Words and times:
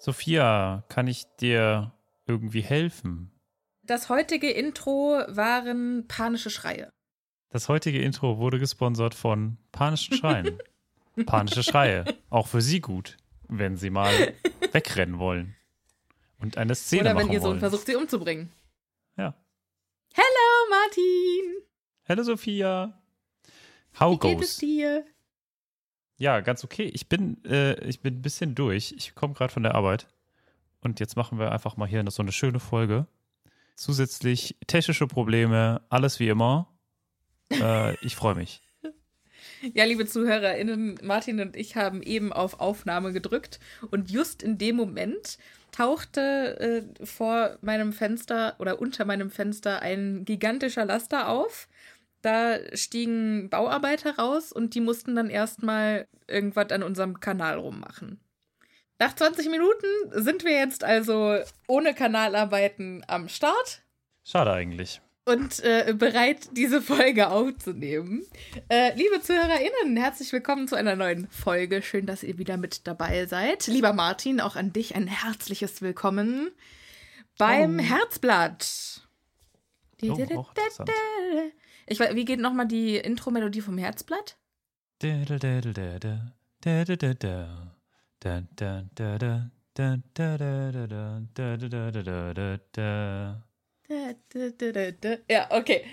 Sophia, 0.00 0.82
kann 0.88 1.06
ich 1.06 1.26
dir 1.40 1.92
irgendwie 2.26 2.62
helfen? 2.62 3.30
Das 3.82 4.08
heutige 4.08 4.50
Intro 4.50 5.20
waren 5.28 6.06
panische 6.08 6.48
Schreie. 6.48 6.90
Das 7.50 7.68
heutige 7.68 8.00
Intro 8.00 8.38
wurde 8.38 8.58
gesponsert 8.58 9.14
von 9.14 9.58
Panischen 9.72 10.16
Schreien. 10.16 10.58
Panische 11.26 11.62
Schreie. 11.62 12.04
Auch 12.30 12.46
für 12.46 12.62
Sie 12.62 12.80
gut, 12.80 13.18
wenn 13.48 13.76
Sie 13.76 13.90
mal 13.90 14.32
wegrennen 14.72 15.18
wollen. 15.18 15.54
Und 16.38 16.56
eine 16.56 16.74
Szene 16.74 17.02
Oder 17.02 17.10
wenn 17.10 17.16
machen 17.26 17.32
ihr 17.32 17.40
Sohn 17.40 17.50
wollen. 17.50 17.60
versucht, 17.60 17.84
sie 17.84 17.96
umzubringen. 17.96 18.50
Ja. 19.18 19.34
Hallo, 20.16 20.70
Martin. 20.70 21.62
Hallo 22.08 22.22
Sophia. 22.22 22.98
How 23.98 24.14
Wie 24.14 24.28
geht 24.28 24.40
es 24.40 24.52
goes? 24.52 24.56
dir? 24.56 25.04
Ja, 26.20 26.40
ganz 26.40 26.64
okay. 26.64 26.90
Ich 26.92 27.08
bin, 27.08 27.42
äh, 27.46 27.82
ich 27.82 28.00
bin 28.00 28.16
ein 28.18 28.22
bisschen 28.22 28.54
durch. 28.54 28.92
Ich 28.94 29.14
komme 29.14 29.32
gerade 29.32 29.50
von 29.50 29.62
der 29.62 29.74
Arbeit. 29.74 30.06
Und 30.82 31.00
jetzt 31.00 31.16
machen 31.16 31.38
wir 31.38 31.50
einfach 31.50 31.78
mal 31.78 31.88
hier 31.88 32.04
so 32.10 32.20
eine 32.20 32.30
schöne 32.30 32.60
Folge. 32.60 33.06
Zusätzlich 33.74 34.54
technische 34.66 35.06
Probleme, 35.06 35.80
alles 35.88 36.20
wie 36.20 36.28
immer. 36.28 36.68
Äh, 37.50 37.94
ich 38.04 38.16
freue 38.16 38.34
mich. 38.34 38.60
Ja, 39.72 39.84
liebe 39.84 40.04
ZuhörerInnen, 40.04 40.98
Martin 41.02 41.40
und 41.40 41.56
ich 41.56 41.76
haben 41.76 42.02
eben 42.02 42.34
auf 42.34 42.60
Aufnahme 42.60 43.14
gedrückt 43.14 43.58
und 43.90 44.10
just 44.10 44.42
in 44.42 44.58
dem 44.58 44.76
Moment 44.76 45.38
tauchte 45.72 46.84
äh, 47.00 47.06
vor 47.06 47.56
meinem 47.62 47.94
Fenster 47.94 48.56
oder 48.58 48.78
unter 48.78 49.06
meinem 49.06 49.30
Fenster 49.30 49.80
ein 49.80 50.26
gigantischer 50.26 50.84
Laster 50.84 51.30
auf. 51.30 51.66
Da 52.22 52.58
stiegen 52.74 53.48
Bauarbeiter 53.50 54.16
raus 54.16 54.52
und 54.52 54.74
die 54.74 54.80
mussten 54.80 55.14
dann 55.16 55.30
erstmal 55.30 56.06
irgendwas 56.26 56.70
an 56.70 56.82
unserem 56.82 57.20
Kanal 57.20 57.58
rummachen. 57.58 58.20
Nach 58.98 59.14
20 59.14 59.48
Minuten 59.48 59.86
sind 60.10 60.44
wir 60.44 60.52
jetzt 60.52 60.84
also 60.84 61.38
ohne 61.66 61.94
Kanalarbeiten 61.94 63.02
am 63.08 63.28
Start 63.30 63.82
Schade 64.22 64.52
eigentlich. 64.52 65.00
und 65.24 65.60
äh, 65.64 65.94
bereit, 65.96 66.50
diese 66.52 66.82
Folge 66.82 67.30
aufzunehmen. 67.30 68.26
Äh, 68.68 68.94
liebe 68.96 69.22
ZuhörerInnen, 69.22 69.96
herzlich 69.96 70.30
willkommen 70.34 70.68
zu 70.68 70.76
einer 70.76 70.96
neuen 70.96 71.28
Folge. 71.28 71.80
Schön, 71.80 72.04
dass 72.04 72.22
ihr 72.22 72.36
wieder 72.36 72.58
mit 72.58 72.86
dabei 72.86 73.24
seid. 73.24 73.66
Lieber 73.68 73.94
Martin, 73.94 74.42
auch 74.42 74.56
an 74.56 74.74
dich 74.74 74.94
ein 74.94 75.06
herzliches 75.06 75.80
Willkommen 75.80 76.50
beim 77.38 77.78
Oh. 77.78 77.82
Herzblatt. 77.82 79.08
Oh, 80.02 80.12
auch 80.12 80.18
interessant. 80.18 80.90
Ich 81.90 81.98
wie 81.98 82.24
geht 82.24 82.38
nochmal 82.38 82.68
die 82.68 82.96
Intro-Melodie 82.96 83.62
vom 83.62 83.76
Herzblatt? 83.76 84.38
Ja, 95.28 95.50
okay. 95.50 95.84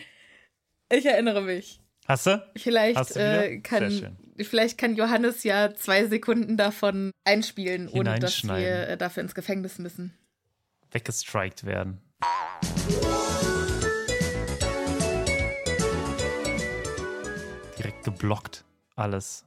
Ich 0.94 1.06
erinnere 1.06 1.42
mich. 1.42 1.82
Hast 2.06 2.28
du? 2.28 2.48
Vielleicht, 2.56 2.96
Hast 2.96 3.16
du 3.16 3.20
äh, 3.20 3.60
kann, 3.62 4.18
vielleicht 4.38 4.78
kann 4.78 4.96
Johannes 4.96 5.44
ja 5.44 5.74
zwei 5.74 6.06
Sekunden 6.06 6.58
davon 6.58 7.12
einspielen, 7.24 7.90
ohne 7.90 8.20
dass 8.20 8.44
wir 8.44 8.98
dafür 8.98 9.24
ins 9.24 9.34
Gefängnis 9.34 9.80
müssen. 9.80 10.16
Weggestrikt 10.92 11.66
werden. 11.66 12.02
Ja. 12.22 13.27
Geblockt. 18.12 18.64
Alles. 18.96 19.46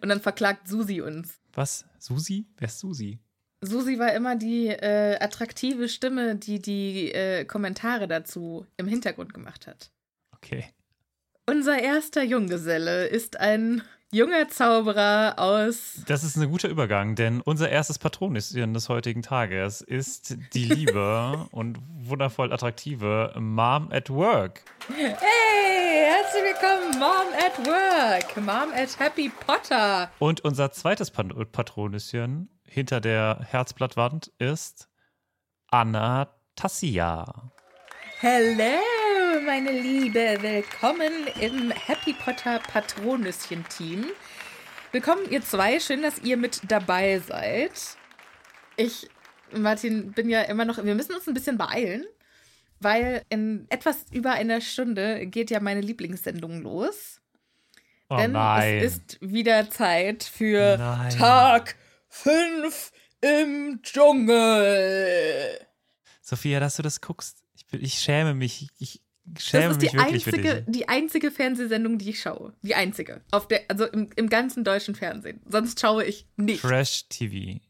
Und 0.00 0.08
dann 0.08 0.20
verklagt 0.20 0.68
Susi 0.68 1.00
uns. 1.00 1.40
Was? 1.52 1.84
Susi? 1.98 2.46
Wer 2.58 2.68
ist 2.68 2.80
Susi? 2.80 3.18
Susi 3.60 3.98
war 3.98 4.12
immer 4.12 4.36
die 4.36 4.68
äh, 4.68 5.16
attraktive 5.20 5.88
Stimme, 5.88 6.36
die 6.36 6.60
die 6.60 7.12
äh, 7.12 7.44
Kommentare 7.44 8.08
dazu 8.08 8.66
im 8.76 8.86
Hintergrund 8.86 9.32
gemacht 9.32 9.66
hat. 9.66 9.90
Okay. 10.32 10.66
Unser 11.46 11.80
erster 11.80 12.22
Junggeselle 12.22 13.06
ist 13.06 13.38
ein 13.38 13.82
junger 14.14 14.48
Zauberer 14.48 15.34
aus. 15.38 16.02
Das 16.06 16.22
ist 16.22 16.36
ein 16.36 16.48
guter 16.48 16.68
Übergang, 16.68 17.16
denn 17.16 17.40
unser 17.40 17.68
erstes 17.68 17.98
Patronischen 17.98 18.72
des 18.72 18.88
heutigen 18.88 19.22
Tages 19.22 19.80
ist 19.80 20.36
die 20.54 20.64
liebe 20.72 21.48
und 21.50 21.78
wundervoll 21.98 22.52
attraktive 22.52 23.34
Mom 23.36 23.90
at 23.90 24.10
Work. 24.10 24.62
Hey, 24.96 26.06
herzlich 26.06 26.44
willkommen, 26.44 26.98
Mom 26.98 27.26
at 27.44 27.66
Work, 27.66 28.36
Mom 28.36 28.72
at 28.74 28.98
Happy 28.98 29.30
Potter. 29.44 30.10
Und 30.20 30.42
unser 30.42 30.70
zweites 30.70 31.10
Pat 31.10 31.26
Patronischen 31.50 32.48
hinter 32.64 33.00
der 33.00 33.40
Herzblattwand 33.50 34.30
ist 34.38 34.88
Anna 35.70 36.28
Tassia. 36.54 37.50
Hello, 38.20 38.78
meine 39.44 39.72
Liebe. 39.72 40.38
Willkommen 40.40 41.26
im 41.38 41.70
Happy 41.70 42.14
Potter 42.14 42.60
Patronüschen-Team. 42.60 44.06
Willkommen, 44.90 45.30
ihr 45.30 45.42
zwei. 45.42 45.80
Schön, 45.80 46.00
dass 46.00 46.20
ihr 46.20 46.38
mit 46.38 46.62
dabei 46.68 47.18
seid. 47.18 47.72
Ich, 48.76 49.10
Martin, 49.52 50.12
bin 50.12 50.30
ja 50.30 50.42
immer 50.42 50.64
noch. 50.64 50.82
Wir 50.82 50.94
müssen 50.94 51.14
uns 51.14 51.26
ein 51.26 51.34
bisschen 51.34 51.58
beeilen, 51.58 52.06
weil 52.80 53.22
in 53.28 53.66
etwas 53.68 54.06
über 54.12 54.32
einer 54.32 54.62
Stunde 54.62 55.26
geht 55.26 55.50
ja 55.50 55.60
meine 55.60 55.82
Lieblingssendung 55.82 56.62
los. 56.62 57.20
Oh 58.08 58.16
denn 58.16 58.32
nein. 58.32 58.78
es 58.78 58.96
ist 58.96 59.18
wieder 59.20 59.68
Zeit 59.68 60.22
für 60.22 60.78
Nein. 60.78 61.10
Tag 61.10 61.76
5 62.08 62.92
im 63.20 63.80
Dschungel. 63.82 65.58
Sophia, 66.22 66.60
dass 66.60 66.76
du 66.76 66.82
das 66.82 67.02
guckst. 67.02 67.42
Ich, 67.56 67.66
bin, 67.66 67.84
ich 67.84 67.94
schäme 67.94 68.34
mich. 68.34 68.68
Ich 68.78 69.03
Das 69.26 69.44
schäme 69.44 69.70
ist 69.72 69.80
mich 69.80 69.90
die 69.90 69.98
einzige, 69.98 70.64
die 70.68 70.88
einzige 70.88 71.30
Fernsehsendung, 71.30 71.98
die 71.98 72.10
ich 72.10 72.20
schaue. 72.20 72.52
Die 72.62 72.74
einzige. 72.74 73.22
Auf 73.30 73.48
der, 73.48 73.62
also 73.68 73.86
im, 73.86 74.10
im 74.16 74.28
ganzen 74.28 74.64
deutschen 74.64 74.94
Fernsehen. 74.94 75.40
Sonst 75.48 75.80
schaue 75.80 76.04
ich 76.04 76.26
nicht. 76.36 76.60
Trash 76.60 77.08
TV. 77.08 77.60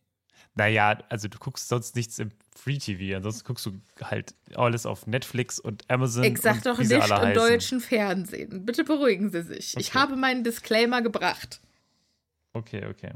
Naja, 0.57 0.99
also 1.09 1.29
du 1.29 1.39
guckst 1.39 1.69
sonst 1.69 1.97
nichts 1.97 2.19
im 2.19 2.31
Free 2.57 2.79
TV. 2.79 3.17
Ansonsten 3.17 3.45
guckst 3.47 3.67
du 3.67 3.73
halt 4.03 4.35
alles 4.55 4.87
auf 4.87 5.07
Netflix 5.07 5.59
und 5.59 5.89
Amazon. 5.91 6.25
Ich 6.25 6.39
sag 6.41 6.63
doch 6.63 6.79
nicht 6.79 6.91
im 6.91 7.35
deutschen 7.35 7.81
Fernsehen. 7.81 8.65
Bitte 8.65 8.85
beruhigen 8.85 9.31
Sie 9.31 9.43
sich. 9.43 9.77
Ich 9.77 9.91
Okay. 9.91 9.99
habe 9.99 10.17
meinen 10.17 10.45
Disclaimer 10.45 11.03
gebracht. 11.03 11.61
Okay, 12.53 12.87
okay. 12.87 13.11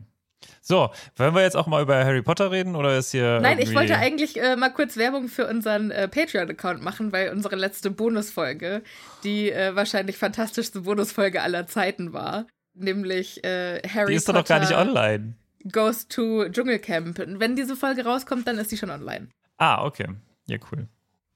So, 0.61 0.91
wollen 1.17 1.35
wir 1.35 1.43
jetzt 1.43 1.57
auch 1.57 1.67
mal 1.67 1.83
über 1.83 2.05
Harry 2.05 2.23
Potter 2.23 2.51
reden 2.51 2.77
oder 2.77 2.97
ist 2.97 3.11
hier. 3.11 3.41
Nein, 3.41 3.59
ich 3.59 3.75
wollte 3.75 3.97
eigentlich 3.97 4.41
äh, 4.41 4.57
mal 4.57 4.69
kurz 4.71 4.97
Werbung 4.97 5.29
für 5.29 5.47
unseren 5.47 5.91
äh, 5.91 6.09
Patreon-Account 6.09 6.83
machen, 6.83 7.13
weil 7.13 7.31
unsere 7.31 7.57
letzte 7.57 7.91
Bonusfolge 7.91 8.83
die 9.25 9.51
äh, 9.51 9.75
wahrscheinlich 9.75 10.17
fantastischste 10.19 10.83
Bonusfolge 10.83 11.43
aller 11.43 11.67
Zeiten 11.67 12.13
war. 12.13 12.47
Nämlich 12.75 13.43
äh, 13.45 13.81
Harry 13.89 14.13
Die 14.13 14.17
ist 14.17 14.29
doch 14.29 14.35
Potter 14.35 14.59
noch 14.59 14.69
gar 14.69 14.69
nicht 14.69 14.79
online. 14.79 15.35
Goes 15.73 16.07
to 16.07 16.49
Dschungelcamp. 16.49 17.19
Und 17.19 17.41
Wenn 17.41 17.57
diese 17.57 17.75
Folge 17.75 18.05
rauskommt, 18.05 18.47
dann 18.47 18.59
ist 18.59 18.71
sie 18.71 18.77
schon 18.77 18.91
online. 18.91 19.29
Ah, 19.57 19.85
okay. 19.85 20.07
Ja, 20.47 20.59
cool. 20.71 20.87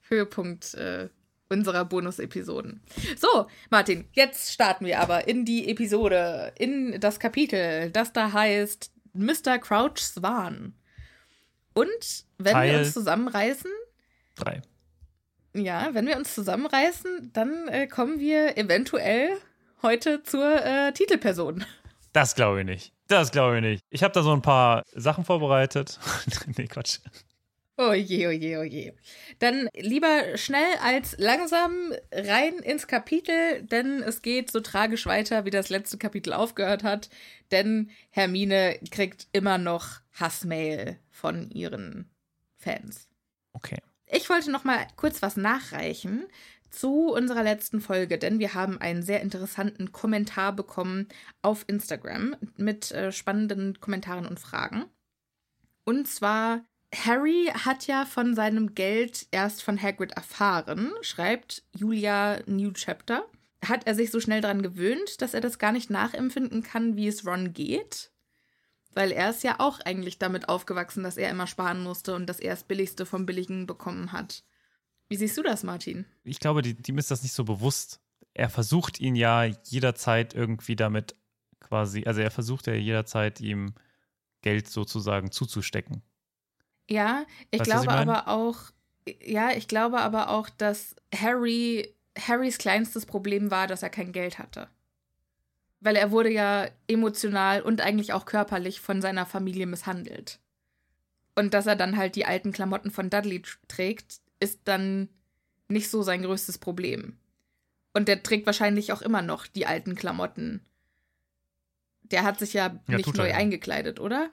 Höhepunkt 0.08 0.74
äh, 0.74 1.08
unserer 1.52 1.84
Bonus-Episoden. 1.84 2.82
So, 3.16 3.46
Martin, 3.70 4.08
jetzt 4.12 4.52
starten 4.52 4.84
wir 4.86 4.98
aber 5.00 5.28
in 5.28 5.44
die 5.44 5.68
Episode, 5.70 6.52
in 6.58 6.98
das 7.00 7.20
Kapitel, 7.20 7.90
das 7.90 8.12
da 8.12 8.32
heißt 8.32 8.90
Mr. 9.14 9.58
Crouch 9.58 9.98
Swan. 9.98 10.74
Und 11.74 11.88
wenn 12.38 12.46
wir 12.46 12.52
Teil- 12.52 12.78
uns 12.80 12.92
zusammenreißen, 12.92 13.70
Drei. 14.34 14.62
ja, 15.54 15.90
wenn 15.92 16.06
wir 16.06 16.16
uns 16.16 16.34
zusammenreißen, 16.34 17.30
dann 17.32 17.68
äh, 17.68 17.86
kommen 17.86 18.18
wir 18.18 18.56
eventuell 18.58 19.36
heute 19.82 20.22
zur 20.22 20.64
äh, 20.64 20.92
Titelperson. 20.92 21.64
Das 22.12 22.34
glaube 22.34 22.60
ich 22.60 22.66
nicht. 22.66 22.92
Das 23.08 23.30
glaube 23.30 23.56
ich 23.56 23.62
nicht. 23.62 23.84
Ich 23.90 24.02
habe 24.02 24.12
da 24.14 24.22
so 24.22 24.32
ein 24.32 24.42
paar 24.42 24.82
Sachen 24.94 25.24
vorbereitet. 25.24 25.98
nee, 26.56 26.66
Quatsch. 26.66 26.98
Oh 27.84 27.94
je, 27.94 28.28
oh 28.28 28.30
je, 28.30 28.58
oh 28.58 28.62
je. 28.62 28.92
Dann 29.40 29.68
lieber 29.74 30.36
schnell 30.36 30.76
als 30.82 31.16
langsam 31.18 31.92
rein 32.12 32.58
ins 32.60 32.86
Kapitel, 32.86 33.62
denn 33.62 34.02
es 34.02 34.22
geht 34.22 34.52
so 34.52 34.60
tragisch 34.60 35.06
weiter, 35.06 35.44
wie 35.44 35.50
das 35.50 35.68
letzte 35.68 35.98
Kapitel 35.98 36.32
aufgehört 36.32 36.84
hat. 36.84 37.10
Denn 37.50 37.90
Hermine 38.10 38.78
kriegt 38.92 39.26
immer 39.32 39.58
noch 39.58 40.00
Hassmail 40.12 40.98
von 41.10 41.50
ihren 41.50 42.08
Fans. 42.56 43.08
Okay. 43.52 43.78
Ich 44.06 44.30
wollte 44.30 44.52
noch 44.52 44.62
mal 44.62 44.86
kurz 44.94 45.20
was 45.20 45.36
nachreichen 45.36 46.26
zu 46.70 47.08
unserer 47.08 47.42
letzten 47.42 47.80
Folge, 47.80 48.16
denn 48.16 48.38
wir 48.38 48.54
haben 48.54 48.80
einen 48.80 49.02
sehr 49.02 49.22
interessanten 49.22 49.90
Kommentar 49.90 50.52
bekommen 50.54 51.08
auf 51.42 51.64
Instagram 51.66 52.36
mit 52.56 52.92
äh, 52.92 53.10
spannenden 53.10 53.80
Kommentaren 53.80 54.26
und 54.26 54.38
Fragen. 54.38 54.84
Und 55.84 56.06
zwar 56.06 56.64
Harry 56.94 57.50
hat 57.52 57.86
ja 57.86 58.04
von 58.04 58.34
seinem 58.34 58.74
Geld 58.74 59.26
erst 59.30 59.62
von 59.62 59.80
Hagrid 59.80 60.12
erfahren, 60.12 60.92
schreibt 61.00 61.62
Julia 61.74 62.40
New 62.46 62.72
Chapter. 62.72 63.24
Hat 63.64 63.86
er 63.86 63.94
sich 63.94 64.10
so 64.10 64.20
schnell 64.20 64.40
daran 64.40 64.62
gewöhnt, 64.62 65.22
dass 65.22 65.34
er 65.34 65.40
das 65.40 65.58
gar 65.58 65.72
nicht 65.72 65.88
nachempfinden 65.88 66.62
kann, 66.62 66.96
wie 66.96 67.08
es 67.08 67.26
Ron 67.26 67.52
geht? 67.52 68.10
Weil 68.94 69.10
er 69.10 69.30
ist 69.30 69.42
ja 69.42 69.58
auch 69.58 69.80
eigentlich 69.80 70.18
damit 70.18 70.48
aufgewachsen, 70.48 71.02
dass 71.02 71.16
er 71.16 71.30
immer 71.30 71.46
sparen 71.46 71.82
musste 71.82 72.14
und 72.14 72.26
dass 72.26 72.40
er 72.40 72.50
das 72.50 72.64
Billigste 72.64 73.06
vom 73.06 73.24
Billigen 73.24 73.66
bekommen 73.66 74.12
hat. 74.12 74.44
Wie 75.08 75.16
siehst 75.16 75.36
du 75.38 75.42
das, 75.42 75.62
Martin? 75.62 76.04
Ich 76.24 76.40
glaube, 76.40 76.62
die, 76.62 76.76
ihm 76.86 76.98
ist 76.98 77.10
das 77.10 77.22
nicht 77.22 77.32
so 77.32 77.44
bewusst. 77.44 78.00
Er 78.34 78.50
versucht 78.50 79.00
ihn 79.00 79.14
ja 79.14 79.44
jederzeit 79.44 80.34
irgendwie 80.34 80.76
damit 80.76 81.16
quasi, 81.60 82.04
also 82.04 82.20
er 82.20 82.30
versucht 82.30 82.66
ja 82.66 82.74
jederzeit 82.74 83.40
ihm 83.40 83.74
Geld 84.42 84.68
sozusagen 84.68 85.30
zuzustecken. 85.30 86.02
Ja, 86.92 87.24
ich 87.50 87.60
Weißt 87.60 87.70
glaube 87.70 87.84
ich 87.86 87.90
aber 87.90 88.28
auch, 88.28 88.58
ja, 89.24 89.50
ich 89.52 89.66
glaube 89.66 90.00
aber 90.00 90.28
auch, 90.28 90.50
dass 90.50 90.94
Harry, 91.14 91.94
Harrys 92.18 92.58
kleinstes 92.58 93.06
Problem 93.06 93.50
war, 93.50 93.66
dass 93.66 93.82
er 93.82 93.88
kein 93.88 94.12
Geld 94.12 94.38
hatte. 94.38 94.68
Weil 95.80 95.96
er 95.96 96.10
wurde 96.10 96.30
ja 96.30 96.68
emotional 96.86 97.62
und 97.62 97.80
eigentlich 97.80 98.12
auch 98.12 98.26
körperlich 98.26 98.80
von 98.82 99.00
seiner 99.00 99.24
Familie 99.24 99.66
misshandelt. 99.66 100.38
Und 101.34 101.54
dass 101.54 101.66
er 101.66 101.76
dann 101.76 101.96
halt 101.96 102.14
die 102.14 102.26
alten 102.26 102.52
Klamotten 102.52 102.90
von 102.90 103.08
Dudley 103.08 103.38
tr- 103.38 103.56
trägt, 103.68 104.20
ist 104.38 104.60
dann 104.64 105.08
nicht 105.68 105.88
so 105.90 106.02
sein 106.02 106.22
größtes 106.22 106.58
Problem. 106.58 107.16
Und 107.94 108.06
der 108.06 108.22
trägt 108.22 108.44
wahrscheinlich 108.44 108.92
auch 108.92 109.00
immer 109.00 109.22
noch 109.22 109.46
die 109.46 109.64
alten 109.64 109.94
Klamotten. 109.94 110.60
Der 112.02 112.22
hat 112.24 112.38
sich 112.38 112.52
ja, 112.52 112.78
Ja, 112.86 112.96
nicht 112.98 113.14
neu 113.14 113.30
ja. 113.30 113.34
eingekleidet, 113.36 113.98
oder? 113.98 114.30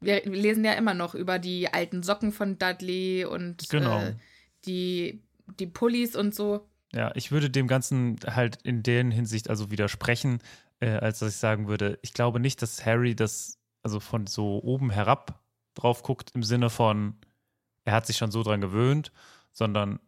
Wir 0.00 0.22
wir 0.24 0.36
lesen 0.36 0.64
ja 0.64 0.72
immer 0.72 0.94
noch 0.94 1.14
über 1.14 1.38
die 1.38 1.72
alten 1.72 2.02
Socken 2.02 2.32
von 2.32 2.58
Dudley 2.58 3.24
und 3.24 3.68
Genau. 3.68 4.00
äh, 4.00 4.14
die, 4.66 5.22
die 5.58 5.66
Pullis 5.66 6.16
und 6.16 6.34
so. 6.34 6.68
Ja, 6.92 7.12
ich 7.14 7.30
würde 7.30 7.50
dem 7.50 7.66
Ganzen 7.68 8.16
halt 8.26 8.58
in 8.62 8.82
der 8.82 9.04
Hinsicht 9.04 9.50
also 9.50 9.70
widersprechen, 9.70 10.40
äh, 10.80 10.90
als 10.90 11.18
dass 11.20 11.30
ich 11.32 11.38
sagen 11.38 11.68
würde, 11.68 11.98
ich 12.02 12.12
glaube 12.12 12.40
nicht, 12.40 12.62
dass 12.62 12.84
Harry 12.84 13.14
das, 13.14 13.58
also 13.82 14.00
von 14.00 14.26
so 14.26 14.62
oben 14.62 14.90
herab 14.90 15.40
drauf 15.74 16.02
guckt, 16.02 16.30
im 16.34 16.42
Sinne 16.42 16.70
von, 16.70 17.16
er 17.84 17.94
hat 17.94 18.06
sich 18.06 18.16
schon 18.16 18.30
so 18.30 18.42
dran 18.42 18.60
gewöhnt, 18.60 19.12
sondern 19.52 20.00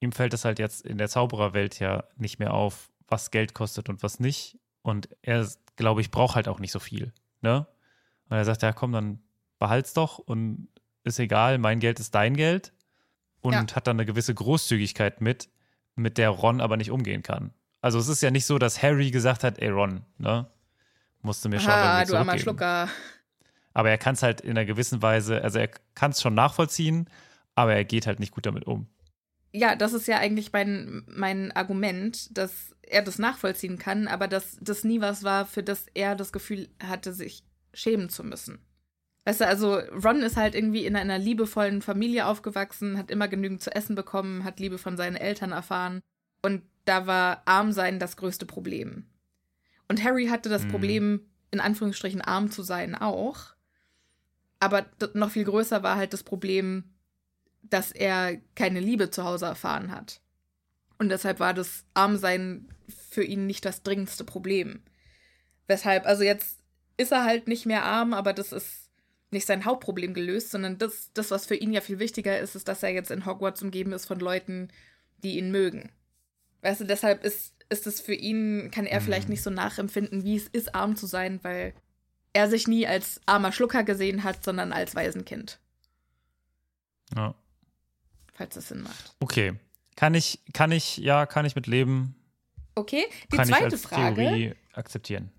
ihm 0.00 0.12
fällt 0.12 0.34
es 0.34 0.44
halt 0.44 0.58
jetzt 0.58 0.84
in 0.84 0.98
der 0.98 1.08
Zaubererwelt 1.08 1.78
ja 1.78 2.04
nicht 2.16 2.38
mehr 2.38 2.54
auf, 2.54 2.90
was 3.08 3.30
Geld 3.30 3.54
kostet 3.54 3.88
und 3.88 4.02
was 4.02 4.20
nicht. 4.20 4.58
Und 4.82 5.08
er, 5.22 5.48
glaube 5.76 6.00
ich, 6.00 6.10
braucht 6.10 6.36
halt 6.36 6.48
auch 6.48 6.60
nicht 6.60 6.72
so 6.72 6.78
viel. 6.78 7.12
Ne? 7.40 7.66
Und 8.28 8.36
er 8.36 8.44
sagt, 8.44 8.62
ja, 8.62 8.72
komm, 8.72 8.92
dann 8.92 9.20
behalt's 9.58 9.92
doch 9.94 10.18
und 10.18 10.68
ist 11.04 11.18
egal, 11.18 11.58
mein 11.58 11.80
Geld 11.80 12.00
ist 12.00 12.14
dein 12.14 12.36
Geld. 12.36 12.72
Und 13.40 13.52
Ja. 13.52 13.76
hat 13.76 13.86
dann 13.86 13.96
eine 13.96 14.06
gewisse 14.06 14.34
Großzügigkeit 14.34 15.20
mit, 15.20 15.48
mit 15.94 16.18
der 16.18 16.30
Ron 16.30 16.60
aber 16.60 16.76
nicht 16.76 16.90
umgehen 16.90 17.22
kann. 17.22 17.52
Also 17.80 17.98
es 17.98 18.08
ist 18.08 18.22
ja 18.22 18.30
nicht 18.32 18.46
so, 18.46 18.58
dass 18.58 18.82
Harry 18.82 19.10
gesagt 19.10 19.44
hat, 19.44 19.58
ey 19.60 19.68
Ron, 19.68 20.02
ne? 20.18 20.50
Musst 21.22 21.44
du 21.44 21.48
mir 21.48 21.60
schon 21.60 21.70
Ah, 21.70 22.04
du 22.04 22.16
armer. 22.16 22.38
Schlucker. 22.38 22.88
Aber 23.72 23.90
er 23.90 23.98
kann 23.98 24.14
es 24.14 24.22
halt 24.22 24.40
in 24.40 24.50
einer 24.50 24.64
gewissen 24.64 25.02
Weise, 25.02 25.42
also 25.42 25.58
er 25.58 25.68
kann 25.94 26.10
es 26.10 26.20
schon 26.20 26.34
nachvollziehen, 26.34 27.08
aber 27.54 27.74
er 27.74 27.84
geht 27.84 28.06
halt 28.06 28.20
nicht 28.20 28.32
gut 28.32 28.46
damit 28.46 28.66
um. 28.66 28.88
Ja, 29.52 29.76
das 29.76 29.92
ist 29.92 30.06
ja 30.08 30.18
eigentlich 30.18 30.52
mein, 30.52 31.04
mein 31.08 31.52
Argument, 31.52 32.36
dass 32.36 32.74
er 32.82 33.02
das 33.02 33.18
nachvollziehen 33.18 33.78
kann, 33.78 34.08
aber 34.08 34.28
dass 34.28 34.56
das 34.60 34.82
nie 34.84 35.00
was 35.00 35.22
war, 35.24 35.46
für 35.46 35.62
das 35.62 35.86
er 35.94 36.14
das 36.16 36.32
Gefühl 36.32 36.68
hatte, 36.82 37.12
sich 37.12 37.44
schämen 37.76 38.08
zu 38.08 38.24
müssen. 38.24 38.58
Weißt 39.24 39.40
du, 39.40 39.46
also 39.46 39.74
Ron 39.74 40.22
ist 40.22 40.36
halt 40.36 40.54
irgendwie 40.54 40.86
in 40.86 40.96
einer 40.96 41.18
liebevollen 41.18 41.82
Familie 41.82 42.26
aufgewachsen, 42.26 42.96
hat 42.96 43.10
immer 43.10 43.28
genügend 43.28 43.60
zu 43.60 43.74
essen 43.74 43.96
bekommen, 43.96 44.44
hat 44.44 44.60
Liebe 44.60 44.78
von 44.78 44.96
seinen 44.96 45.16
Eltern 45.16 45.52
erfahren 45.52 46.00
und 46.42 46.62
da 46.84 47.06
war 47.06 47.42
Armsein 47.44 47.98
das 47.98 48.16
größte 48.16 48.46
Problem. 48.46 49.06
Und 49.88 50.02
Harry 50.04 50.28
hatte 50.28 50.48
das 50.48 50.64
Mhm. 50.64 50.68
Problem, 50.68 51.20
in 51.50 51.60
Anführungsstrichen 51.60 52.20
arm 52.20 52.50
zu 52.50 52.62
sein 52.62 52.94
auch. 52.94 53.54
Aber 54.60 54.86
noch 55.14 55.30
viel 55.30 55.44
größer 55.44 55.82
war 55.82 55.96
halt 55.96 56.12
das 56.12 56.22
Problem, 56.22 56.84
dass 57.62 57.92
er 57.92 58.36
keine 58.54 58.80
Liebe 58.80 59.10
zu 59.10 59.24
Hause 59.24 59.46
erfahren 59.46 59.90
hat. 59.90 60.20
Und 60.98 61.08
deshalb 61.08 61.40
war 61.40 61.52
das 61.52 61.84
Armsein 61.94 62.68
für 63.10 63.24
ihn 63.24 63.46
nicht 63.46 63.64
das 63.64 63.82
dringendste 63.82 64.24
Problem. 64.24 64.82
Weshalb, 65.66 66.06
also 66.06 66.22
jetzt 66.22 66.55
ist 66.96 67.12
er 67.12 67.24
halt 67.24 67.48
nicht 67.48 67.66
mehr 67.66 67.84
arm, 67.84 68.12
aber 68.14 68.32
das 68.32 68.52
ist 68.52 68.90
nicht 69.30 69.46
sein 69.46 69.64
Hauptproblem 69.64 70.14
gelöst, 70.14 70.50
sondern 70.50 70.78
das, 70.78 71.10
das, 71.12 71.30
was 71.30 71.46
für 71.46 71.56
ihn 71.56 71.72
ja 71.72 71.80
viel 71.80 71.98
wichtiger 71.98 72.38
ist, 72.38 72.54
ist, 72.54 72.68
dass 72.68 72.82
er 72.82 72.90
jetzt 72.90 73.10
in 73.10 73.26
Hogwarts 73.26 73.62
umgeben 73.62 73.92
ist 73.92 74.06
von 74.06 74.18
Leuten, 74.20 74.68
die 75.18 75.38
ihn 75.38 75.50
mögen. 75.50 75.90
Weißt 76.62 76.80
du, 76.80 76.84
deshalb 76.84 77.24
ist, 77.24 77.52
ist 77.68 77.86
es 77.86 78.00
für 78.00 78.14
ihn, 78.14 78.70
kann 78.70 78.86
er 78.86 79.00
vielleicht 79.00 79.28
Mhm. 79.28 79.32
nicht 79.32 79.42
so 79.42 79.50
nachempfinden, 79.50 80.24
wie 80.24 80.36
es 80.36 80.46
ist, 80.46 80.74
arm 80.74 80.96
zu 80.96 81.06
sein, 81.06 81.40
weil 81.42 81.74
er 82.32 82.48
sich 82.48 82.68
nie 82.68 82.86
als 82.86 83.20
armer 83.26 83.50
Schlucker 83.52 83.82
gesehen 83.82 84.22
hat, 84.24 84.44
sondern 84.44 84.72
als 84.72 84.94
Waisenkind, 84.94 85.58
Ja. 87.16 87.34
falls 88.34 88.54
das 88.54 88.68
Sinn 88.68 88.82
macht. 88.82 89.14
Okay. 89.20 89.54
Kann 89.96 90.14
ich, 90.14 90.40
kann 90.52 90.72
ich, 90.72 90.98
ja, 90.98 91.24
kann 91.26 91.46
ich 91.46 91.56
mit 91.56 91.66
leben. 91.66 92.14
Okay, 92.74 93.04
die 93.32 93.36
kann 93.38 93.48
zweite 93.48 93.66
ich 93.68 93.72
als 93.72 93.82
Frage. 93.82 94.16
Theorie 94.16 94.54
akzeptieren. 94.74 95.30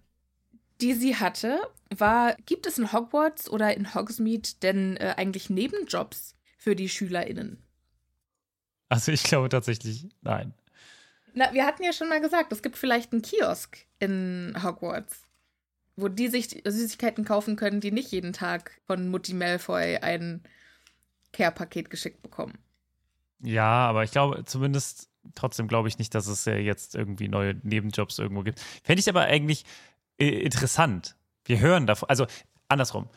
Die 0.81 0.93
sie 0.93 1.15
hatte, 1.15 1.59
war, 1.95 2.35
gibt 2.45 2.67
es 2.67 2.77
in 2.77 2.91
Hogwarts 2.91 3.49
oder 3.49 3.75
in 3.75 3.93
Hogsmeade 3.93 4.49
denn 4.61 4.97
äh, 4.97 5.13
eigentlich 5.17 5.49
Nebenjobs 5.49 6.35
für 6.57 6.75
die 6.75 6.89
SchülerInnen? 6.89 7.63
Also 8.89 9.11
ich 9.11 9.23
glaube 9.23 9.49
tatsächlich, 9.49 10.07
nein. 10.21 10.53
Na, 11.33 11.53
wir 11.53 11.65
hatten 11.65 11.83
ja 11.83 11.93
schon 11.93 12.09
mal 12.09 12.21
gesagt, 12.21 12.51
es 12.51 12.61
gibt 12.61 12.77
vielleicht 12.77 13.11
einen 13.11 13.21
Kiosk 13.21 13.85
in 13.99 14.55
Hogwarts, 14.63 15.23
wo 15.95 16.07
die 16.07 16.29
sich 16.29 16.63
Süßigkeiten 16.65 17.25
kaufen 17.25 17.55
können, 17.55 17.81
die 17.81 17.91
nicht 17.91 18.11
jeden 18.11 18.33
Tag 18.33 18.71
von 18.85 19.09
Mutti 19.09 19.33
Malfoy 19.33 19.97
ein 19.97 20.41
Care-Paket 21.33 21.89
geschickt 21.89 22.21
bekommen. 22.21 22.57
Ja, 23.39 23.87
aber 23.87 24.03
ich 24.03 24.11
glaube 24.11 24.43
zumindest, 24.45 25.09
trotzdem 25.35 25.67
glaube 25.67 25.87
ich 25.89 25.99
nicht, 25.99 26.15
dass 26.15 26.27
es 26.27 26.45
ja 26.45 26.55
jetzt 26.55 26.95
irgendwie 26.95 27.27
neue 27.27 27.55
Nebenjobs 27.63 28.17
irgendwo 28.17 28.43
gibt. 28.43 28.59
Fände 28.83 28.99
ich 28.99 29.09
aber 29.09 29.21
eigentlich 29.21 29.65
interessant. 30.17 31.15
Wir 31.45 31.59
hören 31.59 31.87
davon, 31.87 32.09
also 32.09 32.27
andersrum. 32.67 33.09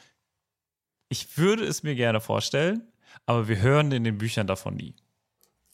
Ich 1.09 1.37
würde 1.37 1.65
es 1.65 1.83
mir 1.83 1.95
gerne 1.95 2.21
vorstellen, 2.21 2.87
aber 3.27 3.49
wir 3.49 3.61
hören 3.61 3.91
in 3.93 4.05
den 4.05 4.19
Büchern 4.19 4.47
davon 4.47 4.77
nie. 4.77 4.95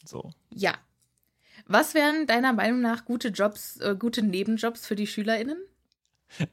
So. 0.03 0.31
Ja. 0.53 0.73
Was 1.65 1.93
wären 1.93 2.27
deiner 2.27 2.53
Meinung 2.53 2.81
nach 2.81 3.05
gute 3.05 3.29
Jobs, 3.29 3.77
äh, 3.77 3.95
gute 3.97 4.23
Nebenjobs 4.23 4.85
für 4.85 4.95
die 4.95 5.07
SchülerInnen? 5.07 5.57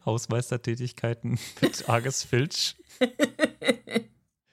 Hausmeistertätigkeiten 0.04 1.38
mit 1.61 1.88
Argus 1.88 2.23
Filch. 2.23 2.76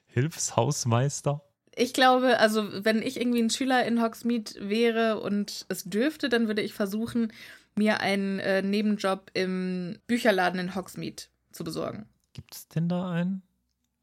Hilfshausmeister. 0.08 1.42
Ich 1.76 1.94
glaube, 1.94 2.38
also 2.40 2.86
wenn 2.86 3.02
ich 3.02 3.20
irgendwie 3.20 3.42
ein 3.42 3.50
Schüler 3.50 3.86
in 3.86 4.02
Hogsmeade 4.02 4.70
wäre 4.70 5.22
und 5.22 5.66
es 5.70 5.86
dürfte, 5.86 6.28
dann 6.28 6.48
würde 6.48 6.62
ich 6.62 6.74
versuchen, 6.74 7.32
mir 7.76 8.00
einen 8.02 8.40
äh, 8.40 8.62
Nebenjob 8.62 9.32
im 9.34 10.00
Bücherladen 10.08 10.60
in 10.60 10.76
Hogsmeade 10.76 11.24
zu 11.52 11.64
besorgen. 11.64 12.08
Gibt 12.34 12.56
es 12.56 12.68
denn 12.68 12.90
da 12.90 13.10
einen? 13.12 13.44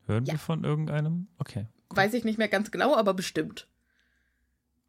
Hören 0.07 0.25
Ja. 0.25 0.33
wir 0.35 0.39
von 0.39 0.65
irgendeinem? 0.65 1.29
Okay. 1.39 1.67
Weiß 1.91 2.15
ich 2.15 2.25
nicht 2.25 2.39
mehr 2.39 2.49
ganz 2.49 2.71
genau, 2.71 2.95
aber 2.97 3.15
bestimmt. 3.15 3.69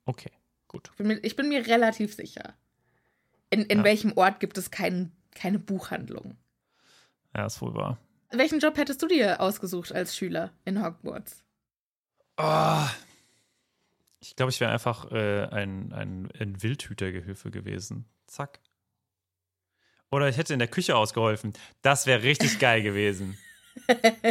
Okay, 0.05 0.31
gut. 0.67 0.89
Ich 0.91 0.97
bin 0.97 1.07
mir, 1.07 1.17
ich 1.19 1.35
bin 1.35 1.49
mir 1.49 1.65
relativ 1.67 2.13
sicher. 2.13 2.55
In, 3.49 3.61
in 3.63 3.79
Ja. 3.79 3.83
welchem 3.83 4.13
Ort 4.17 4.39
gibt 4.39 4.57
es 4.57 4.71
kein, 4.71 5.11
keine 5.31 5.59
Buchhandlung? 5.59 6.35
Ja, 7.35 7.45
ist 7.45 7.61
wohl 7.61 7.73
wahr. 7.75 7.97
Welchen 8.31 8.59
Job 8.59 8.77
hättest 8.77 9.01
du 9.01 9.07
dir 9.07 9.39
ausgesucht 9.41 9.91
als 9.91 10.15
Schüler 10.15 10.51
in 10.65 10.83
Hogwarts? 10.83 11.43
Oh. 12.37 12.85
Ich 14.19 14.35
glaube, 14.35 14.51
ich 14.51 14.59
wäre 14.59 14.71
einfach 14.71 15.11
äh, 15.11 15.45
ein, 15.47 15.93
ein, 15.93 16.29
ein 16.39 16.61
Wildhütergehilfe 16.61 17.51
gewesen. 17.51 18.05
Zack. 18.27 18.59
Oder 20.11 20.29
ich 20.29 20.37
hätte 20.37 20.53
in 20.53 20.59
der 20.59 20.67
Küche 20.67 20.95
ausgeholfen. 20.95 21.53
Das 21.81 22.05
wäre 22.05 22.23
richtig 22.23 22.59
geil 22.59 22.81
gewesen. 22.81 23.37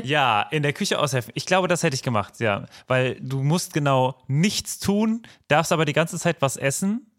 Ja, 0.04 0.42
in 0.50 0.62
der 0.62 0.72
Küche 0.72 0.98
aushelfen. 0.98 1.32
Ich 1.34 1.46
glaube, 1.46 1.68
das 1.68 1.82
hätte 1.82 1.94
ich 1.94 2.02
gemacht, 2.02 2.38
ja. 2.38 2.66
Weil 2.86 3.16
du 3.20 3.42
musst 3.42 3.72
genau 3.72 4.22
nichts 4.26 4.78
tun, 4.78 5.22
darfst 5.48 5.72
aber 5.72 5.84
die 5.84 5.94
ganze 5.94 6.18
Zeit 6.18 6.36
was 6.40 6.56
essen 6.56 7.10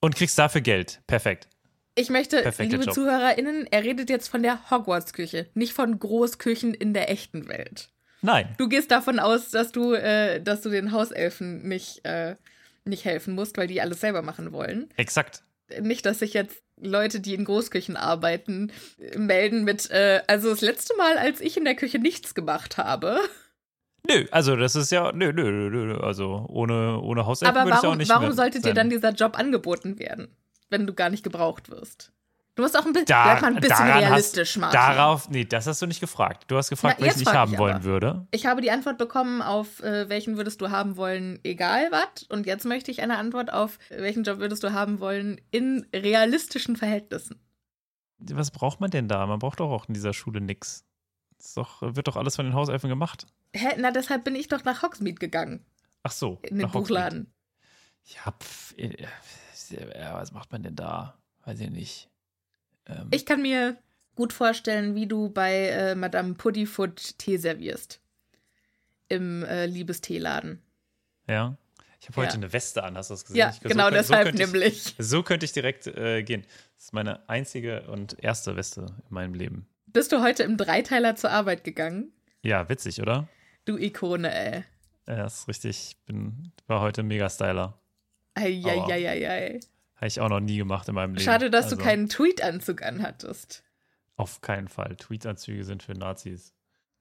und 0.00 0.16
kriegst 0.16 0.38
dafür 0.38 0.60
Geld. 0.60 1.02
Perfekt. 1.06 1.48
Ich 1.94 2.10
möchte, 2.10 2.42
Perfekter 2.42 2.72
liebe 2.72 2.84
Job. 2.84 2.94
ZuhörerInnen, 2.94 3.66
er 3.70 3.84
redet 3.84 4.10
jetzt 4.10 4.28
von 4.28 4.42
der 4.42 4.70
Hogwarts-Küche, 4.70 5.48
nicht 5.54 5.72
von 5.72 5.98
Großküchen 5.98 6.74
in 6.74 6.94
der 6.94 7.10
echten 7.10 7.48
Welt. 7.48 7.90
Nein. 8.22 8.54
Du 8.58 8.68
gehst 8.68 8.90
davon 8.90 9.18
aus, 9.18 9.50
dass 9.50 9.72
du, 9.72 9.92
äh, 9.92 10.42
dass 10.42 10.60
du 10.62 10.70
den 10.70 10.92
Hauselfen 10.92 11.66
nicht, 11.68 12.04
äh, 12.04 12.36
nicht 12.84 13.04
helfen 13.04 13.34
musst, 13.34 13.56
weil 13.56 13.66
die 13.66 13.80
alles 13.80 14.00
selber 14.00 14.22
machen 14.22 14.52
wollen. 14.52 14.90
Exakt. 14.96 15.42
Nicht, 15.80 16.06
dass 16.06 16.18
sich 16.18 16.34
jetzt 16.34 16.62
Leute, 16.78 17.20
die 17.20 17.34
in 17.34 17.44
Großküchen 17.44 17.96
arbeiten, 17.96 18.72
melden 19.16 19.64
mit, 19.64 19.90
äh, 19.90 20.22
also 20.26 20.50
das 20.50 20.60
letzte 20.60 20.94
Mal, 20.96 21.16
als 21.18 21.40
ich 21.40 21.56
in 21.56 21.64
der 21.64 21.74
Küche 21.74 21.98
nichts 21.98 22.34
gemacht 22.34 22.76
habe. 22.76 23.18
Nö, 24.08 24.26
also 24.30 24.56
das 24.56 24.76
ist 24.76 24.92
ja, 24.92 25.12
nö, 25.12 25.32
nö, 25.32 25.50
nö, 25.50 25.86
nö. 25.86 25.98
Also 25.98 26.46
ohne, 26.48 27.00
ohne 27.00 27.26
Hauselfen 27.26 27.56
Aber 27.56 27.66
würde 27.66 27.74
ich 27.74 27.78
auch 27.78 27.84
warum, 27.84 27.98
nicht 27.98 28.10
warum 28.10 28.32
sollte 28.32 28.60
dir 28.60 28.74
dann 28.74 28.90
dieser 28.90 29.12
Job 29.12 29.38
angeboten 29.38 29.98
werden, 29.98 30.28
wenn 30.70 30.86
du 30.86 30.94
gar 30.94 31.10
nicht 31.10 31.24
gebraucht 31.24 31.70
wirst? 31.70 32.12
Du 32.56 32.62
musst 32.62 32.76
auch 32.76 32.84
ein, 32.86 32.92
bi 32.92 33.04
Da- 33.04 33.22
bleib 33.24 33.42
mal 33.42 33.54
ein 33.54 33.60
bisschen 33.60 33.86
realistisch, 33.86 34.56
Martin. 34.56 34.80
Darauf, 34.80 35.28
nee, 35.28 35.44
das 35.44 35.66
hast 35.66 35.80
du 35.82 35.86
nicht 35.86 36.00
gefragt. 36.00 36.44
Du 36.48 36.56
hast 36.56 36.70
gefragt, 36.70 36.96
Na, 36.98 37.06
welchen 37.06 37.20
ich 37.20 37.28
haben 37.28 37.52
ich 37.52 37.58
wollen 37.58 37.74
aber. 37.76 37.84
würde. 37.84 38.26
Ich 38.30 38.46
habe 38.46 38.62
die 38.62 38.70
Antwort 38.70 38.96
bekommen 38.98 39.42
auf 39.42 39.80
äh, 39.82 40.08
welchen 40.08 40.36
würdest 40.38 40.60
du 40.62 40.70
haben 40.70 40.96
wollen, 40.96 41.38
egal 41.44 41.90
was. 41.92 42.24
Und 42.30 42.46
jetzt 42.46 42.64
möchte 42.64 42.90
ich 42.90 43.02
eine 43.02 43.18
Antwort 43.18 43.52
auf 43.52 43.78
äh, 43.90 44.00
welchen 44.02 44.24
Job 44.24 44.38
würdest 44.38 44.64
du 44.64 44.72
haben 44.72 45.00
wollen 45.00 45.40
in 45.50 45.86
realistischen 45.94 46.76
Verhältnissen. 46.76 47.38
Was 48.18 48.50
braucht 48.50 48.80
man 48.80 48.90
denn 48.90 49.06
da? 49.08 49.26
Man 49.26 49.38
braucht 49.38 49.60
doch 49.60 49.70
auch 49.70 49.86
in 49.88 49.94
dieser 49.94 50.14
Schule 50.14 50.40
ist 51.38 51.56
doch, 51.56 51.82
wird 51.82 52.08
doch 52.08 52.16
alles 52.16 52.36
von 52.36 52.46
den 52.46 52.54
Hauselfen 52.54 52.88
gemacht. 52.88 53.26
Hä? 53.54 53.74
Na, 53.78 53.90
deshalb 53.90 54.24
bin 54.24 54.34
ich 54.34 54.48
doch 54.48 54.64
nach 54.64 54.82
Hogsmeade 54.82 55.16
gegangen, 55.16 55.64
Ach 56.02 56.10
so. 56.10 56.38
in 56.42 56.56
den 56.56 56.66
nach 56.66 56.74
Hogsmeade. 56.74 57.16
Buchladen. 57.20 57.32
Ja, 58.04 58.32
pf, 58.32 58.74
äh, 58.78 59.02
ja, 60.00 60.14
was 60.14 60.32
macht 60.32 60.50
man 60.52 60.62
denn 60.62 60.76
da? 60.76 61.18
Weiß 61.44 61.60
ich 61.60 61.70
nicht. 61.70 62.08
Ähm, 62.86 63.08
Ich 63.10 63.26
kann 63.26 63.42
mir 63.42 63.76
gut 64.14 64.32
vorstellen, 64.32 64.94
wie 64.94 65.06
du 65.06 65.28
bei 65.30 65.68
äh, 65.68 65.94
Madame 65.94 66.34
Puddyfoot 66.34 67.18
Tee 67.18 67.36
servierst. 67.36 68.00
Im 69.08 69.44
äh, 69.44 69.66
Liebesteeladen. 69.66 70.62
ja. 71.28 71.56
Ich 71.98 72.08
habe 72.10 72.20
heute 72.20 72.32
Ja. 72.36 72.42
eine 72.44 72.52
Weste 72.52 72.84
an, 72.84 72.96
hast 72.96 73.08
du 73.10 73.14
das 73.14 73.24
gesehen? 73.24 73.38
Ja, 73.38 73.48
Ich- 73.50 73.56
so 73.62 73.68
genau 73.68 73.86
so 73.86 73.90
deshalb 73.90 74.28
ich, 74.28 74.34
nämlich. 74.34 74.94
So 74.98 75.22
könnte 75.24 75.44
ich 75.46 75.52
direkt 75.52 75.86
äh, 75.88 76.22
gehen. 76.22 76.42
Das 76.76 76.84
ist 76.84 76.92
meine 76.92 77.28
einzige 77.28 77.82
und 77.88 78.22
erste 78.22 78.54
Weste 78.54 78.82
in 78.82 78.94
meinem 79.08 79.34
Leben. 79.34 79.66
Bist 79.86 80.12
du 80.12 80.20
heute 80.22 80.42
im 80.44 80.56
Dreiteiler 80.56 81.16
zur 81.16 81.30
Arbeit 81.30 81.64
gegangen? 81.64 82.12
Ja, 82.42 82.68
witzig, 82.68 83.00
oder? 83.00 83.28
Du 83.64 83.76
Ikone, 83.76 84.32
ey. 84.32 84.64
Ja, 85.08 85.16
das 85.16 85.40
ist 85.40 85.48
richtig. 85.48 85.70
Ich 85.88 85.96
bin, 86.04 86.52
war 86.68 86.80
heute 86.80 87.02
Mega-Styler. 87.02 87.76
Eieieiei. 88.34 89.58
Habe 89.96 90.06
ich 90.06 90.20
auch 90.20 90.28
noch 90.28 90.40
nie 90.40 90.58
gemacht 90.58 90.88
in 90.88 90.94
meinem 90.94 91.14
Leben. 91.14 91.24
Schade, 91.24 91.50
dass 91.50 91.68
du 91.68 91.76
Also, 91.76 91.84
keinen 91.84 92.08
Tweetanzug 92.08 92.82
anhattest. 92.82 93.62
Auf 94.16 94.40
keinen 94.40 94.68
Fall. 94.68 94.96
Tweetanzüge 94.96 95.64
sind 95.64 95.82
für 95.82 95.92
Nazis. 95.92 96.54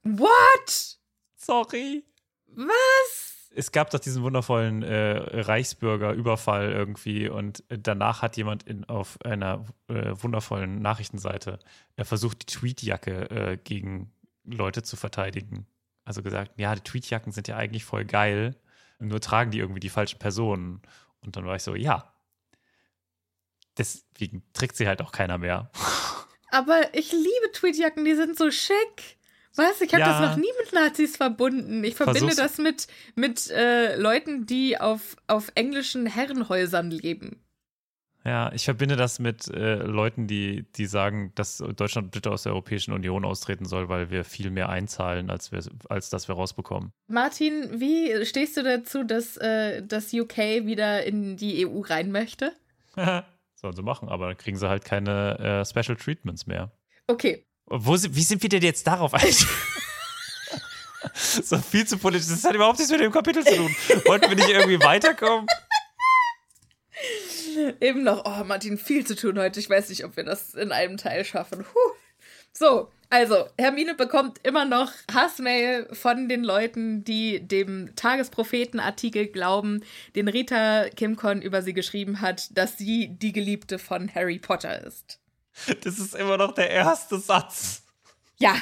What? 0.04 0.98
Sorry. 1.36 2.04
Was? 2.48 3.52
Es 3.58 3.72
gab 3.72 3.90
doch 3.90 4.00
diesen 4.00 4.22
wundervollen 4.24 4.84
äh, 4.84 5.42
Reichsbürger-Überfall 5.42 6.72
irgendwie 6.72 7.30
und 7.30 7.64
danach 7.70 8.22
hat 8.22 8.36
jemand 8.36 8.64
in, 8.64 8.84
auf 8.86 9.18
einer 9.24 9.64
äh, 9.88 10.12
wundervollen 10.14 10.82
Nachrichtenseite 10.82 11.60
äh, 11.96 12.04
versucht, 12.04 12.42
die 12.42 12.54
Tweetjacke 12.54 13.30
äh, 13.30 13.58
gegen 13.58 14.12
Leute 14.44 14.84
zu 14.84 14.98
verteidigen. 14.98 15.68
Also 16.04 16.22
gesagt, 16.22 16.60
ja, 16.60 16.76
die 16.76 16.82
Tweetjacken 16.82 17.32
sind 17.32 17.48
ja 17.48 17.56
eigentlich 17.56 17.86
voll 17.86 18.04
geil, 18.04 18.56
nur 19.00 19.22
tragen 19.22 19.52
die 19.52 19.60
irgendwie 19.60 19.80
die 19.80 19.90
falschen 19.90 20.20
Personen. 20.20 20.82
Und 21.22 21.36
dann 21.36 21.46
war 21.46 21.56
ich 21.56 21.64
so, 21.64 21.76
ja. 21.76 22.14
Deswegen 23.78 24.44
trägt 24.54 24.76
sie 24.78 24.88
halt 24.88 25.02
auch 25.02 25.12
keiner 25.12 25.38
mehr. 25.38 25.70
Aber 26.52 26.94
ich 26.94 27.12
liebe 27.12 27.52
Tweetjacken, 27.54 28.06
die 28.06 28.16
sind 28.16 28.38
so 28.38 28.50
schick. 28.52 29.18
Was? 29.56 29.80
Ich 29.82 29.94
habe 29.94 30.02
Ja. 30.02 30.20
das 30.22 30.30
noch 30.32 30.38
nie 30.38 30.52
mit 30.64 30.74
Nazis 30.74 31.18
verbunden. 31.18 31.84
Ich 31.84 31.96
verbinde 31.96 32.20
Versuch's- 32.20 32.36
das 32.36 32.58
mit, 32.58 32.88
mit 33.16 33.50
äh, 33.52 33.96
Leuten, 33.96 34.46
die 34.46 34.78
auf, 34.80 35.16
auf 35.28 35.52
englischen 35.56 36.06
Herrenhäusern 36.06 36.92
leben. 36.92 37.42
Ja, 38.26 38.52
ich 38.54 38.66
verbinde 38.66 38.96
das 38.96 39.20
mit 39.20 39.48
äh, 39.50 39.76
Leuten, 39.76 40.26
die, 40.28 40.66
die 40.76 40.88
sagen, 40.88 41.32
dass 41.36 41.60
Deutschland 41.76 42.10
bitte 42.12 42.32
aus 42.32 42.44
der 42.44 42.54
Europäischen 42.54 42.92
Union 42.92 43.24
austreten 43.24 43.66
soll, 43.66 43.88
weil 43.88 44.10
wir 44.10 44.24
viel 44.24 44.50
mehr 44.50 44.68
einzahlen, 44.70 45.30
als, 45.30 45.52
wir, 45.52 45.64
als 45.90 46.10
das 46.10 46.28
wir 46.28 46.34
rausbekommen. 46.36 46.92
Martin, 47.08 47.80
wie 47.80 48.26
stehst 48.26 48.58
du 48.58 48.64
dazu, 48.64 49.04
dass 49.04 49.38
äh, 49.38 49.84
das 49.86 50.12
UK 50.12 50.38
wieder 50.66 51.04
in 51.06 51.38
die 51.38 51.68
EU 51.68 51.82
rein 51.82 52.12
möchte? 52.12 52.52
Sollen 53.66 53.76
sie 53.76 53.82
machen, 53.82 54.10
aber 54.10 54.28
dann 54.28 54.38
kriegen 54.38 54.58
sie 54.60 54.70
halt 54.70 54.86
keine 54.86 55.40
äh, 55.40 55.66
Special 55.66 55.98
Treatments 55.98 56.46
mehr. 56.46 56.72
Okay, 57.08 57.48
Wo 57.66 57.94
wie 57.94 58.22
sind 58.22 58.44
wir 58.44 58.50
denn 58.50 58.62
jetzt 58.62 58.86
darauf 58.86 59.16
eigentlich? 59.16 59.44
so 61.16 61.58
viel 61.58 61.88
zu 61.88 61.98
politisch. 61.98 62.28
Das 62.28 62.44
hat 62.44 62.54
überhaupt 62.54 62.78
nichts 62.78 62.92
mit 62.92 63.02
dem 63.02 63.12
Kapitel 63.12 63.44
zu 63.44 63.56
tun. 63.56 63.76
Wollten 64.06 64.30
wir 64.30 64.36
nicht 64.36 64.50
irgendwie 64.50 64.80
weiterkommen? 64.80 65.48
eben 67.82 68.04
noch. 68.04 68.24
Oh, 68.26 68.44
Martin, 68.44 68.78
viel 68.78 69.04
zu 69.04 69.16
tun 69.16 69.40
heute. 69.40 69.60
Ich 69.60 69.68
weiß 69.68 69.90
nicht, 69.90 70.06
ob 70.06 70.16
wir 70.16 70.26
das 70.26 70.54
in 70.54 70.72
einem 70.72 70.98
Teil 70.98 71.26
schaffen. 71.26 71.64
Puh. 71.64 71.80
So, 72.54 72.92
also, 73.10 73.48
Hermine 73.58 73.96
bekommt 73.96 74.40
immer 74.44 74.66
noch 74.66 74.92
Hassmail 75.14 75.88
von 75.94 76.28
den 76.28 76.44
Leuten, 76.44 77.04
die 77.04 77.46
dem 77.46 77.96
Tagespropheten-Artikel 77.96 79.28
glauben, 79.28 79.84
den 80.16 80.28
Rita 80.28 80.90
Kimcon 80.90 81.42
über 81.42 81.62
sie 81.62 81.74
geschrieben 81.74 82.22
hat, 82.22 82.58
dass 82.58 82.78
sie 82.78 83.10
die 83.10 83.32
Geliebte 83.32 83.80
von 83.80 84.14
Harry 84.14 84.40
Potter 84.40 84.84
ist. 84.84 85.20
Das 85.84 86.00
ist 86.00 86.16
immer 86.16 86.38
noch 86.38 86.54
der 86.54 86.70
erste 86.70 87.18
Satz. 87.18 87.84
Ja, 88.38 88.56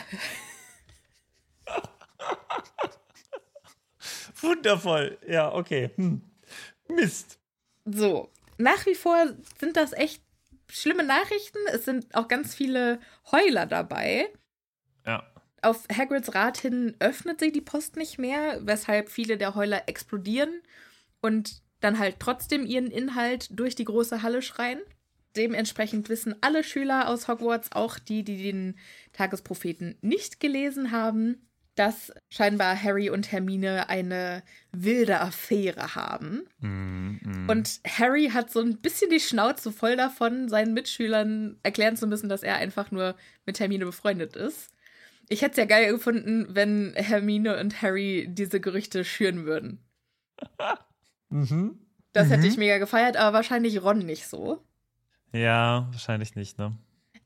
Wundervoll. 4.42 5.18
Ja, 5.28 5.54
okay. 5.54 5.92
Hm. 5.96 6.22
Mist. 6.90 7.40
so. 7.86 8.30
Nach 8.58 8.86
wie 8.86 8.94
vor 8.94 9.18
sind 9.60 9.76
das 9.78 9.94
echt 9.94 10.22
schlimme 10.74 11.04
Nachrichten. 11.04 11.60
Es 11.72 11.86
sind 11.86 12.14
auch 12.16 12.28
ganz 12.28 12.56
viele 12.56 13.00
Heuler 13.32 13.66
dabei. 13.66 14.28
Ja. 15.06 15.24
Auf 15.62 15.88
Hagrids 15.96 16.34
Rat 16.36 16.58
hin 16.58 16.96
öffnet 17.00 17.40
sie 17.40 17.52
die 17.52 17.62
Post 17.62 17.96
nicht 17.96 18.18
mehr, 18.18 18.60
weshalb 18.66 19.10
viele 19.10 19.38
der 19.38 19.56
Heuler 19.56 19.84
explodieren 19.88 20.62
und 21.22 21.62
dann 21.80 22.00
halt 22.00 22.18
trotzdem 22.20 22.66
ihren 22.66 22.92
Inhalt 22.92 23.48
durch 23.52 23.76
die 23.76 23.86
große 23.86 24.24
Halle 24.24 24.42
schreien. 24.42 24.82
Dementsprechend 25.36 26.10
wissen 26.10 26.36
alle 26.42 26.64
Schüler 26.64 27.08
aus 27.08 27.28
Hogwarts, 27.28 27.72
auch 27.72 27.98
die, 27.98 28.24
die 28.24 28.44
den 28.44 28.78
Tagespropheten 29.14 29.98
nicht 30.02 30.40
gelesen 30.40 30.92
haben, 30.92 31.50
dass 31.76 32.14
scheinbar 32.30 32.82
Harry 32.82 33.10
und 33.10 33.32
Hermine 33.32 33.90
eine 33.90 34.44
wilde 34.72 35.20
Affäre 35.20 35.96
haben. 35.96 36.44
Mm, 36.60 37.18
mm. 37.22 37.50
Und 37.50 37.80
Harry 37.88 38.30
hat 38.30 38.52
so 38.52 38.60
ein 38.60 38.78
bisschen 38.78 39.10
die 39.10 39.20
Schnauze 39.20 39.72
voll 39.72 39.96
davon, 39.96 40.50
seinen 40.50 40.74
Mitschülern 40.74 41.58
erklären 41.64 41.98
zu 41.98 42.08
müssen, 42.08 42.30
dass 42.30 42.44
er 42.44 42.56
einfach 42.56 42.92
nur 42.92 43.16
mit 43.46 43.60
Hermine 43.60 43.86
befreundet 43.86 44.36
ist. 44.36 44.70
Ich 45.30 45.42
hätte 45.42 45.52
es 45.52 45.58
ja 45.58 45.66
geil 45.66 45.92
gefunden, 45.92 46.48
wenn 46.50 46.94
Hermine 46.96 47.60
und 47.60 47.82
Harry 47.82 48.28
diese 48.30 48.60
Gerüchte 48.60 49.04
schüren 49.04 49.46
würden. 49.46 49.80
mhm. 51.30 51.80
Das 52.12 52.30
hätte 52.30 52.46
ich 52.46 52.58
mega 52.58 52.78
gefeiert, 52.78 53.18
aber 53.18 53.38
wahrscheinlich 53.38 53.82
Ron 53.82 54.00
nicht 54.00 54.28
so. 54.28 54.64
Ja, 55.32 55.88
wahrscheinlich 55.92 56.36
nicht, 56.36 56.60
ne? 56.60 56.78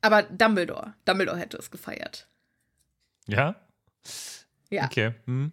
Aber 0.01 0.23
Dumbledore. 0.23 0.93
Dumbledore 1.03 1.37
hätte 1.37 1.57
es 1.57 1.71
gefeiert. 1.71 2.29
Ja? 3.27 3.55
Ja. 4.69 4.85
Okay. 4.85 5.13
Hm. 5.25 5.51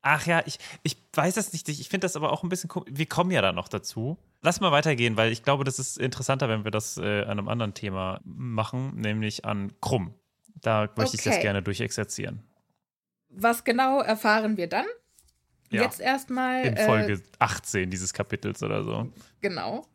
Ach 0.00 0.26
ja, 0.26 0.42
ich, 0.46 0.58
ich 0.82 0.96
weiß 1.12 1.34
das 1.34 1.52
nicht. 1.52 1.68
Ich 1.68 1.88
finde 1.88 2.04
das 2.04 2.16
aber 2.16 2.32
auch 2.32 2.42
ein 2.42 2.48
bisschen 2.48 2.68
komisch. 2.68 2.88
Wir 2.92 3.06
kommen 3.06 3.30
ja 3.30 3.42
da 3.42 3.52
noch 3.52 3.68
dazu. 3.68 4.16
Lass 4.42 4.60
mal 4.60 4.70
weitergehen, 4.70 5.16
weil 5.16 5.32
ich 5.32 5.42
glaube, 5.42 5.64
das 5.64 5.78
ist 5.78 5.98
interessanter, 5.98 6.48
wenn 6.48 6.64
wir 6.64 6.70
das 6.70 6.96
äh, 6.96 7.22
an 7.22 7.38
einem 7.38 7.48
anderen 7.48 7.74
Thema 7.74 8.20
machen, 8.24 8.94
nämlich 8.96 9.44
an 9.44 9.72
Krumm. 9.80 10.14
Da 10.54 10.88
möchte 10.96 11.16
ich 11.16 11.22
das 11.24 11.34
Okay. 11.34 11.42
gerne 11.42 11.62
durchexerzieren. 11.62 12.42
Was 13.28 13.64
genau 13.64 14.00
erfahren 14.00 14.56
wir 14.56 14.68
dann? 14.68 14.86
Ja. 15.70 15.82
Jetzt 15.82 16.00
erstmal. 16.00 16.64
In 16.64 16.76
äh, 16.76 16.86
Folge 16.86 17.22
18 17.38 17.90
dieses 17.90 18.12
Kapitels 18.12 18.62
oder 18.62 18.84
so. 18.84 19.12
Genau. 19.40 19.86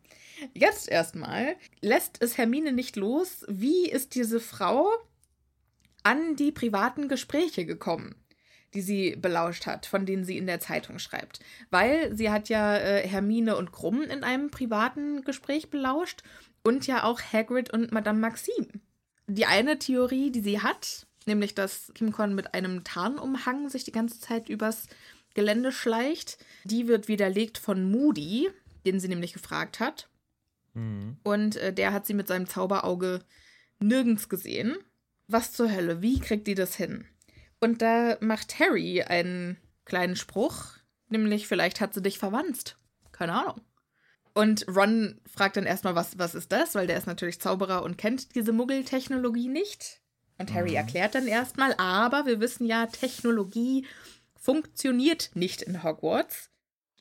Jetzt 0.52 0.88
erstmal 0.88 1.56
lässt 1.80 2.22
es 2.22 2.36
Hermine 2.36 2.72
nicht 2.72 2.96
los. 2.96 3.44
Wie 3.48 3.88
ist 3.88 4.14
diese 4.14 4.40
Frau 4.40 4.88
an 6.04 6.36
die 6.36 6.52
privaten 6.52 7.08
Gespräche 7.08 7.66
gekommen, 7.66 8.14
die 8.72 8.80
sie 8.80 9.16
belauscht 9.16 9.66
hat, 9.66 9.86
von 9.86 10.06
denen 10.06 10.24
sie 10.24 10.38
in 10.38 10.46
der 10.46 10.60
Zeitung 10.60 10.98
schreibt? 10.98 11.40
Weil 11.70 12.14
sie 12.16 12.30
hat 12.30 12.48
ja 12.48 12.76
äh, 12.76 13.06
Hermine 13.06 13.56
und 13.56 13.72
Krumm 13.72 14.02
in 14.02 14.22
einem 14.22 14.50
privaten 14.50 15.22
Gespräch 15.22 15.70
belauscht 15.70 16.22
und 16.62 16.86
ja 16.86 17.02
auch 17.04 17.20
Hagrid 17.20 17.72
und 17.72 17.90
Madame 17.90 18.20
Maxime. 18.20 18.68
Die 19.26 19.46
eine 19.46 19.78
Theorie, 19.78 20.30
die 20.30 20.40
sie 20.40 20.60
hat, 20.60 21.06
nämlich 21.26 21.54
dass 21.54 21.90
Kim 21.94 22.12
Con 22.12 22.34
mit 22.34 22.54
einem 22.54 22.84
Tarnumhang 22.84 23.68
sich 23.68 23.84
die 23.84 23.92
ganze 23.92 24.20
Zeit 24.20 24.48
übers 24.48 24.88
Gelände 25.34 25.72
schleicht, 25.72 26.38
die 26.64 26.86
wird 26.86 27.08
widerlegt 27.08 27.58
von 27.58 27.90
Moody, 27.90 28.50
den 28.86 29.00
sie 29.00 29.08
nämlich 29.08 29.32
gefragt 29.32 29.80
hat. 29.80 30.08
Mhm. 30.74 31.16
Und 31.22 31.56
äh, 31.56 31.72
der 31.72 31.92
hat 31.92 32.06
sie 32.06 32.14
mit 32.14 32.28
seinem 32.28 32.46
Zauberauge 32.46 33.20
nirgends 33.80 34.28
gesehen. 34.28 34.76
Was 35.26 35.52
zur 35.52 35.70
Hölle? 35.70 36.02
Wie 36.02 36.18
kriegt 36.20 36.46
die 36.46 36.54
das 36.54 36.74
hin? 36.76 37.06
Und 37.60 37.82
da 37.82 38.16
macht 38.20 38.58
Harry 38.58 39.02
einen 39.02 39.56
kleinen 39.84 40.16
Spruch, 40.16 40.64
nämlich 41.08 41.46
vielleicht 41.48 41.80
hat 41.80 41.94
sie 41.94 42.02
dich 42.02 42.18
verwandt. 42.18 42.76
Keine 43.12 43.32
Ahnung. 43.34 43.60
Und 44.34 44.66
Ron 44.68 45.20
fragt 45.32 45.56
dann 45.56 45.64
erstmal, 45.64 45.94
was, 45.94 46.18
was 46.18 46.34
ist 46.34 46.50
das? 46.52 46.74
Weil 46.74 46.86
der 46.88 46.98
ist 46.98 47.06
natürlich 47.06 47.40
Zauberer 47.40 47.82
und 47.84 47.96
kennt 47.96 48.34
diese 48.34 48.52
Muggeltechnologie 48.52 49.48
nicht. 49.48 50.00
Und 50.38 50.52
Harry 50.52 50.70
Mhm. 50.70 50.76
erklärt 50.76 51.14
dann 51.14 51.28
erstmal, 51.28 51.74
aber 51.78 52.26
wir 52.26 52.40
wissen 52.40 52.66
ja, 52.66 52.86
Technologie 52.86 53.86
funktioniert 54.36 55.30
nicht 55.34 55.62
in 55.62 55.82
Hogwarts. 55.84 56.50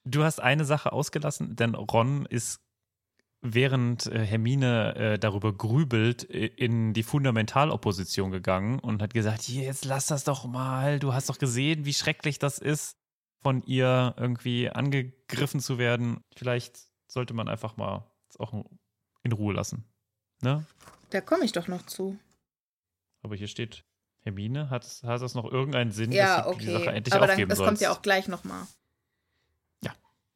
Du 0.05 0.23
hast 0.23 0.39
eine 0.41 0.65
Sache 0.65 0.91
ausgelassen, 0.93 1.55
denn 1.55 1.75
Ron 1.75 2.25
ist 2.27 2.59
während 3.43 4.07
äh, 4.07 4.25
Hermine 4.25 4.95
äh, 4.95 5.19
darüber 5.19 5.53
grübelt, 5.53 6.29
äh, 6.29 6.45
in 6.47 6.93
die 6.93 7.03
Fundamentalopposition 7.03 8.31
gegangen 8.31 8.79
und 8.79 9.01
hat 9.01 9.13
gesagt, 9.13 9.47
jetzt 9.49 9.85
lass 9.85 10.07
das 10.07 10.23
doch 10.23 10.45
mal, 10.45 10.97
du 10.99 11.13
hast 11.13 11.29
doch 11.29 11.37
gesehen, 11.37 11.85
wie 11.85 11.93
schrecklich 11.93 12.39
das 12.39 12.57
ist, 12.57 12.97
von 13.41 13.61
ihr 13.65 14.15
irgendwie 14.17 14.69
angegriffen 14.69 15.59
zu 15.59 15.77
werden. 15.77 16.23
Vielleicht 16.35 16.87
sollte 17.07 17.33
man 17.33 17.49
einfach 17.49 17.75
mal 17.75 18.09
auch 18.39 18.53
in 19.23 19.31
Ruhe 19.33 19.53
lassen. 19.53 19.83
Ne? 20.41 20.65
Da 21.09 21.21
komme 21.21 21.43
ich 21.43 21.51
doch 21.51 21.67
noch 21.67 21.85
zu. 21.85 22.17
Aber 23.21 23.35
hier 23.35 23.47
steht, 23.47 23.83
Hermine, 24.21 24.69
hat, 24.69 24.85
hat 25.03 25.21
das 25.21 25.35
noch 25.35 25.45
irgendeinen 25.51 25.91
Sinn, 25.91 26.11
Ja, 26.13 26.41
dass 26.43 26.53
du 26.53 26.59
die 26.59 26.65
Sache 26.71 26.81
okay. 26.83 26.95
endlich 26.95 27.13
Aber 27.13 27.27
dann, 27.27 27.31
aufgeben 27.33 27.49
das 27.49 27.57
sollst? 27.57 27.67
kommt 27.69 27.81
ja 27.81 27.91
auch 27.91 28.01
gleich 28.01 28.27
nochmal. 28.29 28.65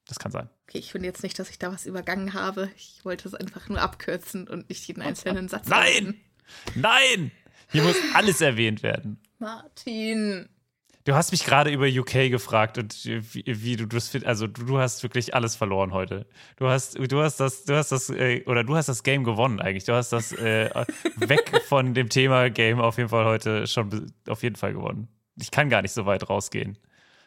Das 0.08 0.20
kann 0.20 0.32
sein. 0.32 0.50
Okay, 0.67 0.78
ich 0.78 0.91
finde 0.91 1.08
jetzt 1.08 1.24
nicht, 1.24 1.38
dass 1.38 1.50
ich 1.50 1.60
da 1.60 1.72
was 1.72 1.86
übergangen 1.86 2.34
habe. 2.34 2.70
Ich 2.78 3.04
wollte 3.04 3.28
es 3.28 3.36
einfach 3.36 3.67
nur 3.70 3.82
abkürzen 3.82 4.48
und 4.48 4.70
nicht 4.70 4.88
jeden 4.88 5.02
einzelnen 5.02 5.50
Satz. 5.50 5.67
Nein! 5.67 5.93
lesen. 5.93 6.22
Nein! 6.76 7.32
Hier 7.72 7.84
muss 7.84 7.98
alles 8.13 8.41
erwähnt 8.41 8.84
werden. 8.84 9.20
Martin. 9.39 10.48
Du 11.04 11.15
hast 11.15 11.32
mich 11.32 11.46
gerade 11.46 11.72
über 11.72 11.88
UK 11.88 12.30
gefragt 12.30 12.78
und 12.78 13.06
wie, 13.06 13.43
wie 13.46 13.76
du 13.78 13.86
das 13.86 14.10
findest. 14.10 14.28
Also 14.28 14.48
du, 14.48 14.65
du 14.65 14.78
hast 14.78 15.04
wirklich 15.04 15.34
alles 15.34 15.56
verloren 15.56 15.93
heute. 15.93 16.26
Du 16.58 16.67
hast, 16.67 16.98
du 17.00 17.22
hast 17.22 17.39
das, 17.39 17.63
du 17.63 17.76
hast 17.76 17.93
das, 17.93 18.10
äh, 18.10 18.43
oder 18.46 18.65
du 18.65 18.76
hast 18.76 18.89
das 18.89 19.04
Game 19.04 19.24
gewonnen 19.24 19.62
eigentlich. 19.62 19.86
Du 19.86 19.93
hast 19.93 20.12
das 20.12 20.34
äh, 20.34 20.70
weg 21.15 21.62
von 21.67 21.93
dem 21.93 22.10
Thema 22.10 22.50
Game 22.50 22.82
auf 22.82 22.98
jeden 22.98 23.10
Fall 23.10 23.24
heute 23.24 23.67
schon 23.67 24.12
auf 24.28 24.43
jeden 24.43 24.58
Fall 24.58 24.74
gewonnen. 24.74 25.08
Ich 25.39 25.52
kann 25.52 25.70
gar 25.70 25.82
nicht 25.82 25.93
so 25.93 26.06
weit 26.06 26.30
rausgehen. 26.30 26.78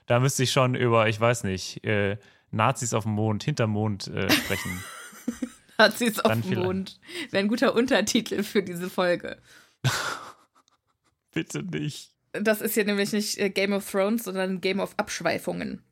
Da 0.05 0.21
müsste 0.21 0.43
ich 0.43 0.53
schon 0.53 0.75
über, 0.75 1.09
ich 1.09 1.19
weiß 1.19 1.45
nicht, 1.45 1.83
äh, 1.85 2.19
Nazis 2.51 2.95
auf 2.95 3.05
dem 3.05 3.13
Mond, 3.13 3.45
hinterm 3.45 3.71
Mond 3.71 4.09
äh, 4.09 4.31
sprechen. 4.31 4.83
Es 5.83 6.21
auf 6.21 6.41
dem. 6.43 6.59
Mond. 6.59 7.01
Wäre 7.31 7.43
ein 7.43 7.49
guter 7.49 7.75
Untertitel 7.75 8.43
für 8.43 8.63
diese 8.63 8.91
Folge. 8.91 9.39
Bitte 11.33 11.63
nicht. 11.63 12.13
Das 12.33 12.61
ist 12.61 12.75
hier 12.75 12.85
nämlich 12.85 13.13
nicht 13.13 13.39
äh, 13.39 13.49
Game 13.49 13.73
of 13.73 13.91
Thrones, 13.91 14.25
sondern 14.25 14.61
Game 14.61 14.79
of 14.79 14.93
Abschweifungen. 14.99 15.83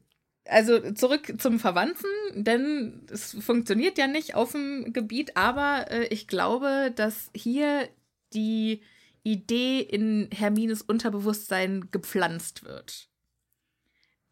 Also 0.45 0.93
zurück 0.93 1.35
zum 1.39 1.59
Verwandten, 1.59 2.07
denn 2.35 3.07
es 3.11 3.37
funktioniert 3.41 3.99
ja 3.99 4.07
nicht 4.07 4.35
auf 4.35 4.53
dem 4.53 4.93
Gebiet, 4.93 5.37
aber 5.37 5.91
äh, 5.91 6.07
ich 6.07 6.27
glaube, 6.27 6.93
dass 6.95 7.31
hier 7.35 7.89
die 8.33 8.83
Idee 9.23 9.81
in 9.81 10.29
Hermines 10.33 10.83
Unterbewusstsein 10.83 11.91
gepflanzt 11.91 12.65
wird, 12.65 13.09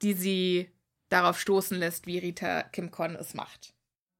die 0.02 0.14
sie 0.14 0.70
darauf 1.08 1.40
stoßen 1.40 1.78
lässt, 1.78 2.06
wie 2.06 2.18
Rita 2.18 2.62
Kim 2.62 2.90
Con 2.90 3.16
es 3.16 3.34
macht. 3.34 3.72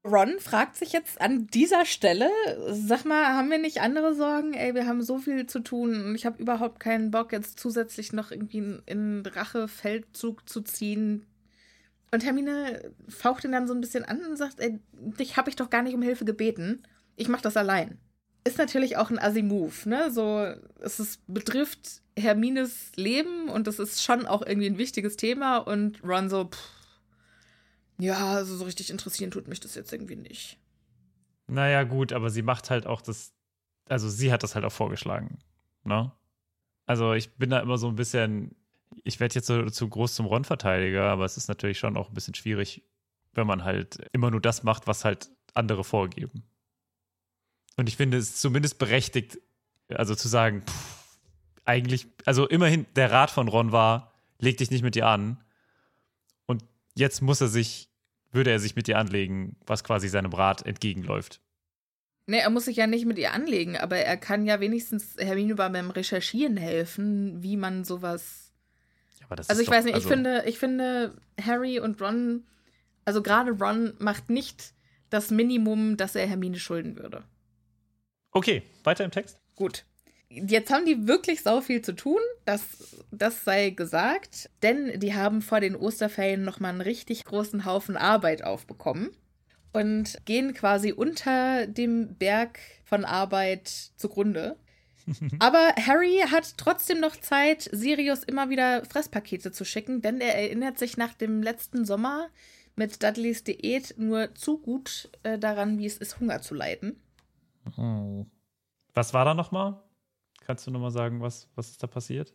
Ron 0.06 0.38
fragt 0.38 0.76
sich 0.76 0.92
jetzt 0.92 1.20
an 1.20 1.48
dieser 1.48 1.84
Stelle, 1.84 2.30
sag 2.70 3.04
mal, 3.04 3.26
haben 3.34 3.50
wir 3.50 3.58
nicht 3.58 3.80
andere 3.80 4.14
Sorgen? 4.14 4.54
Ey, 4.54 4.74
wir 4.74 4.86
haben 4.86 5.02
so 5.02 5.18
viel 5.18 5.46
zu 5.46 5.60
tun 5.60 6.04
und 6.04 6.14
ich 6.14 6.24
habe 6.24 6.40
überhaupt 6.40 6.78
keinen 6.78 7.10
Bock, 7.10 7.32
jetzt 7.32 7.58
zusätzlich 7.58 8.12
noch 8.12 8.30
irgendwie 8.30 8.80
in 8.86 9.26
Rachefeldzug 9.26 10.48
zu 10.48 10.60
ziehen. 10.62 11.26
Und 12.12 12.24
Hermine 12.24 12.92
faucht 13.08 13.44
ihn 13.44 13.52
dann 13.52 13.66
so 13.66 13.74
ein 13.74 13.80
bisschen 13.80 14.04
an 14.04 14.24
und 14.24 14.36
sagt, 14.36 14.60
ey, 14.60 14.78
dich 14.92 15.36
habe 15.36 15.50
ich 15.50 15.56
doch 15.56 15.70
gar 15.70 15.82
nicht 15.82 15.94
um 15.94 16.02
Hilfe 16.02 16.24
gebeten. 16.24 16.84
Ich 17.16 17.28
mach 17.28 17.40
das 17.40 17.56
allein. 17.56 17.98
Ist 18.44 18.58
natürlich 18.58 18.96
auch 18.96 19.10
ein 19.10 19.18
Assi-Move, 19.18 19.88
ne? 19.88 20.12
So, 20.12 20.54
es 20.78 21.00
ist, 21.00 21.20
betrifft 21.26 22.02
Hermines 22.16 22.92
Leben 22.94 23.48
und 23.48 23.66
das 23.66 23.80
ist 23.80 24.04
schon 24.04 24.24
auch 24.24 24.46
irgendwie 24.46 24.68
ein 24.68 24.78
wichtiges 24.78 25.16
Thema 25.16 25.58
und 25.58 26.02
Ron 26.04 26.30
so, 26.30 26.44
pff, 26.44 26.75
ja, 27.98 28.34
also 28.34 28.56
so 28.56 28.64
richtig 28.64 28.90
interessieren 28.90 29.30
tut 29.30 29.48
mich 29.48 29.60
das 29.60 29.74
jetzt 29.74 29.92
irgendwie 29.92 30.16
nicht. 30.16 30.58
Naja, 31.46 31.84
gut, 31.84 32.12
aber 32.12 32.30
sie 32.30 32.42
macht 32.42 32.70
halt 32.70 32.86
auch 32.86 33.00
das, 33.00 33.32
also 33.88 34.08
sie 34.08 34.32
hat 34.32 34.42
das 34.42 34.54
halt 34.54 34.64
auch 34.64 34.72
vorgeschlagen, 34.72 35.38
ne? 35.84 36.12
Also 36.86 37.14
ich 37.14 37.34
bin 37.34 37.50
da 37.50 37.60
immer 37.60 37.78
so 37.78 37.88
ein 37.88 37.96
bisschen, 37.96 38.54
ich 39.02 39.18
werde 39.18 39.34
jetzt 39.36 39.46
so 39.46 39.68
zu 39.70 39.88
groß 39.88 40.14
zum 40.14 40.26
Ron-Verteidiger, 40.26 41.04
aber 41.04 41.24
es 41.24 41.36
ist 41.36 41.48
natürlich 41.48 41.78
schon 41.78 41.96
auch 41.96 42.08
ein 42.08 42.14
bisschen 42.14 42.34
schwierig, 42.34 42.84
wenn 43.32 43.46
man 43.46 43.64
halt 43.64 44.08
immer 44.12 44.30
nur 44.30 44.40
das 44.40 44.62
macht, 44.62 44.86
was 44.86 45.04
halt 45.04 45.30
andere 45.54 45.84
vorgeben. 45.84 46.44
Und 47.76 47.88
ich 47.88 47.96
finde 47.96 48.18
es 48.18 48.36
zumindest 48.36 48.78
berechtigt, 48.78 49.38
also 49.88 50.14
zu 50.14 50.28
sagen, 50.28 50.62
pff, 50.62 51.18
eigentlich, 51.64 52.06
also 52.24 52.46
immerhin 52.46 52.86
der 52.94 53.10
Rat 53.10 53.30
von 53.30 53.48
Ron 53.48 53.72
war, 53.72 54.12
leg 54.38 54.56
dich 54.56 54.70
nicht 54.70 54.82
mit 54.82 54.96
ihr 54.96 55.06
an 55.06 55.42
jetzt 56.96 57.22
muss 57.22 57.40
er 57.40 57.48
sich, 57.48 57.88
würde 58.32 58.50
er 58.50 58.58
sich 58.58 58.74
mit 58.74 58.88
ihr 58.88 58.98
anlegen, 58.98 59.56
was 59.66 59.84
quasi 59.84 60.08
seinem 60.08 60.32
Rat 60.32 60.66
entgegenläuft. 60.66 61.40
Nee, 62.26 62.38
er 62.38 62.50
muss 62.50 62.64
sich 62.64 62.76
ja 62.76 62.88
nicht 62.88 63.06
mit 63.06 63.18
ihr 63.18 63.32
anlegen, 63.32 63.76
aber 63.76 63.98
er 63.98 64.16
kann 64.16 64.46
ja 64.46 64.58
wenigstens 64.58 65.14
Hermine 65.16 65.54
beim 65.54 65.90
Recherchieren 65.90 66.56
helfen, 66.56 67.42
wie 67.42 67.56
man 67.56 67.84
sowas. 67.84 68.52
Also 69.28 69.62
ich 69.62 69.68
doch, 69.68 69.74
weiß 69.74 69.84
nicht, 69.84 69.94
also 69.94 70.06
ich 70.06 70.12
finde, 70.12 70.44
ich 70.46 70.58
finde, 70.58 71.16
Harry 71.40 71.78
und 71.78 72.00
Ron, 72.00 72.44
also 73.04 73.22
gerade 73.22 73.52
Ron 73.52 73.94
macht 73.98 74.30
nicht 74.30 74.74
das 75.10 75.30
Minimum, 75.30 75.96
das 75.96 76.16
er 76.16 76.26
Hermine 76.26 76.58
schulden 76.58 76.96
würde. 76.96 77.22
Okay, 78.32 78.62
weiter 78.84 79.04
im 79.04 79.10
Text. 79.10 79.40
Gut. 79.54 79.84
Jetzt 80.28 80.72
haben 80.72 80.84
die 80.84 81.06
wirklich 81.06 81.42
sau 81.42 81.60
viel 81.60 81.82
zu 81.82 81.94
tun, 81.94 82.18
das, 82.44 82.96
das 83.12 83.44
sei 83.44 83.70
gesagt, 83.70 84.50
denn 84.62 84.98
die 84.98 85.14
haben 85.14 85.40
vor 85.40 85.60
den 85.60 85.76
Osterferien 85.76 86.44
nochmal 86.44 86.72
einen 86.72 86.80
richtig 86.80 87.24
großen 87.24 87.64
Haufen 87.64 87.96
Arbeit 87.96 88.42
aufbekommen 88.42 89.10
und 89.72 90.18
gehen 90.24 90.52
quasi 90.52 90.92
unter 90.92 91.66
dem 91.66 92.16
Berg 92.16 92.58
von 92.84 93.04
Arbeit 93.04 93.68
zugrunde. 93.96 94.56
Aber 95.38 95.74
Harry 95.76 96.24
hat 96.28 96.58
trotzdem 96.58 96.98
noch 96.98 97.16
Zeit, 97.16 97.68
Sirius 97.70 98.24
immer 98.24 98.50
wieder 98.50 98.84
Fresspakete 98.84 99.52
zu 99.52 99.64
schicken, 99.64 100.02
denn 100.02 100.20
er 100.20 100.34
erinnert 100.34 100.78
sich 100.78 100.96
nach 100.96 101.14
dem 101.14 101.40
letzten 101.40 101.84
Sommer 101.84 102.28
mit 102.74 103.02
Dudleys 103.02 103.44
Diät 103.44 103.94
nur 103.96 104.34
zu 104.34 104.58
gut 104.58 105.08
äh, 105.22 105.38
daran, 105.38 105.78
wie 105.78 105.86
es 105.86 105.98
ist, 105.98 106.18
Hunger 106.18 106.42
zu 106.42 106.54
leiden. 106.54 107.00
Oh. 107.76 108.26
Was 108.94 109.14
war 109.14 109.24
da 109.24 109.34
nochmal? 109.34 109.82
Kannst 110.46 110.64
du 110.64 110.70
nochmal 110.70 110.92
sagen, 110.92 111.20
was, 111.20 111.48
was 111.56 111.70
ist 111.70 111.82
da 111.82 111.88
passiert? 111.88 112.32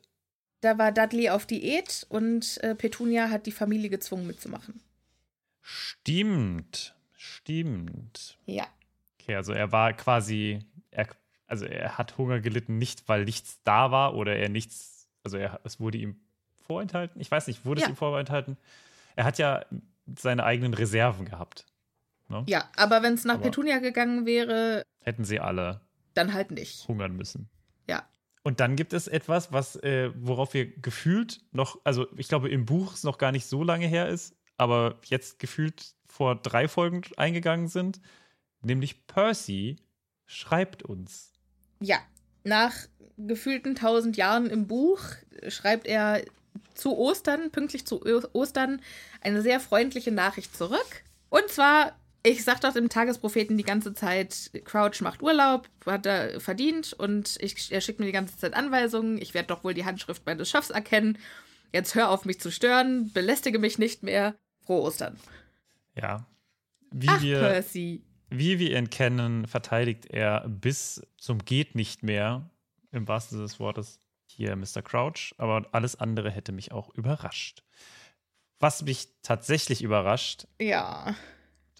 Da 0.59 0.77
war 0.77 0.91
Dudley 0.91 1.29
auf 1.29 1.45
Diät 1.45 2.05
und 2.09 2.61
äh, 2.61 2.75
Petunia 2.75 3.29
hat 3.29 3.45
die 3.45 3.53
Familie 3.53 3.89
gezwungen 3.89 4.27
mitzumachen. 4.27 4.81
Stimmt. 5.61 6.93
Stimmt. 7.15 8.37
Ja. 8.45 8.67
Okay, 9.19 9.35
also 9.35 9.53
er 9.53 9.71
war 9.71 9.93
quasi, 9.93 10.59
er, 10.91 11.07
also 11.47 11.65
er 11.65 11.97
hat 11.97 12.17
Hunger 12.17 12.41
gelitten, 12.41 12.77
nicht 12.77 13.07
weil 13.07 13.23
nichts 13.23 13.61
da 13.63 13.91
war 13.91 14.15
oder 14.15 14.35
er 14.35 14.49
nichts, 14.49 15.07
also 15.23 15.37
er, 15.37 15.61
es 15.63 15.79
wurde 15.79 15.97
ihm 15.97 16.19
vorenthalten. 16.67 17.21
Ich 17.21 17.31
weiß 17.31 17.47
nicht, 17.47 17.65
wurde 17.65 17.79
ja. 17.79 17.87
es 17.87 17.91
ihm 17.91 17.95
vorenthalten? 17.95 18.57
Er 19.15 19.23
hat 19.23 19.37
ja 19.37 19.63
seine 20.17 20.43
eigenen 20.43 20.73
Reserven 20.73 21.25
gehabt. 21.25 21.65
Ne? 22.27 22.43
Ja, 22.47 22.69
aber 22.75 23.03
wenn 23.03 23.13
es 23.13 23.23
nach 23.23 23.35
aber 23.35 23.43
Petunia 23.43 23.79
gegangen 23.79 24.25
wäre, 24.25 24.83
hätten 24.99 25.23
sie 25.23 25.39
alle 25.39 25.79
dann 26.13 26.33
halt 26.33 26.51
nicht 26.51 26.87
hungern 26.87 27.15
müssen. 27.15 27.49
Ja. 27.87 28.07
Und 28.43 28.59
dann 28.59 28.75
gibt 28.75 28.93
es 28.93 29.07
etwas, 29.07 29.51
was, 29.51 29.75
äh, 29.77 30.11
worauf 30.15 30.53
wir 30.53 30.65
gefühlt 30.77 31.41
noch, 31.51 31.79
also 31.83 32.07
ich 32.17 32.27
glaube 32.27 32.49
im 32.49 32.65
Buch 32.65 32.93
es 32.93 33.03
noch 33.03 33.17
gar 33.17 33.31
nicht 33.31 33.45
so 33.45 33.63
lange 33.63 33.87
her 33.87 34.09
ist, 34.09 34.35
aber 34.57 34.99
jetzt 35.05 35.39
gefühlt 35.39 35.95
vor 36.05 36.35
drei 36.35 36.67
Folgen 36.67 37.01
eingegangen 37.17 37.67
sind, 37.67 38.01
nämlich 38.61 39.05
Percy 39.07 39.77
schreibt 40.25 40.83
uns. 40.83 41.33
Ja, 41.79 41.97
nach 42.43 42.73
gefühlten 43.17 43.75
tausend 43.75 44.17
Jahren 44.17 44.49
im 44.49 44.67
Buch 44.67 45.01
schreibt 45.47 45.87
er 45.87 46.23
zu 46.73 46.97
Ostern, 46.97 47.51
pünktlich 47.51 47.85
zu 47.85 48.03
Ostern, 48.33 48.81
eine 49.21 49.41
sehr 49.41 49.59
freundliche 49.59 50.11
Nachricht 50.11 50.55
zurück. 50.55 51.03
Und 51.29 51.47
zwar 51.49 51.95
ich 52.23 52.43
sag 52.43 52.61
doch 52.61 52.73
dem 52.73 52.89
Tagespropheten 52.89 53.57
die 53.57 53.63
ganze 53.63 53.93
Zeit, 53.93 54.51
Crouch 54.65 55.01
macht 55.01 55.23
Urlaub, 55.23 55.67
hat 55.85 56.05
er 56.05 56.39
verdient 56.39 56.93
und 56.93 57.37
ich, 57.39 57.71
er 57.71 57.81
schickt 57.81 57.99
mir 57.99 58.05
die 58.05 58.11
ganze 58.11 58.37
Zeit 58.37 58.53
Anweisungen. 58.53 59.19
Ich 59.19 59.33
werde 59.33 59.47
doch 59.47 59.63
wohl 59.63 59.73
die 59.73 59.85
Handschrift 59.85 60.25
meines 60.25 60.49
Chefs 60.49 60.69
erkennen. 60.69 61.17
Jetzt 61.73 61.95
hör 61.95 62.09
auf 62.09 62.25
mich 62.25 62.39
zu 62.39 62.51
stören, 62.51 63.11
belästige 63.11 63.57
mich 63.57 63.79
nicht 63.79 64.03
mehr. 64.03 64.35
Frohe 64.65 64.81
Ostern. 64.81 65.17
Ja. 65.95 66.27
Wie 66.91 67.09
Ach, 67.09 67.21
wir, 67.21 67.39
Percy. 67.39 68.03
Wie 68.29 68.59
wir 68.59 68.77
ihn 68.77 68.89
kennen, 68.89 69.47
verteidigt 69.47 70.05
er 70.05 70.47
bis 70.47 71.01
zum 71.17 71.43
Geht 71.43 71.75
nicht 71.75 72.03
mehr, 72.03 72.49
im 72.91 73.07
wahrsten 73.07 73.37
Sinne 73.37 73.47
des 73.47 73.59
Wortes, 73.59 73.99
hier 74.27 74.55
Mr. 74.55 74.81
Crouch. 74.83 75.33
Aber 75.37 75.67
alles 75.71 75.95
andere 75.99 76.29
hätte 76.29 76.51
mich 76.51 76.71
auch 76.71 76.93
überrascht. 76.93 77.63
Was 78.59 78.83
mich 78.83 79.07
tatsächlich 79.23 79.81
überrascht. 79.81 80.45
Ja 80.59 81.15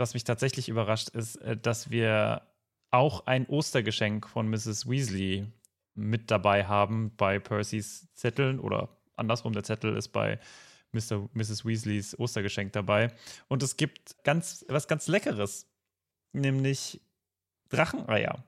was 0.02 0.14
mich 0.14 0.26
tatsächlich 0.26 0.68
überrascht, 0.68 1.10
ist, 1.10 1.38
äh, 1.38 1.56
dass 1.56 1.90
wir 1.90 2.42
auch 2.90 3.26
ein 3.26 3.46
Ostergeschenk 3.48 4.28
von 4.28 4.50
Mrs. 4.50 4.90
Weasley 4.90 5.48
mit 5.96 6.30
dabei 6.30 6.66
haben 6.66 7.14
bei 7.16 7.40
Percys 7.40 8.14
Zetteln 8.14 8.60
oder 8.60 8.90
andersrum, 9.16 9.54
der 9.54 9.64
Zettel 9.64 9.96
ist 9.96 10.10
bei 10.10 10.40
Mr. 10.92 11.30
Mrs. 11.34 11.66
Weasleys 11.66 12.20
Ostergeschenk 12.20 12.74
dabei. 12.74 13.14
Und 13.48 13.64
es 13.64 13.78
gibt 13.78 14.22
ganz, 14.24 14.66
was 14.68 14.88
ganz 14.88 15.08
Leckeres, 15.08 15.68
nämlich 16.34 17.00
Dracheneier. 17.70 18.44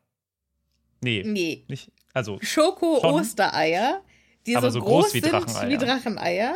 Nee. 1.02 1.24
Nee. 1.26 1.66
Nicht, 1.68 1.92
also 2.14 2.40
Schoko-Ostereier, 2.42 4.02
die 4.46 4.54
so, 4.54 4.70
so, 4.70 4.82
groß, 4.82 5.06
groß 5.06 5.14
wie 5.14 5.22
Dracheneier. 5.22 5.70
Wie 5.70 5.78
Dracheneier 5.78 6.56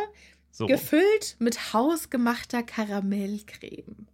so 0.51 0.65
gefüllt 0.65 1.35
mit 1.39 1.73
hausgemachter 1.73 2.63
Karamellcreme. 2.63 4.07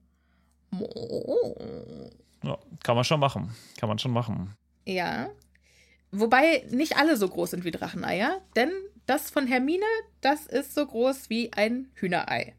Ja, 2.43 2.57
kann 2.83 2.95
man 2.95 3.03
schon 3.03 3.19
machen. 3.19 3.55
Kann 3.77 3.89
man 3.89 3.99
schon 3.99 4.11
machen. 4.11 4.55
Ja. 4.85 5.29
Wobei 6.11 6.65
nicht 6.69 6.97
alle 6.97 7.17
so 7.17 7.27
groß 7.27 7.51
sind 7.51 7.63
wie 7.63 7.71
Dracheneier, 7.71 8.41
denn 8.55 8.71
das 9.05 9.31
von 9.31 9.47
Hermine, 9.47 9.85
das 10.21 10.45
ist 10.45 10.75
so 10.75 10.85
groß 10.85 11.29
wie 11.29 11.51
ein 11.53 11.89
Hühnerei. 11.95 12.55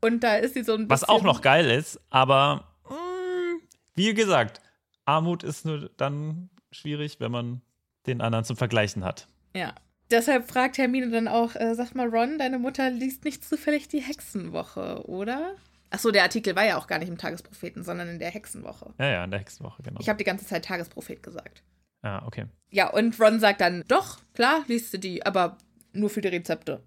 Und 0.00 0.20
da 0.20 0.36
ist 0.36 0.54
sie 0.54 0.62
so 0.62 0.74
ein 0.74 0.88
bisschen. 0.88 0.90
Was 0.90 1.08
auch 1.08 1.22
noch 1.22 1.40
geil 1.40 1.70
ist, 1.70 2.00
aber 2.10 2.68
mh, 2.88 2.94
mm, 2.94 3.60
wie 3.94 4.14
gesagt, 4.14 4.60
Armut 5.04 5.42
ist 5.42 5.64
nur 5.64 5.90
dann 5.96 6.50
schwierig, 6.70 7.20
wenn 7.20 7.32
man 7.32 7.62
den 8.06 8.20
anderen 8.20 8.44
zum 8.44 8.56
Vergleichen 8.56 9.04
hat. 9.04 9.28
Ja. 9.54 9.74
Deshalb 10.10 10.48
fragt 10.48 10.76
Hermine 10.76 11.08
dann 11.08 11.28
auch, 11.28 11.54
äh, 11.56 11.74
sag 11.74 11.94
mal, 11.94 12.08
Ron, 12.08 12.38
deine 12.38 12.58
Mutter 12.58 12.90
liest 12.90 13.24
nicht 13.24 13.42
zufällig 13.42 13.88
die 13.88 14.00
Hexenwoche, 14.00 15.08
oder? 15.08 15.56
Achso, 15.94 16.10
der 16.10 16.24
Artikel 16.24 16.56
war 16.56 16.64
ja 16.64 16.76
auch 16.76 16.88
gar 16.88 16.98
nicht 16.98 17.08
im 17.08 17.18
Tagespropheten, 17.18 17.84
sondern 17.84 18.08
in 18.08 18.18
der 18.18 18.28
Hexenwoche. 18.28 18.92
Ja, 18.98 19.06
ja, 19.06 19.24
in 19.24 19.30
der 19.30 19.38
Hexenwoche, 19.38 19.80
genau. 19.84 20.00
Ich 20.00 20.08
habe 20.08 20.18
die 20.18 20.24
ganze 20.24 20.44
Zeit 20.44 20.64
Tagesprophet 20.64 21.22
gesagt. 21.22 21.62
Ah, 22.02 22.26
okay. 22.26 22.46
Ja, 22.70 22.90
und 22.90 23.18
Ron 23.20 23.38
sagt 23.38 23.60
dann, 23.60 23.84
doch, 23.86 24.18
klar, 24.34 24.64
liest 24.66 24.92
du 24.92 24.98
die, 24.98 25.24
aber 25.24 25.56
nur 25.92 26.10
für 26.10 26.20
die 26.20 26.26
Rezepte. 26.26 26.82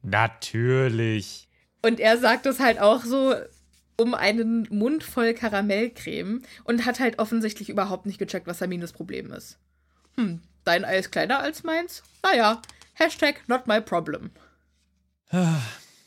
Natürlich. 0.00 1.50
Und 1.82 2.00
er 2.00 2.16
sagt 2.16 2.46
es 2.46 2.58
halt 2.58 2.80
auch 2.80 3.04
so 3.04 3.34
um 3.98 4.14
einen 4.14 4.66
Mund 4.70 5.04
voll 5.04 5.34
Karamellcreme 5.34 6.40
und 6.64 6.86
hat 6.86 7.00
halt 7.00 7.18
offensichtlich 7.18 7.68
überhaupt 7.68 8.06
nicht 8.06 8.18
gecheckt, 8.18 8.46
was 8.46 8.62
Hermines 8.62 8.94
Problem 8.94 9.30
ist. 9.30 9.58
Hm, 10.16 10.40
dein 10.64 10.86
Ei 10.86 10.96
ist 10.96 11.12
kleiner 11.12 11.40
als 11.40 11.64
meins? 11.64 12.02
Naja, 12.22 12.62
Hashtag 12.94 13.46
not 13.46 13.66
my 13.66 13.82
problem. 13.82 14.30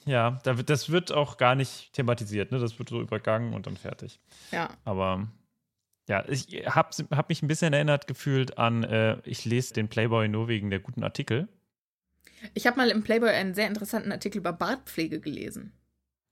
Ja, 0.06 0.40
das 0.44 0.90
wird 0.90 1.12
auch 1.12 1.38
gar 1.38 1.56
nicht 1.56 1.94
thematisiert, 1.94 2.52
ne? 2.52 2.60
Das 2.60 2.80
wird 2.80 2.90
so 2.90 3.02
übergangen 3.02 3.54
und 3.54 3.68
dann 3.68 3.78
fertig. 3.78 4.20
Ja. 4.52 4.70
Aber 4.84 5.28
ja, 6.08 6.28
ich 6.28 6.48
habe 6.68 6.90
hab 7.12 7.30
mich 7.30 7.44
ein 7.44 7.48
bisschen 7.48 7.74
erinnert 7.74 8.08
gefühlt 8.08 8.58
an, 8.58 8.84
äh, 8.84 9.18
ich 9.24 9.46
lese 9.46 9.74
den 9.74 9.88
Playboy 9.88 10.28
nur 10.28 10.48
wegen 10.48 10.70
der 10.70 10.80
guten 10.80 11.04
Artikel. 11.04 11.48
Ich 12.54 12.66
habe 12.66 12.78
mal 12.78 12.90
im 12.90 13.04
Playboy 13.04 13.30
einen 13.30 13.54
sehr 13.54 13.68
interessanten 13.68 14.12
Artikel 14.12 14.40
über 14.40 14.52
Bartpflege 14.52 15.20
gelesen. 15.20 15.74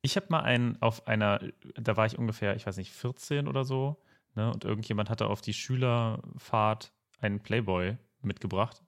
Ich 0.02 0.16
habe 0.16 0.28
mal 0.30 0.42
einen 0.42 0.82
auf 0.82 1.08
einer, 1.08 1.40
da 1.76 1.96
war 1.98 2.06
ich 2.06 2.18
ungefähr, 2.18 2.56
ich 2.56 2.66
weiß 2.66 2.78
nicht, 2.78 2.92
14 2.92 3.48
oder 3.48 3.64
so, 3.64 4.02
ne? 4.36 4.52
Und 4.52 4.64
irgendjemand 4.64 5.10
hatte 5.10 5.28
auf 5.28 5.42
die 5.42 5.54
Schülerfahrt 5.54 6.92
einen 7.20 7.42
Playboy 7.42 7.98
mitgebracht. 8.22 8.82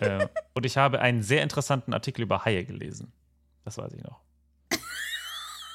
äh, 0.00 0.28
und 0.54 0.66
ich 0.66 0.76
habe 0.76 1.00
einen 1.00 1.22
sehr 1.22 1.42
interessanten 1.42 1.94
Artikel 1.94 2.22
über 2.22 2.44
Haie 2.44 2.64
gelesen. 2.64 3.12
Das 3.66 3.76
weiß 3.76 3.92
ich 3.92 4.02
noch. 4.02 4.20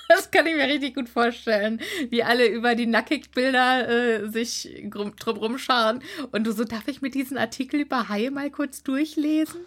Das 0.07 0.29
kann 0.29 0.45
ich 0.45 0.55
mir 0.55 0.67
richtig 0.67 0.95
gut 0.95 1.07
vorstellen, 1.07 1.79
wie 2.09 2.21
alle 2.21 2.45
über 2.45 2.75
die 2.75 2.85
Nackigbilder 2.85 3.87
äh, 3.87 4.29
sich 4.29 4.83
drumherum 4.89 5.57
scharen. 5.57 6.03
Und 6.33 6.45
du 6.45 6.51
so, 6.51 6.65
darf 6.65 6.89
ich 6.89 7.01
mir 7.01 7.11
diesen 7.11 7.37
Artikel 7.37 7.79
über 7.79 8.09
Haie 8.09 8.29
mal 8.29 8.51
kurz 8.51 8.83
durchlesen? 8.83 9.61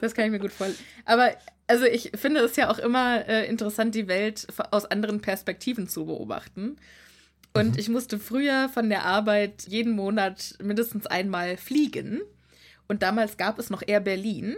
Das 0.00 0.14
kann 0.14 0.24
ich 0.24 0.30
mir 0.30 0.38
gut 0.38 0.52
vorstellen. 0.52 0.86
Aber 1.04 1.36
also 1.66 1.84
ich 1.84 2.12
finde 2.14 2.40
es 2.40 2.56
ja 2.56 2.70
auch 2.70 2.78
immer 2.78 3.28
äh, 3.28 3.46
interessant, 3.46 3.94
die 3.94 4.08
Welt 4.08 4.46
aus 4.70 4.86
anderen 4.86 5.20
Perspektiven 5.20 5.88
zu 5.88 6.06
beobachten. 6.06 6.76
Und 7.52 7.72
mhm. 7.72 7.78
ich 7.78 7.90
musste 7.90 8.18
früher 8.18 8.70
von 8.70 8.88
der 8.88 9.04
Arbeit 9.04 9.66
jeden 9.68 9.92
Monat 9.92 10.56
mindestens 10.62 11.06
einmal 11.06 11.58
fliegen. 11.58 12.22
Und 12.88 13.02
damals 13.02 13.36
gab 13.36 13.58
es 13.58 13.68
noch 13.68 13.82
Air 13.86 14.00
Berlin. 14.00 14.56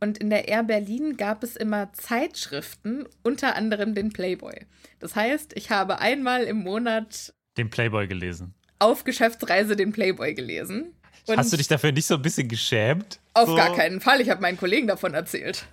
Und 0.00 0.18
in 0.18 0.30
der 0.30 0.48
Air 0.48 0.62
Berlin 0.62 1.16
gab 1.16 1.42
es 1.42 1.56
immer 1.56 1.92
Zeitschriften, 1.92 3.06
unter 3.22 3.56
anderem 3.56 3.94
den 3.94 4.12
Playboy. 4.12 4.66
Das 5.00 5.16
heißt, 5.16 5.52
ich 5.56 5.70
habe 5.70 5.98
einmal 5.98 6.44
im 6.44 6.58
Monat 6.58 7.34
den 7.56 7.70
Playboy 7.70 8.06
gelesen. 8.06 8.54
Auf 8.78 9.02
Geschäftsreise 9.04 9.74
den 9.74 9.92
Playboy 9.92 10.34
gelesen. 10.34 10.94
Und 11.26 11.36
Hast 11.36 11.52
du 11.52 11.56
dich 11.56 11.68
dafür 11.68 11.92
nicht 11.92 12.06
so 12.06 12.14
ein 12.14 12.22
bisschen 12.22 12.48
geschämt? 12.48 13.18
Auf 13.34 13.48
so? 13.48 13.56
gar 13.56 13.74
keinen 13.74 14.00
Fall. 14.00 14.20
Ich 14.20 14.30
habe 14.30 14.40
meinen 14.40 14.56
Kollegen 14.56 14.86
davon 14.86 15.14
erzählt. 15.14 15.66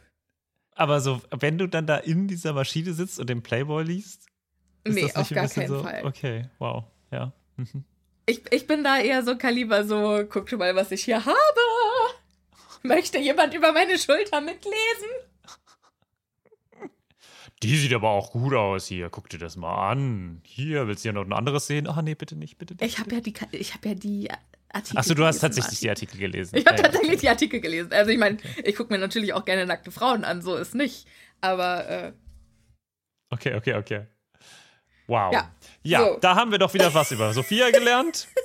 Aber 0.75 0.99
so, 0.99 1.21
wenn 1.31 1.57
du 1.57 1.67
dann 1.67 1.87
da 1.87 1.97
in 1.97 2.27
dieser 2.27 2.51
Maschine 2.51 2.93
sitzt 2.93 3.19
und 3.19 3.29
den 3.29 3.41
Playboy 3.41 3.83
liest? 3.83 4.25
Ist 4.83 4.95
nee, 4.95 5.11
auf 5.13 5.29
gar 5.29 5.47
keinen 5.47 5.67
so? 5.67 5.83
Fall. 5.83 6.03
Okay, 6.03 6.49
wow, 6.59 6.83
ja. 7.11 7.31
Mhm. 7.55 7.85
Ich, 8.25 8.41
ich 8.51 8.67
bin 8.67 8.83
da 8.83 8.99
eher 8.99 9.23
so 9.23 9.37
Kaliber, 9.37 9.85
so, 9.85 10.23
guck 10.27 10.49
schon 10.49 10.59
mal, 10.59 10.75
was 10.75 10.91
ich 10.91 11.03
hier 11.05 11.23
habe. 11.25 11.35
Möchte 12.85 13.17
jemand 13.19 13.53
über 13.53 13.71
meine 13.71 13.97
Schulter 13.97 14.41
mitlesen? 14.41 15.09
Die 17.63 17.77
sieht 17.77 17.93
aber 17.93 18.09
auch 18.09 18.31
gut 18.31 18.53
aus 18.53 18.87
hier. 18.87 19.09
Guck 19.09 19.29
dir 19.29 19.39
das 19.39 19.55
mal 19.55 19.91
an. 19.91 20.41
Hier, 20.45 20.87
willst 20.87 21.03
du 21.03 21.09
ja 21.09 21.13
noch 21.13 21.25
ein 21.25 21.33
anderes 21.33 21.67
sehen? 21.67 21.87
Ach 21.87 22.01
nee, 22.01 22.15
bitte 22.15 22.35
nicht, 22.35 22.57
bitte 22.57 22.75
nicht. 22.75 22.83
Ich 22.83 22.99
habe 22.99 23.15
ja 23.15 23.21
die, 23.21 23.33
ich 23.51 23.73
habe 23.73 23.89
ja 23.89 23.95
die 23.95 24.29
Artikel. 24.69 24.99
Achso, 24.99 25.13
du 25.13 25.25
hast 25.25 25.39
tatsächlich 25.39 25.79
die 25.79 25.89
Artikel 25.89 26.19
gelesen. 26.19 26.57
Ich 26.57 26.65
habe 26.65 26.81
tatsächlich 26.81 27.21
die 27.21 27.29
Artikel 27.29 27.61
gelesen. 27.61 27.91
Also 27.93 28.11
ich 28.11 28.17
meine, 28.17 28.37
okay. 28.37 28.63
ich 28.65 28.75
gucke 28.75 28.93
mir 28.93 28.99
natürlich 28.99 29.33
auch 29.33 29.45
gerne 29.45 29.65
nackte 29.65 29.91
Frauen 29.91 30.23
an, 30.25 30.41
so 30.41 30.55
ist 30.55 30.75
nicht. 30.75 31.07
Aber 31.41 31.87
äh, 31.89 32.11
Okay, 33.29 33.55
okay, 33.55 33.73
okay. 33.75 34.05
Wow. 35.07 35.33
Ja, 35.33 35.51
ja 35.83 35.99
so. 35.99 36.17
da 36.19 36.35
haben 36.35 36.51
wir 36.51 36.57
doch 36.57 36.73
wieder 36.73 36.93
was 36.93 37.11
über 37.11 37.33
Sophia 37.33 37.69
gelernt. 37.71 38.27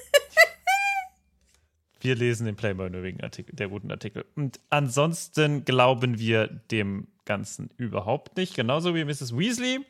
Wir 2.00 2.16
lesen 2.16 2.46
den 2.46 2.56
Playboy 2.56 2.88
nur 2.88 3.02
wegen 3.02 3.22
Artikel, 3.22 3.54
der 3.54 3.68
guten 3.68 3.90
Artikel. 3.90 4.24
Und 4.34 4.58
ansonsten 4.70 5.64
glauben 5.66 6.18
wir 6.18 6.46
dem 6.46 7.08
Ganzen 7.26 7.70
überhaupt 7.76 8.36
nicht. 8.38 8.54
Genauso 8.54 8.94
wie 8.94 9.04
Mrs. 9.04 9.36
Weasley. 9.36 9.84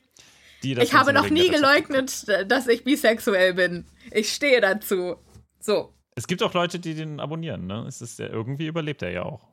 Die 0.62 0.74
das 0.74 0.84
ich 0.84 0.94
habe 0.94 1.12
noch 1.12 1.30
nie 1.30 1.48
geleugnet, 1.48 2.26
dass 2.48 2.66
ich 2.66 2.84
bisexuell 2.84 3.54
bin. 3.54 3.86
Ich 4.10 4.32
stehe 4.32 4.60
dazu. 4.60 5.16
So. 5.58 5.94
Es 6.16 6.26
gibt 6.26 6.42
auch 6.42 6.52
Leute, 6.52 6.80
die 6.80 6.94
den 6.94 7.20
abonnieren, 7.20 7.66
ne? 7.66 7.86
Es 7.86 8.02
ist 8.02 8.18
ja, 8.18 8.26
irgendwie 8.26 8.66
überlebt 8.66 9.00
er 9.00 9.10
ja 9.10 9.22
auch. 9.22 9.48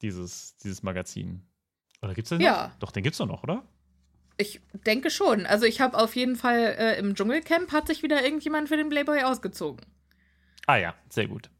Dieses, 0.00 0.56
dieses 0.56 0.82
Magazin. 0.82 1.46
Oder 2.00 2.14
gibt 2.14 2.26
es 2.26 2.30
den 2.30 2.40
ja. 2.40 2.68
noch? 2.68 2.78
Doch, 2.80 2.90
den 2.90 3.04
gibt 3.04 3.14
es 3.14 3.18
doch 3.18 3.28
noch, 3.28 3.44
oder? 3.44 3.62
Ich 4.36 4.60
denke 4.86 5.10
schon. 5.10 5.46
Also 5.46 5.66
ich 5.66 5.80
habe 5.80 5.96
auf 5.96 6.16
jeden 6.16 6.34
Fall 6.34 6.74
äh, 6.76 6.98
im 6.98 7.14
Dschungelcamp 7.14 7.70
hat 7.70 7.86
sich 7.86 8.02
wieder 8.02 8.24
irgendjemand 8.24 8.68
für 8.68 8.76
den 8.76 8.88
Playboy 8.88 9.22
ausgezogen. 9.22 9.86
Ah 10.66 10.76
ja, 10.76 10.94
sehr 11.08 11.28
gut. 11.28 11.50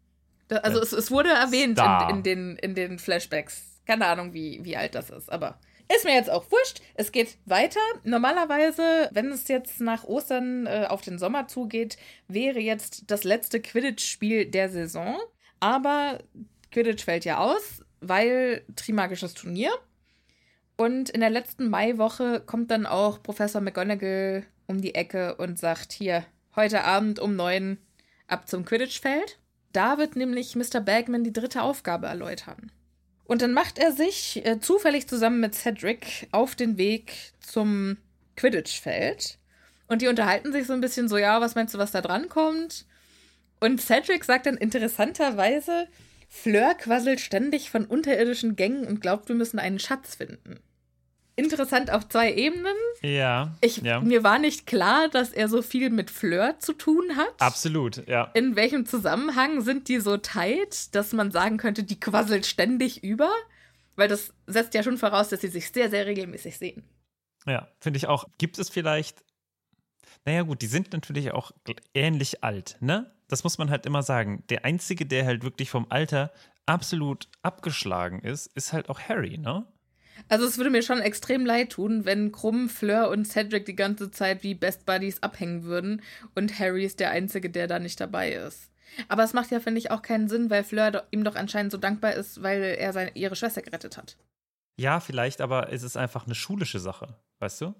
Also 0.59 0.81
es, 0.81 0.93
es, 0.93 1.11
wurde 1.11 1.31
erwähnt 1.31 1.79
in, 1.79 2.17
in, 2.17 2.23
den, 2.23 2.57
in 2.57 2.75
den 2.75 2.99
Flashbacks. 2.99 3.81
Keine 3.87 4.07
Ahnung, 4.07 4.33
wie, 4.33 4.61
wie 4.63 4.77
alt 4.77 4.95
das 4.95 5.11
ist, 5.11 5.31
aber 5.31 5.59
ist 5.95 6.05
mir 6.05 6.15
jetzt 6.15 6.31
auch 6.31 6.51
wurscht. 6.51 6.81
Es 6.95 7.13
geht 7.13 7.39
weiter. 7.45 7.81
Normalerweise, 8.05 9.11
wenn 9.13 9.31
es 9.31 9.49
jetzt 9.49 9.81
nach 9.81 10.05
Ostern 10.05 10.67
äh, 10.67 10.87
auf 10.89 11.03
den 11.03 11.19
Sommer 11.19 11.49
zugeht, 11.49 11.97
wäre 12.29 12.61
jetzt 12.61 13.11
das 13.11 13.25
letzte 13.25 13.61
Quidditch-Spiel 13.61 14.47
der 14.47 14.71
Saison. 14.71 15.19
Aber 15.61 16.19
Quidditch 16.71 17.05
fällt 17.05 17.25
ja 17.25 17.39
aus, 17.39 17.85
weil 18.01 18.65
Trimagisches 18.75 19.35
Turnier. 19.35 19.71
Und 20.77 21.11
in 21.11 21.21
der 21.21 21.31
letzten 21.31 21.69
Maiwoche 21.69 22.41
kommt 22.41 22.71
dann 22.71 22.87
auch 22.87 23.23
Professor 23.23 23.61
McGonagall 23.61 24.47
um 24.67 24.81
die 24.81 24.95
Ecke 24.95 25.37
und 25.37 25.59
sagt: 25.59 25.93
Hier, 25.93 26.25
heute 26.57 26.85
Abend 26.85 27.19
um 27.19 27.37
neun 27.37 27.79
ab 28.27 28.49
zum 28.49 28.65
Quidditch-Feld. 28.65 29.39
Da 29.73 29.99
wird 29.99 30.17
nämlich 30.17 30.57
Mr. 30.57 30.81
Bagman 30.81 31.25
die 31.25 31.33
dritte 31.33 31.63
Aufgabe 31.63 32.07
erläutern. 32.07 32.71
Und 33.25 33.43
dann 33.43 33.53
macht 33.53 33.79
er 33.79 33.93
sich 33.93 34.45
äh, 34.45 34.61
zufällig 34.61 35.09
zusammen 35.09 35.41
mit 35.41 35.55
Cedric 35.55 36.29
auf 36.33 36.55
den 36.55 36.77
Weg 36.77 37.33
zum 37.41 37.97
Quidditch-Feld. 38.37 39.39
Und 39.89 40.03
die 40.03 40.09
unterhalten 40.09 40.53
sich 40.53 40.67
so 40.67 40.73
ein 40.73 40.81
bisschen 40.81 41.09
so, 41.09 41.17
ja, 41.17 41.41
was 41.41 41.55
meinst 41.55 41.75
du, 41.75 41.79
was 41.79 41.93
da 41.93 42.01
dran 42.01 42.29
kommt? 42.29 42.87
Und 43.61 43.81
Cedric 43.81 44.25
sagt 44.25 44.47
dann 44.47 44.57
interessanterweise, 44.57 45.87
Fleur 46.29 46.75
quasselt 46.75 47.21
ständig 47.21 47.71
von 47.71 47.85
unterirdischen 47.87 48.57
Gängen 48.57 48.87
und 48.87 49.01
glaubt, 49.01 49.29
wir 49.29 49.37
müssen 49.37 49.59
einen 49.59 49.79
Schatz 49.79 50.15
finden 50.15 50.61
interessant 51.37 51.91
auf 51.91 52.09
zwei 52.09 52.33
Ebenen. 52.35 52.77
Ja, 53.03 53.55
ich, 53.61 53.79
ja. 53.79 54.01
Mir 54.01 54.23
war 54.23 54.39
nicht 54.39 54.67
klar, 54.67 55.09
dass 55.09 55.33
er 55.33 55.49
so 55.49 55.63
viel 55.63 55.91
mit 55.91 56.11
Fleur 56.11 56.59
zu 56.59 56.73
tun 56.73 57.17
hat. 57.17 57.41
Absolut, 57.41 58.07
ja. 58.07 58.31
In 58.35 58.57
welchem 58.57 58.87
Zusammenhang 58.87 59.63
sind 59.63 59.89
die 59.89 60.01
so 60.01 60.17
tight, 60.17 60.95
dass 60.95 61.13
man 61.13 61.31
sagen 61.31 61.57
könnte, 61.57 61.83
die 61.85 61.99
quasselt 61.99 62.47
ständig 62.47 63.03
über? 63.03 63.31
Weil 63.97 64.09
das 64.09 64.33
setzt 64.47 64.75
ja 64.75 64.83
schon 64.83 64.99
voraus, 64.99 65.29
dass 65.29 65.41
sie 65.41 65.49
sich 65.49 65.71
sehr, 65.71 65.91
sehr 65.91 66.07
regelmäßig 66.07 66.59
sehen. 66.59 66.85
Ja, 67.47 67.69
finde 67.81 67.99
ich 67.99 68.07
auch. 68.07 68.27
Gibt 68.39 68.59
es 68.59 68.69
vielleicht. 68.69 69.25
Naja, 70.25 70.43
gut, 70.43 70.63
die 70.63 70.67
sind 70.67 70.93
natürlich 70.93 71.33
auch 71.33 71.51
ähnlich 71.95 72.45
alt, 72.45 72.77
ne? 72.81 73.13
Das 73.29 73.45
muss 73.45 73.59
man 73.59 73.71
halt 73.71 73.87
immer 73.87 74.03
sagen. 74.03 74.45
Der 74.51 74.65
Einzige, 74.65 75.07
der 75.07 75.25
halt 75.25 75.43
wirklich 75.43 75.71
vom 75.71 75.87
Alter 75.89 76.33
absolut 76.67 77.29
abgeschlagen 77.43 78.21
ist, 78.21 78.47
ist 78.55 78.73
halt 78.73 78.89
auch 78.89 79.01
Harry, 79.01 79.39
ne? 79.39 79.67
Also 80.29 80.47
es 80.47 80.57
würde 80.57 80.71
mir 80.71 80.83
schon 80.83 81.01
extrem 81.01 81.45
leid 81.45 81.71
tun, 81.73 82.05
wenn 82.05 82.33
Krumm, 82.33 82.69
Fleur 82.69 83.11
und 83.11 83.27
Cedric 83.27 83.67
die 83.67 83.77
ganze 83.77 84.11
Zeit 84.11 84.43
wie 84.43 84.55
Best 84.55 84.87
Buddies 84.87 85.23
abhängen 85.23 85.65
würden 85.65 86.03
und 86.35 86.59
Harry 86.59 86.85
ist 86.85 87.01
der 87.01 87.11
Einzige, 87.11 87.51
der 87.51 87.67
da 87.67 87.79
nicht 87.79 88.01
dabei 88.01 88.33
ist. 88.33 88.71
Aber 89.09 89.25
es 89.25 89.33
macht 89.33 89.51
ja, 89.51 89.61
finde 89.61 89.79
ich, 89.79 89.91
auch 89.91 90.03
keinen 90.03 90.29
Sinn, 90.29 90.51
weil 90.51 90.65
Fleur 90.65 91.07
ihm 91.11 91.25
doch 91.25 91.35
anscheinend 91.35 91.73
so 91.73 91.79
dankbar 91.79 92.13
ist, 92.13 92.43
weil 92.43 92.63
er 92.63 92.93
seine, 92.93 93.13
ihre 93.15 93.37
Schwester 93.37 93.63
gerettet 93.63 93.97
hat. 93.97 94.17
Ja, 94.77 95.01
vielleicht, 95.01 95.41
aber 95.41 95.73
es 95.73 95.83
ist 95.83 95.97
einfach 95.97 96.27
eine 96.27 96.35
schulische 96.35 96.79
Sache, 96.79 97.17
weißt 97.39 97.61
du? 97.63 97.75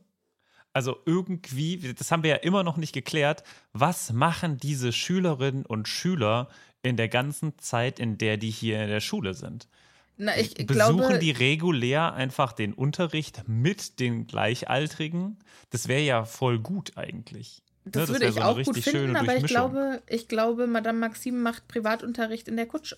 Also 0.75 0.99
irgendwie, 1.05 1.93
das 1.95 2.11
haben 2.11 2.23
wir 2.23 2.31
ja 2.31 2.37
immer 2.37 2.63
noch 2.63 2.79
nicht 2.79 2.95
geklärt, 2.95 3.43
was 3.73 4.13
machen 4.13 4.57
diese 4.57 4.93
Schülerinnen 4.93 5.67
und 5.67 5.87
Schüler 5.87 6.49
in 6.83 6.97
der 6.97 7.09
ganzen 7.09 7.59
Zeit, 7.59 7.99
in 7.99 8.17
der 8.17 8.39
die 8.39 8.51
hier 8.51 8.83
in 8.83 8.89
der 8.89 9.01
Schule 9.01 9.35
sind? 9.35 9.69
Na, 10.17 10.37
ich 10.37 10.55
Besuchen 10.55 10.99
glaube, 10.99 11.19
die 11.19 11.31
regulär 11.31 12.13
einfach 12.15 12.53
den 12.53 12.75
Unterricht 12.75 13.49
mit 13.49 13.99
den 13.99 14.27
Gleichaltrigen? 14.27 15.39
Das 15.71 15.89
wäre 15.89 16.03
ja 16.03 16.25
voll 16.25 16.59
gut 16.59 16.97
eigentlich. 16.97 17.63
Das, 17.85 17.95
ne, 17.95 18.01
das 18.01 18.09
würde 18.11 18.27
ich 18.29 18.35
so 18.35 18.41
auch 18.43 18.63
gut 18.63 18.79
finden, 18.79 19.17
aber 19.17 19.37
ich 19.37 19.45
glaube, 19.45 20.03
ich 20.07 20.29
glaube, 20.29 20.67
Madame 20.67 20.99
Maxime 20.99 21.39
macht 21.39 21.67
Privatunterricht 21.67 22.47
in 22.47 22.57
der 22.57 22.67
Kutsche. 22.67 22.97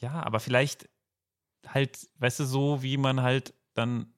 Ja, 0.00 0.22
aber 0.22 0.40
vielleicht 0.40 0.88
halt, 1.66 2.08
weißt 2.18 2.40
du, 2.40 2.44
so 2.44 2.82
wie 2.82 2.96
man 2.96 3.22
halt 3.22 3.54
dann 3.74 4.12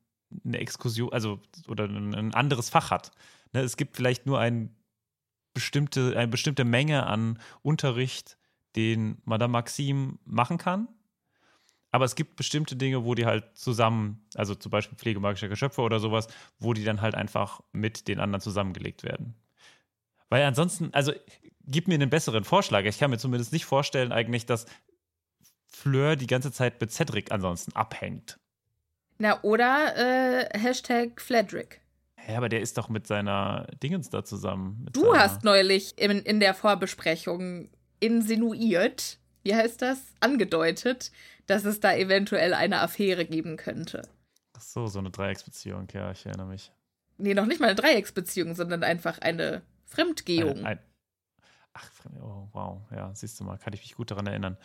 eine 0.45 0.59
Exkursion, 0.59 1.13
also 1.13 1.41
oder 1.69 1.85
ein 1.85 2.35
anderes 2.35 2.71
Fach 2.71 2.91
hat. 2.91 3.13
Ne, 3.53 3.61
es 3.61 3.77
gibt 3.77 3.97
vielleicht 3.97 4.27
nur 4.27 4.41
ein 4.41 4.75
bestimmte, 5.55 6.17
eine 6.17 6.29
bestimmte 6.29 6.65
Menge 6.65 7.07
an 7.07 7.39
Unterricht, 7.63 8.39
den 8.75 9.19
Madame 9.25 9.53
Maxime 9.53 10.19
machen 10.25 10.59
kann 10.59 10.89
aber 11.90 12.05
es 12.05 12.14
gibt 12.14 12.37
bestimmte 12.37 12.77
Dinge, 12.77 13.05
wo 13.05 13.14
die 13.14 13.27
halt 13.27 13.57
zusammen, 13.57 14.27
also 14.35 14.55
zum 14.55 14.70
Beispiel 14.70 14.98
Pflege 14.98 15.20
magischer 15.20 15.48
Geschöpfe 15.48 15.83
oder 15.83 16.01
sowas, 16.01 16.29
wo 16.59 16.74
die 16.74 16.85
dann 16.85 17.01
halt 17.01 17.14
einfach 17.14 17.61
mit 17.72 18.09
den 18.09 18.20
anderen 18.20 18.42
zusammengelegt 18.42 19.03
werden. 19.03 19.35
Weil 20.29 20.44
ansonsten, 20.44 20.90
also 20.92 21.12
gib 21.64 21.88
mir 21.88 21.94
einen 21.94 22.11
besseren 22.11 22.44
Vorschlag. 22.44 22.85
Ich 22.85 22.98
kann 22.98 23.11
mir 23.11 23.18
zumindest 23.18 23.53
nicht 23.53 23.64
vorstellen, 23.64 24.12
eigentlich, 24.12 24.44
dass 24.44 24.66
Fleur 25.66 26.16
die 26.16 26.27
ganze 26.27 26.53
Zeit 26.53 26.81
mit 26.81 26.92
Cedric 26.92 27.33
ansonsten 27.33 27.72
abhängt. 27.72 28.38
Na, 29.18 29.42
oder 29.42 29.96
äh, 29.96 30.59
Hashtag 30.59 31.20
Fledrick. 31.20 31.81
Ja, 32.29 32.37
aber 32.37 32.48
der 32.48 32.61
ist 32.61 32.77
doch 32.77 32.88
mit 32.88 33.07
seiner 33.07 33.66
Dingens 33.83 34.11
da 34.11 34.24
zusammen. 34.24 34.87
Du 34.92 35.16
hast 35.16 35.44
neulich 35.44 35.98
in, 35.98 36.11
in 36.11 36.40
der 36.40 36.53
Vorbesprechung 36.53 37.70
insinuiert, 38.01 39.18
wie 39.42 39.55
heißt 39.55 39.81
das, 39.81 39.98
angedeutet, 40.20 41.11
dass 41.49 41.65
es 41.65 41.81
da 41.81 41.95
eventuell 41.95 42.55
eine 42.55 42.81
Affäre 42.81 43.25
geben 43.25 43.57
könnte. 43.57 44.03
Ach 44.57 44.61
so, 44.61 44.87
so 44.87 44.99
eine 44.99 45.11
Dreiecksbeziehung, 45.11 45.89
ja, 45.93 46.13
ich 46.13 46.25
erinnere 46.27 46.47
mich. 46.47 46.73
Nee, 47.17 47.35
noch 47.35 47.47
nicht 47.47 47.61
mal 47.61 47.67
eine 47.67 47.75
Dreiecksbeziehung, 47.75 48.55
sondern 48.55 48.85
einfach 48.85 49.19
eine 49.19 49.63
Fremdgehung. 49.87 50.59
Ein, 50.59 50.67
ein, 50.67 50.79
ach, 51.73 51.91
oh, 52.21 52.49
wow, 52.53 52.83
ja, 52.95 53.13
siehst 53.15 53.41
du 53.41 53.45
mal, 53.45 53.59
kann 53.59 53.73
ich 53.73 53.81
mich 53.81 53.97
gut 53.97 54.11
daran 54.11 54.27
erinnern. 54.27 54.57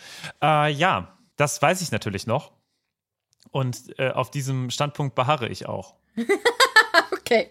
Äh, 0.41 0.72
ja, 0.72 1.17
das 1.36 1.62
weiß 1.62 1.82
ich 1.82 1.91
natürlich 1.91 2.28
noch. 2.28 2.52
Und 3.52 3.98
äh, 4.00 4.12
auf 4.12 4.30
diesem 4.30 4.69
Standpunkt 4.69 5.15
beharre 5.15 5.48
ich 5.50 5.67
auch. 5.67 5.96
okay. 7.12 7.50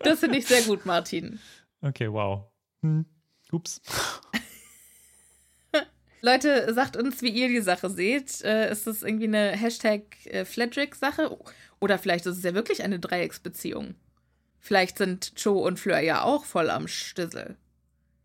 Das 0.00 0.20
finde 0.20 0.38
ich 0.38 0.46
sehr 0.46 0.62
gut, 0.62 0.86
Martin. 0.86 1.40
Okay, 1.80 2.12
wow. 2.12 2.44
Hm. 2.82 3.06
Ups. 3.52 3.80
Leute, 6.22 6.72
sagt 6.74 6.96
uns, 6.96 7.22
wie 7.22 7.30
ihr 7.30 7.48
die 7.48 7.60
Sache 7.60 7.90
seht. 7.90 8.42
Äh, 8.42 8.70
ist 8.70 8.86
das 8.86 9.02
irgendwie 9.02 9.26
eine 9.26 9.52
Hashtag 9.52 10.02
äh, 10.26 10.44
Fledrick-Sache? 10.44 11.36
Oder 11.80 11.98
vielleicht 11.98 12.26
ist 12.26 12.38
es 12.38 12.42
ja 12.42 12.54
wirklich 12.54 12.82
eine 12.82 12.98
Dreiecksbeziehung. 12.98 13.94
Vielleicht 14.58 14.98
sind 14.98 15.32
Joe 15.36 15.62
und 15.62 15.78
Fleur 15.78 16.00
ja 16.00 16.22
auch 16.22 16.44
voll 16.44 16.70
am 16.70 16.88
Stissel. 16.88 17.56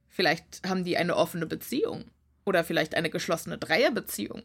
Vielleicht 0.08 0.68
haben 0.68 0.84
die 0.84 0.98
eine 0.98 1.16
offene 1.16 1.46
Beziehung. 1.46 2.06
Oder 2.46 2.64
vielleicht 2.64 2.96
eine 2.96 3.10
geschlossene 3.10 3.58
Dreierbeziehung. 3.58 4.42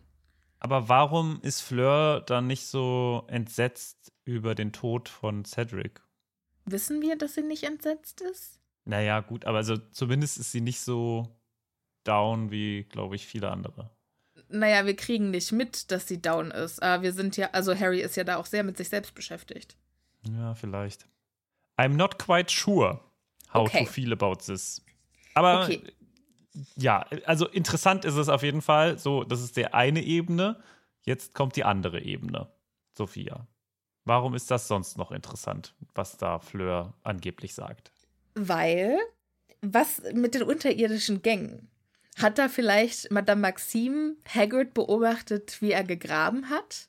Aber 0.59 0.89
warum 0.89 1.41
ist 1.43 1.61
Fleur 1.61 2.21
dann 2.21 2.47
nicht 2.47 2.67
so 2.67 3.25
entsetzt 3.29 4.13
über 4.25 4.55
den 4.55 4.73
Tod 4.73 5.09
von 5.09 5.45
Cedric? 5.45 6.03
Wissen 6.65 7.01
wir, 7.01 7.17
dass 7.17 7.35
sie 7.35 7.43
nicht 7.43 7.65
entsetzt 7.65 8.21
ist? 8.21 8.61
Naja, 8.85 9.21
gut, 9.21 9.45
aber 9.45 9.59
also 9.59 9.77
zumindest 9.77 10.39
ist 10.39 10.53
sie 10.53 10.61
nicht 10.61 10.81
so 10.81 11.36
down 12.07 12.51
wie, 12.51 12.85
glaube 12.85 13.17
ich, 13.17 13.27
viele 13.27 13.51
andere. 13.51 13.91
Naja, 14.49 14.87
wir 14.87 14.95
kriegen 14.95 15.31
nicht 15.31 15.51
mit, 15.53 15.91
dass 15.91 16.07
sie 16.07 16.21
down 16.23 16.51
ist. 16.51 16.83
Aber 16.83 17.03
wir 17.03 17.13
sind 17.13 17.37
ja, 17.37 17.51
also 17.53 17.75
Harry 17.79 18.01
ist 18.01 18.17
ja 18.17 18.25
da 18.25 18.37
auch 18.37 18.47
sehr 18.47 18.63
mit 18.63 18.77
sich 18.77 18.89
selbst 18.89 19.15
beschäftigt. 19.15 19.77
Ja, 20.23 20.55
vielleicht. 20.55 21.07
I'm 21.77 21.95
not 21.97 22.19
quite 22.19 22.53
sure 22.53 23.01
how 23.53 23.67
Okay. 23.69 23.85
to 23.85 23.91
feel 23.91 24.13
about 24.13 24.37
this. 24.47 24.83
Aber 25.35 25.65
Okay. 25.65 25.83
ja, 26.77 27.01
also 27.25 27.49
interessant 27.49 28.05
ist 28.05 28.17
es 28.17 28.29
auf 28.29 28.43
jeden 28.43 28.63
Fall. 28.63 28.99
So, 28.99 29.25
das 29.25 29.43
ist 29.43 29.57
der 29.57 29.75
eine 29.75 30.03
Ebene. 30.03 30.61
Jetzt 31.03 31.35
kommt 31.35 31.57
die 31.57 31.65
andere 31.65 32.01
Ebene. 32.01 32.49
Sophia. 32.97 33.47
Warum 34.05 34.35
ist 34.35 34.51
das 34.51 34.69
sonst 34.69 34.97
noch 34.97 35.11
interessant, 35.11 35.75
was 35.95 36.17
da 36.17 36.39
Fleur 36.39 36.95
angeblich 37.03 37.55
sagt? 37.55 37.91
Weil, 38.35 38.99
was 39.61 40.01
mit 40.15 40.35
den 40.35 40.45
unterirdischen 40.45 41.23
Gängen? 41.23 41.69
Hat 42.17 42.39
da 42.39 42.49
vielleicht 42.49 43.11
Madame 43.11 43.43
Maxime 43.43 44.17
Hagrid 44.27 44.73
beobachtet, 44.73 45.61
wie 45.61 45.73
er 45.73 45.85
gegraben 45.85 46.49
hat? 46.49 46.89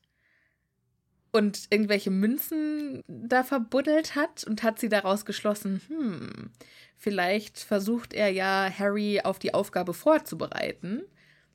Und 1.34 1.68
irgendwelche 1.70 2.12
Münzen 2.12 3.04
da 3.08 3.44
verbuddelt 3.44 4.16
hat 4.16 4.46
und 4.46 4.64
hat 4.64 4.80
sie 4.80 4.88
daraus 4.88 5.26
geschlossen, 5.26 5.82
hm, 5.88 6.52
vielleicht 6.96 7.60
versucht 7.60 8.14
er 8.14 8.30
ja 8.30 8.72
Harry 8.80 9.20
auf 9.22 9.38
die 9.38 9.54
Aufgabe 9.54 9.94
vorzubereiten, 9.94 11.04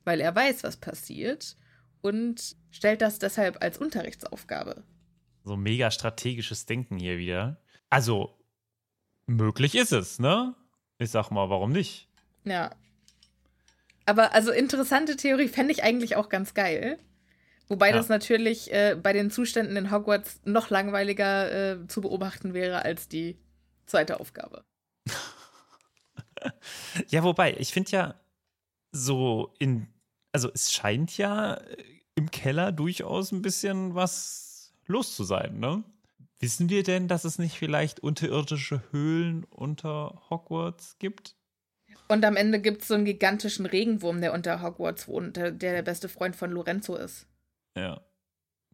weil 0.04 0.20
er 0.20 0.34
weiß, 0.34 0.62
was 0.64 0.76
passiert 0.76 1.56
und 2.02 2.56
stellt 2.70 3.00
das 3.00 3.18
deshalb 3.18 3.62
als 3.62 3.78
Unterrichtsaufgabe. 3.78 4.84
So 5.44 5.56
mega 5.56 5.90
strategisches 5.90 6.66
Denken 6.66 6.98
hier 6.98 7.16
wieder. 7.16 7.60
Also, 7.88 8.38
möglich 9.26 9.74
ist 9.74 9.92
es, 9.92 10.18
ne? 10.18 10.54
Ich 10.98 11.10
sag 11.10 11.30
mal, 11.30 11.48
warum 11.48 11.72
nicht? 11.72 12.08
Ja. 12.44 12.70
Aber 14.06 14.32
also 14.34 14.50
interessante 14.50 15.16
Theorie 15.16 15.48
fände 15.48 15.72
ich 15.72 15.82
eigentlich 15.84 16.16
auch 16.16 16.28
ganz 16.28 16.54
geil. 16.54 16.98
Wobei 17.68 17.90
Ja. 17.90 17.96
das 17.96 18.08
natürlich 18.08 18.72
äh, 18.72 18.96
bei 19.00 19.12
den 19.12 19.30
Zuständen 19.30 19.76
in 19.76 19.90
Hogwarts 19.90 20.40
noch 20.44 20.70
langweiliger 20.70 21.52
äh, 21.82 21.86
zu 21.86 22.00
beobachten 22.00 22.52
wäre 22.54 22.84
als 22.84 23.08
die 23.08 23.38
zweite 23.86 24.20
Aufgabe. 24.20 24.64
Ja, 27.08 27.22
wobei, 27.22 27.54
ich 27.58 27.72
finde 27.72 27.90
ja 27.92 28.20
so 28.90 29.54
in, 29.58 29.86
also 30.32 30.50
es 30.52 30.72
scheint 30.72 31.16
ja 31.16 31.54
äh, 31.54 31.76
im 32.16 32.30
Keller 32.30 32.72
durchaus 32.72 33.30
ein 33.32 33.42
bisschen 33.42 33.94
was 33.94 34.72
los 34.86 35.14
zu 35.14 35.24
sein, 35.24 35.60
ne? 35.60 35.84
Wissen 36.40 36.68
wir 36.68 36.82
denn, 36.82 37.06
dass 37.06 37.24
es 37.24 37.38
nicht 37.38 37.56
vielleicht 37.56 38.00
unterirdische 38.00 38.82
Höhlen 38.90 39.44
unter 39.44 40.20
Hogwarts 40.28 40.98
gibt? 40.98 41.36
Und 42.12 42.26
am 42.26 42.36
Ende 42.36 42.60
gibt 42.60 42.82
es 42.82 42.88
so 42.88 42.94
einen 42.94 43.06
gigantischen 43.06 43.64
Regenwurm, 43.64 44.20
der 44.20 44.34
unter 44.34 44.60
Hogwarts 44.60 45.08
wohnt, 45.08 45.38
der 45.38 45.50
der, 45.50 45.80
beste 45.80 46.10
Freund 46.10 46.36
von 46.36 46.50
Lorenzo 46.50 46.94
ist. 46.94 47.26
Ja, 47.74 48.02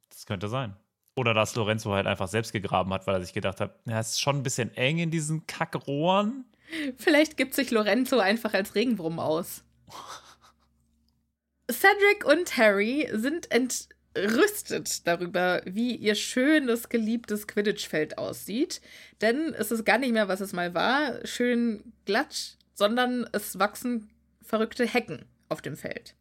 das 0.09 0.27
könnte 0.27 0.49
sein. 0.49 0.75
Oder 1.15 1.35
dass 1.35 1.55
Lorenzo 1.55 1.93
halt 1.93 2.09
einfach 2.09 2.27
selbst 2.27 2.53
gegraben 2.53 2.93
hat, 2.93 3.07
weil 3.07 3.15
er 3.15 3.23
sich 3.23 3.33
gedacht 3.33 3.61
hat, 3.61 3.79
ja, 3.85 4.01
es 4.01 4.09
ist 4.09 4.21
schon 4.21 4.39
ein 4.39 4.43
bisschen 4.43 4.77
eng 4.77 4.99
in 4.99 5.13
diesen 5.13 5.47
Kackrohren. 5.47 6.47
Vielleicht 6.97 7.37
gibt 7.37 7.55
sich 7.55 7.71
Lorenzo 7.71 8.19
einfach 8.19 8.55
als 8.55 8.75
Regenwurm 8.75 9.21
aus. 9.21 9.63
Cedric 11.71 12.25
und 12.25 12.57
Harry 12.57 13.09
sind 13.13 13.53
entrüstet 13.53 15.07
darüber, 15.07 15.63
wie 15.65 15.95
ihr 15.95 16.17
schönes, 16.17 16.89
geliebtes 16.89 17.47
Quidditch-Feld 17.47 18.19
aussieht. 18.19 18.81
Denn 19.21 19.55
es 19.55 19.71
ist 19.71 19.85
gar 19.85 19.99
nicht 19.99 20.13
mehr, 20.13 20.27
was 20.27 20.41
es 20.41 20.53
mal 20.53 20.75
war, 20.75 21.25
schön 21.25 21.93
glatt, 22.05 22.58
sondern 22.79 23.29
es 23.33 23.59
wachsen 23.59 24.09
verrückte 24.41 24.87
Hecken 24.87 25.25
auf 25.49 25.61
dem 25.61 25.77
Feld. 25.77 26.15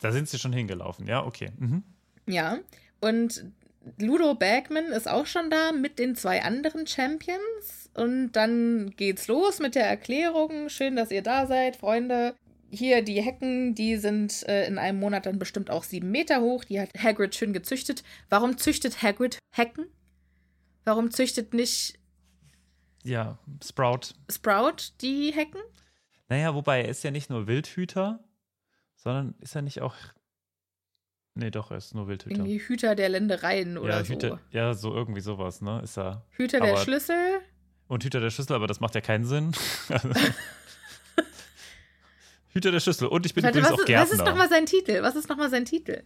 Da 0.00 0.10
sind 0.10 0.26
sie 0.28 0.38
schon 0.38 0.54
hingelaufen, 0.54 1.06
ja, 1.06 1.24
okay. 1.24 1.52
Mhm. 1.58 1.84
Ja, 2.26 2.58
und 3.00 3.44
Ludo 4.00 4.34
Bagman 4.34 4.86
ist 4.86 5.06
auch 5.08 5.26
schon 5.26 5.50
da 5.50 5.72
mit 5.72 5.98
den 5.98 6.16
zwei 6.16 6.42
anderen 6.42 6.86
Champions. 6.86 7.90
Und 7.94 8.32
dann 8.32 8.90
geht's 8.96 9.28
los 9.28 9.60
mit 9.60 9.74
der 9.74 9.86
Erklärung. 9.86 10.70
Schön, 10.70 10.96
dass 10.96 11.10
ihr 11.10 11.22
da 11.22 11.46
seid, 11.46 11.76
Freunde. 11.76 12.34
Hier 12.70 13.02
die 13.02 13.22
Hecken, 13.22 13.74
die 13.74 13.96
sind 13.96 14.42
äh, 14.48 14.66
in 14.66 14.78
einem 14.78 14.98
Monat 14.98 15.26
dann 15.26 15.38
bestimmt 15.38 15.70
auch 15.70 15.84
sieben 15.84 16.10
Meter 16.10 16.40
hoch. 16.40 16.64
Die 16.64 16.80
hat 16.80 16.90
Hagrid 16.98 17.34
schön 17.34 17.52
gezüchtet. 17.52 18.02
Warum 18.28 18.58
züchtet 18.58 19.02
Hagrid 19.02 19.38
Hecken? 19.54 19.86
Warum 20.84 21.10
züchtet 21.10 21.54
nicht 21.54 21.98
Ja, 23.06 23.38
Sprout. 23.64 24.14
Sprout 24.30 24.92
die 25.00 25.32
Hecken? 25.32 25.60
Naja, 26.28 26.54
wobei 26.54 26.82
er 26.82 26.88
ist 26.88 27.04
ja 27.04 27.10
nicht 27.10 27.30
nur 27.30 27.46
Wildhüter, 27.46 28.18
sondern 28.96 29.34
ist 29.40 29.54
er 29.54 29.62
nicht 29.62 29.80
auch. 29.80 29.94
Nee, 31.34 31.50
doch, 31.50 31.70
er 31.70 31.76
ist 31.76 31.94
nur 31.94 32.08
Wildhüter. 32.08 32.36
Irgendwie 32.36 32.58
Hüter 32.58 32.94
der 32.94 33.08
Ländereien 33.10 33.78
oder 33.78 33.98
ja, 33.98 34.04
so. 34.04 34.14
Hüter, 34.14 34.40
ja, 34.50 34.74
so 34.74 34.94
irgendwie 34.94 35.20
sowas, 35.20 35.60
ne? 35.60 35.80
Ist 35.82 35.96
er. 35.98 36.24
Hüter 36.30 36.60
der 36.60 36.72
aber- 36.72 36.82
Schlüssel. 36.82 37.40
Und 37.88 38.02
Hüter 38.02 38.18
der 38.18 38.30
Schüssel, 38.30 38.54
aber 38.54 38.66
das 38.66 38.80
macht 38.80 38.96
ja 38.96 39.00
keinen 39.00 39.24
Sinn. 39.24 39.52
Hüter 42.48 42.72
der 42.72 42.80
Schüssel. 42.80 43.06
Und 43.06 43.26
ich 43.26 43.34
bin 43.34 43.44
Warte, 43.44 43.58
übrigens 43.58 43.78
was, 43.78 43.84
auch 43.84 43.88
ist, 43.88 43.94
was 43.94 44.10
ist 44.10 44.16
Gärtner. 44.16 44.30
nochmal 44.32 44.48
sein 44.48 44.66
Titel? 44.66 45.02
Was 45.02 45.14
ist 45.14 45.28
nochmal 45.28 45.50
sein 45.50 45.64
Titel? 45.64 46.02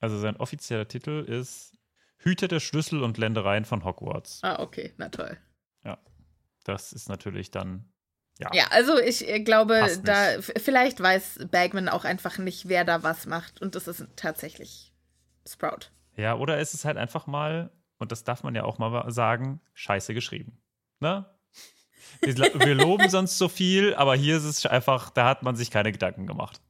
also 0.00 0.18
sein 0.18 0.36
offizieller 0.36 0.86
Titel 0.88 1.24
ist 1.26 1.72
Hüter 2.18 2.48
der 2.48 2.60
Schlüssel 2.60 3.02
und 3.02 3.18
Ländereien 3.18 3.64
von 3.64 3.84
Hogwarts. 3.84 4.40
Ah, 4.42 4.60
okay, 4.62 4.92
na 4.98 5.08
toll. 5.08 5.36
Das 6.64 6.92
ist 6.92 7.08
natürlich 7.08 7.50
dann. 7.50 7.88
Ja. 8.38 8.50
Ja, 8.52 8.64
also 8.70 8.98
ich 8.98 9.26
äh, 9.28 9.40
glaube, 9.40 9.80
da 10.04 10.40
vielleicht 10.40 11.00
weiß 11.00 11.46
Bagman 11.50 11.88
auch 11.88 12.04
einfach 12.04 12.36
nicht, 12.38 12.68
wer 12.68 12.84
da 12.84 13.02
was 13.02 13.24
macht 13.26 13.62
und 13.62 13.74
das 13.74 13.88
ist 13.88 14.04
tatsächlich 14.16 14.92
Sprout. 15.48 15.90
Ja, 16.16 16.34
oder 16.36 16.58
ist 16.60 16.74
es 16.74 16.84
halt 16.84 16.96
einfach 16.96 17.26
mal, 17.26 17.70
und 17.98 18.12
das 18.12 18.24
darf 18.24 18.42
man 18.42 18.54
ja 18.54 18.64
auch 18.64 18.78
mal 18.78 19.10
sagen, 19.10 19.60
scheiße 19.74 20.12
geschrieben. 20.12 20.60
Ne? 21.00 21.24
Wir, 22.20 22.36
wir 22.36 22.74
loben 22.74 23.08
sonst 23.08 23.38
so 23.38 23.48
viel, 23.48 23.94
aber 23.94 24.16
hier 24.16 24.36
ist 24.36 24.44
es 24.44 24.66
einfach, 24.66 25.10
da 25.10 25.28
hat 25.28 25.42
man 25.42 25.56
sich 25.56 25.70
keine 25.70 25.92
Gedanken 25.92 26.26
gemacht. 26.26 26.60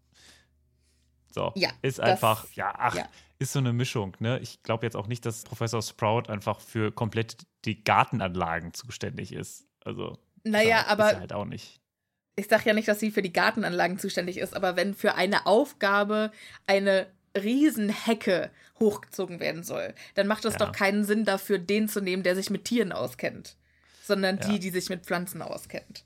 So, 1.30 1.53
Ja, 1.57 1.70
ist 1.82 1.99
das- 1.99 2.07
einfach, 2.07 2.47
ja, 2.53 2.74
ach, 2.78 2.95
ja. 2.95 3.09
ist 3.38 3.53
so 3.53 3.59
eine 3.59 3.72
Mischung. 3.72 4.16
Ne? 4.20 4.38
Ich 4.41 4.62
glaube 4.62 4.86
jetzt 4.86 4.97
auch 4.97 5.07
nicht, 5.07 5.26
dass 5.26 5.43
Professor 5.43 5.82
Sprout 5.82 6.24
einfach 6.28 6.61
für 6.61 6.93
komplett 6.93 7.47
die 7.67 7.83
Gartenanlagen 7.85 8.73
zuständig 8.73 9.33
ist. 9.33 9.67
Also, 9.85 10.19
Naja, 10.45 10.81
ist 10.81 10.87
er- 10.87 10.89
aber 10.91 11.07
Ist 11.09 11.12
er 11.14 11.21
halt 11.21 11.33
auch 11.33 11.45
nicht. 11.45 11.81
ich 12.37 12.47
sage 12.49 12.62
ja 12.67 12.73
nicht, 12.75 12.89
dass 12.89 13.01
sie 13.01 13.11
für 13.11 13.23
die 13.23 13.33
Gartenanlagen 13.33 13.99
zuständig 13.99 14.39
ist, 14.39 14.55
aber 14.55 14.77
wenn 14.77 14.95
für 14.95 15.14
eine 15.14 15.47
Aufgabe 15.47 16.31
eine 16.67 17.07
Riesenhecke 17.37 18.51
hochgezogen 18.79 19.41
werden 19.41 19.62
soll, 19.64 19.95
dann 20.14 20.27
macht 20.27 20.45
es 20.45 20.55
Ja. 20.55 20.59
doch 20.61 20.73
keinen 20.73 21.05
Sinn 21.05 21.25
dafür, 21.25 21.59
den 21.59 21.89
zu 21.89 22.01
nehmen, 22.01 22.23
der 22.23 22.35
sich 22.37 22.51
mit 22.51 22.64
Tieren 22.64 22.93
auskennt, 22.93 23.57
sondern 24.03 24.39
Ja. 24.39 24.49
die, 24.49 24.59
die 24.59 24.71
sich 24.71 24.89
mit 24.89 25.05
Pflanzen 25.05 25.43
auskennt. 25.43 26.05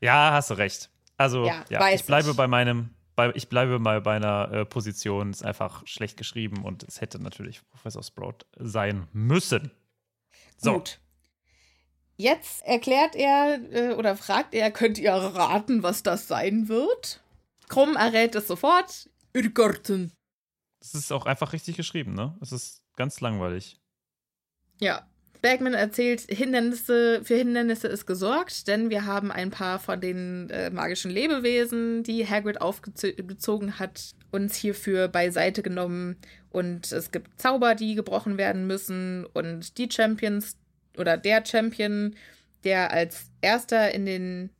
Ja, 0.00 0.32
hast 0.32 0.50
du 0.50 0.54
recht. 0.54 0.90
Also, 1.16 1.46
Ja, 1.46 1.64
ja, 1.70 1.88
ich 1.90 2.04
bleibe 2.04 2.30
ich. 2.30 2.36
bei 2.36 2.46
meinem 2.46 2.90
bei, 3.16 3.30
ich 3.34 3.48
bleibe 3.48 3.78
mal 3.78 4.02
bei 4.02 4.16
einer 4.16 4.52
äh, 4.52 4.64
Position, 4.66 5.30
ist 5.30 5.42
einfach 5.42 5.86
schlecht 5.86 6.18
geschrieben 6.18 6.62
und 6.66 6.82
es 6.82 7.00
hätte 7.00 7.18
natürlich 7.18 7.66
Professor 7.70 8.02
Sprout 8.02 8.40
sein 8.58 9.08
müssen. 9.14 9.70
So. 10.56 10.74
Gut. 10.74 11.00
Jetzt 12.16 12.62
erklärt 12.64 13.14
er 13.14 13.60
äh, 13.72 13.94
oder 13.94 14.16
fragt 14.16 14.54
er, 14.54 14.70
könnt 14.70 14.98
ihr 14.98 15.12
raten, 15.12 15.82
was 15.82 16.02
das 16.02 16.28
sein 16.28 16.68
wird? 16.68 17.22
Krumm 17.68 17.96
errät 17.96 18.34
es 18.34 18.46
sofort. 18.46 19.10
Irrgarten. 19.34 20.12
Es 20.80 20.94
ist 20.94 21.12
auch 21.12 21.26
einfach 21.26 21.52
richtig 21.52 21.76
geschrieben, 21.76 22.14
ne? 22.14 22.36
Es 22.40 22.52
ist 22.52 22.82
ganz 22.96 23.20
langweilig. 23.20 23.78
Ja. 24.80 25.06
Bergman 25.42 25.74
erzählt, 25.74 26.22
Hindernisse, 26.28 27.20
für 27.24 27.36
Hindernisse 27.36 27.88
ist 27.88 28.06
gesorgt, 28.06 28.68
denn 28.68 28.90
wir 28.90 29.06
haben 29.06 29.30
ein 29.30 29.50
paar 29.50 29.78
von 29.78 30.00
den 30.00 30.50
äh, 30.50 30.70
magischen 30.70 31.10
Lebewesen, 31.10 32.02
die 32.02 32.26
Hagrid 32.26 32.60
aufgezogen 32.60 33.78
hat, 33.78 34.14
uns 34.30 34.56
hierfür 34.56 35.08
beiseite 35.08 35.62
genommen. 35.62 36.16
Und 36.50 36.90
es 36.92 37.10
gibt 37.10 37.40
Zauber, 37.40 37.74
die 37.74 37.94
gebrochen 37.94 38.38
werden 38.38 38.66
müssen. 38.66 39.26
Und 39.32 39.78
die 39.78 39.90
Champions 39.90 40.56
oder 40.96 41.16
der 41.16 41.44
Champion, 41.44 42.14
der 42.64 42.90
als 42.90 43.30
erster 43.40 43.92
in 43.92 44.06
den, 44.06 44.50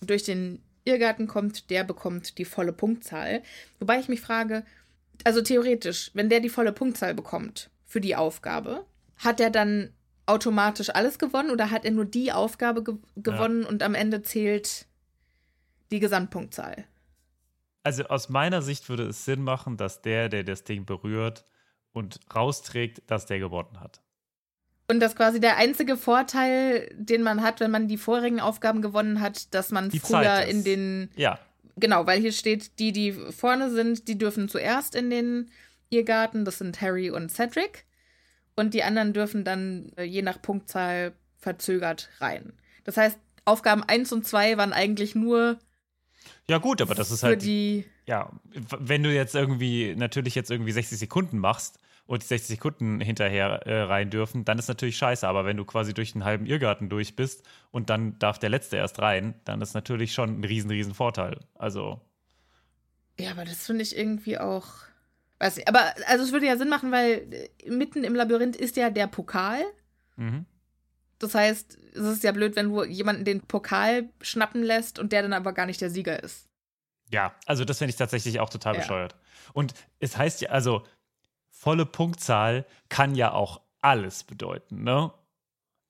durch 0.00 0.24
den 0.24 0.62
Irrgarten 0.84 1.26
kommt, 1.26 1.70
der 1.70 1.84
bekommt 1.84 2.38
die 2.38 2.44
volle 2.44 2.72
Punktzahl. 2.72 3.42
Wobei 3.80 3.98
ich 3.98 4.08
mich 4.08 4.20
frage, 4.20 4.64
also 5.24 5.40
theoretisch, 5.42 6.10
wenn 6.14 6.28
der 6.28 6.40
die 6.40 6.48
volle 6.48 6.72
Punktzahl 6.72 7.14
bekommt 7.14 7.70
für 7.86 8.00
die 8.00 8.16
Aufgabe, 8.16 8.84
hat 9.16 9.40
er 9.40 9.50
dann 9.50 9.90
automatisch 10.26 10.90
alles 10.90 11.18
gewonnen 11.18 11.50
oder 11.50 11.70
hat 11.70 11.84
er 11.84 11.92
nur 11.92 12.04
die 12.04 12.32
Aufgabe 12.32 12.82
ge 12.82 12.96
gewonnen 13.16 13.62
ja. 13.62 13.68
und 13.68 13.82
am 13.82 13.94
Ende 13.94 14.22
zählt 14.22 14.86
die 15.90 16.00
Gesamtpunktzahl? 16.00 16.84
Also 17.84 18.04
aus 18.04 18.28
meiner 18.28 18.62
Sicht 18.62 18.88
würde 18.88 19.04
es 19.04 19.24
Sinn 19.24 19.42
machen, 19.42 19.76
dass 19.76 20.02
der, 20.02 20.28
der 20.28 20.42
das 20.42 20.64
Ding 20.64 20.84
berührt 20.84 21.44
und 21.92 22.18
rausträgt, 22.34 23.02
dass 23.06 23.26
der 23.26 23.38
gewonnen 23.38 23.80
hat. 23.80 24.00
Und 24.88 25.00
das 25.00 25.16
quasi 25.16 25.40
der 25.40 25.56
einzige 25.56 25.96
Vorteil, 25.96 26.92
den 26.94 27.22
man 27.22 27.42
hat, 27.42 27.60
wenn 27.60 27.70
man 27.70 27.88
die 27.88 27.96
vorigen 27.96 28.40
Aufgaben 28.40 28.82
gewonnen 28.82 29.20
hat, 29.20 29.54
dass 29.54 29.70
man 29.70 29.90
die 29.90 29.98
früher 29.98 30.42
in 30.42 30.62
den. 30.62 31.10
Ja. 31.16 31.38
Genau, 31.76 32.06
weil 32.06 32.20
hier 32.20 32.32
steht, 32.32 32.78
die, 32.78 32.92
die 32.92 33.12
vorne 33.12 33.70
sind, 33.70 34.08
die 34.08 34.16
dürfen 34.16 34.48
zuerst 34.48 34.94
in 34.94 35.10
den 35.10 35.50
Irrgarten. 35.90 36.44
Das 36.44 36.58
sind 36.58 36.80
Harry 36.80 37.10
und 37.10 37.30
Cedric. 37.30 37.85
Und 38.56 38.74
die 38.74 38.82
anderen 38.82 39.12
dürfen 39.12 39.44
dann 39.44 39.92
äh, 39.96 40.04
je 40.04 40.22
nach 40.22 40.40
Punktzahl 40.40 41.12
verzögert 41.36 42.08
rein. 42.18 42.54
Das 42.84 42.96
heißt, 42.96 43.18
Aufgaben 43.44 43.84
1 43.84 44.12
und 44.12 44.26
2 44.26 44.56
waren 44.56 44.72
eigentlich 44.72 45.14
nur. 45.14 45.58
Ja, 46.48 46.58
gut, 46.58 46.80
aber 46.80 46.94
das 46.94 47.10
ist 47.10 47.22
halt. 47.22 47.42
Die 47.42 47.84
ja, 48.06 48.30
wenn 48.52 49.02
du 49.02 49.12
jetzt 49.12 49.34
irgendwie, 49.34 49.94
natürlich 49.96 50.34
jetzt 50.36 50.50
irgendwie 50.50 50.72
60 50.72 50.98
Sekunden 50.98 51.38
machst 51.38 51.80
und 52.06 52.22
die 52.22 52.26
60 52.26 52.56
Sekunden 52.56 53.00
hinterher 53.00 53.66
äh, 53.66 53.82
rein 53.82 54.10
dürfen, 54.10 54.44
dann 54.44 54.58
ist 54.60 54.68
natürlich 54.68 54.96
scheiße. 54.96 55.26
Aber 55.26 55.44
wenn 55.44 55.56
du 55.56 55.64
quasi 55.64 55.92
durch 55.92 56.14
einen 56.14 56.24
halben 56.24 56.46
Irrgarten 56.46 56.88
durch 56.88 57.16
bist 57.16 57.44
und 57.72 57.90
dann 57.90 58.18
darf 58.20 58.38
der 58.38 58.50
Letzte 58.50 58.76
erst 58.76 59.00
rein, 59.00 59.34
dann 59.44 59.60
ist 59.60 59.74
natürlich 59.74 60.14
schon 60.14 60.40
ein 60.40 60.44
riesen, 60.44 60.70
riesen 60.70 60.94
Vorteil. 60.94 61.40
Also. 61.54 62.00
Ja, 63.18 63.32
aber 63.32 63.44
das 63.44 63.66
finde 63.66 63.82
ich 63.82 63.96
irgendwie 63.96 64.38
auch. 64.38 64.68
Weiß 65.38 65.56
nicht, 65.56 65.68
aber 65.68 65.94
also 66.06 66.24
es 66.24 66.32
würde 66.32 66.46
ja 66.46 66.56
Sinn 66.56 66.68
machen, 66.68 66.90
weil 66.92 67.28
äh, 67.32 67.70
mitten 67.70 68.04
im 68.04 68.14
Labyrinth 68.14 68.56
ist 68.56 68.76
ja 68.76 68.90
der 68.90 69.06
Pokal. 69.06 69.62
Mhm. 70.16 70.46
Das 71.18 71.34
heißt, 71.34 71.78
es 71.94 72.04
ist 72.04 72.24
ja 72.24 72.32
blöd, 72.32 72.56
wenn 72.56 72.68
du 72.68 72.84
jemanden 72.84 73.24
den 73.24 73.40
Pokal 73.42 74.08
schnappen 74.20 74.62
lässt 74.62 74.98
und 74.98 75.12
der 75.12 75.22
dann 75.22 75.32
aber 75.32 75.52
gar 75.52 75.66
nicht 75.66 75.80
der 75.80 75.90
Sieger 75.90 76.22
ist. 76.22 76.48
Ja, 77.10 77.34
also 77.46 77.64
das 77.64 77.78
finde 77.78 77.90
ich 77.90 77.96
tatsächlich 77.96 78.40
auch 78.40 78.50
total 78.50 78.74
ja. 78.74 78.80
bescheuert. 78.80 79.14
Und 79.52 79.74
es 80.00 80.16
heißt 80.16 80.40
ja, 80.40 80.50
also 80.50 80.82
volle 81.50 81.86
Punktzahl 81.86 82.66
kann 82.88 83.14
ja 83.14 83.32
auch 83.32 83.60
alles 83.80 84.24
bedeuten, 84.24 84.82
ne? 84.82 85.12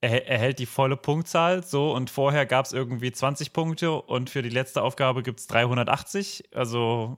Er, 0.03 0.29
er 0.29 0.39
hält 0.39 0.59
die 0.59 0.67
volle 0.67 0.97
Punktzahl 0.97 1.65
so 1.65 1.93
und 1.93 2.11
vorher 2.11 2.45
gab 2.45 2.67
es 2.67 2.73
irgendwie 2.73 3.11
20 3.11 3.55
Punkte 3.55 3.93
und 3.93 4.29
für 4.29 4.43
die 4.43 4.51
letzte 4.51 4.83
Aufgabe 4.83 5.23
gibt 5.23 5.41
es 5.41 5.47
380. 5.47 6.55
Also 6.55 7.17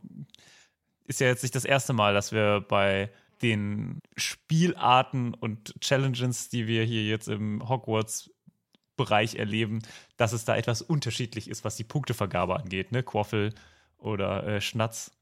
ist 1.09 1.21
ja 1.21 1.27
jetzt 1.27 1.43
nicht 1.43 1.55
das 1.55 1.65
erste 1.65 1.93
Mal, 1.93 2.15
dass 2.15 2.33
wir 2.33 2.61
bei 2.61 3.11
den 3.43 4.01
Spielarten 4.17 5.35
und 5.35 5.75
Challenges, 5.81 6.49
die 6.49 6.67
wir 6.67 6.85
hier 6.85 7.05
jetzt 7.05 7.29
im 7.29 7.67
Hogwarts-Bereich 7.69 9.37
erleben, 9.37 9.81
dass 10.17 10.33
es 10.33 10.45
da 10.45 10.57
etwas 10.57 10.83
unterschiedlich 10.83 11.49
ist, 11.49 11.65
was 11.65 11.77
die 11.77 11.85
Punktevergabe 11.85 12.57
angeht, 12.57 12.93
ne? 12.93 13.03
Quaffel 13.03 13.55
oder 13.97 14.47
äh, 14.47 14.61
Schnatz. 14.61 15.13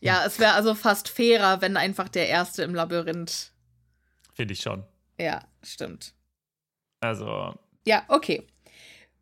Ja, 0.00 0.24
es 0.24 0.38
wäre 0.38 0.52
also 0.52 0.74
fast 0.74 1.08
fairer, 1.08 1.60
wenn 1.60 1.76
einfach 1.76 2.08
der 2.08 2.28
Erste 2.28 2.62
im 2.62 2.74
Labyrinth. 2.74 3.52
Finde 4.32 4.54
ich 4.54 4.60
schon. 4.60 4.84
Ja, 5.18 5.44
stimmt. 5.62 6.14
Also. 7.00 7.54
Ja, 7.86 8.04
okay. 8.08 8.46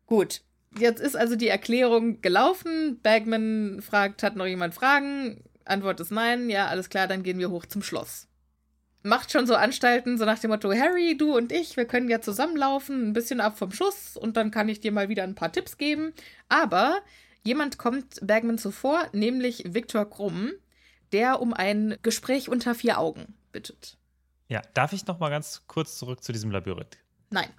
Gut. 0.05 0.41
Jetzt 0.77 1.01
ist 1.01 1.17
also 1.17 1.35
die 1.35 1.49
Erklärung 1.49 2.21
gelaufen. 2.21 2.99
Bagman 3.01 3.81
fragt, 3.81 4.23
hat 4.23 4.35
noch 4.35 4.45
jemand 4.45 4.73
Fragen? 4.73 5.43
Antwort 5.65 5.99
ist 5.99 6.11
nein. 6.11 6.49
Ja, 6.49 6.67
alles 6.67 6.89
klar, 6.89 7.07
dann 7.07 7.23
gehen 7.23 7.39
wir 7.39 7.49
hoch 7.49 7.65
zum 7.65 7.81
Schloss. 7.81 8.27
Macht 9.03 9.31
schon 9.31 9.47
so 9.47 9.55
Anstalten, 9.55 10.17
so 10.17 10.25
nach 10.25 10.39
dem 10.39 10.51
Motto: 10.51 10.71
Harry, 10.71 11.17
du 11.17 11.35
und 11.35 11.51
ich, 11.51 11.75
wir 11.75 11.85
können 11.85 12.09
ja 12.09 12.21
zusammenlaufen, 12.21 13.09
ein 13.09 13.13
bisschen 13.13 13.41
ab 13.41 13.57
vom 13.57 13.71
Schuss 13.71 14.15
und 14.15 14.37
dann 14.37 14.51
kann 14.51 14.69
ich 14.69 14.79
dir 14.79 14.91
mal 14.91 15.09
wieder 15.09 15.23
ein 15.23 15.35
paar 15.35 15.51
Tipps 15.51 15.77
geben. 15.77 16.13
Aber 16.49 16.99
jemand 17.43 17.77
kommt 17.77 18.19
Bagman 18.21 18.57
zuvor, 18.57 19.07
nämlich 19.11 19.73
Viktor 19.73 20.09
Krumm, 20.09 20.51
der 21.11 21.41
um 21.41 21.53
ein 21.53 21.97
Gespräch 22.03 22.47
unter 22.49 22.75
vier 22.75 22.99
Augen 22.99 23.33
bittet. 23.51 23.97
Ja, 24.47 24.61
darf 24.73 24.93
ich 24.93 25.07
noch 25.07 25.19
mal 25.19 25.29
ganz 25.29 25.63
kurz 25.67 25.97
zurück 25.97 26.23
zu 26.23 26.31
diesem 26.31 26.51
Labyrinth? 26.51 26.97
Nein. 27.29 27.49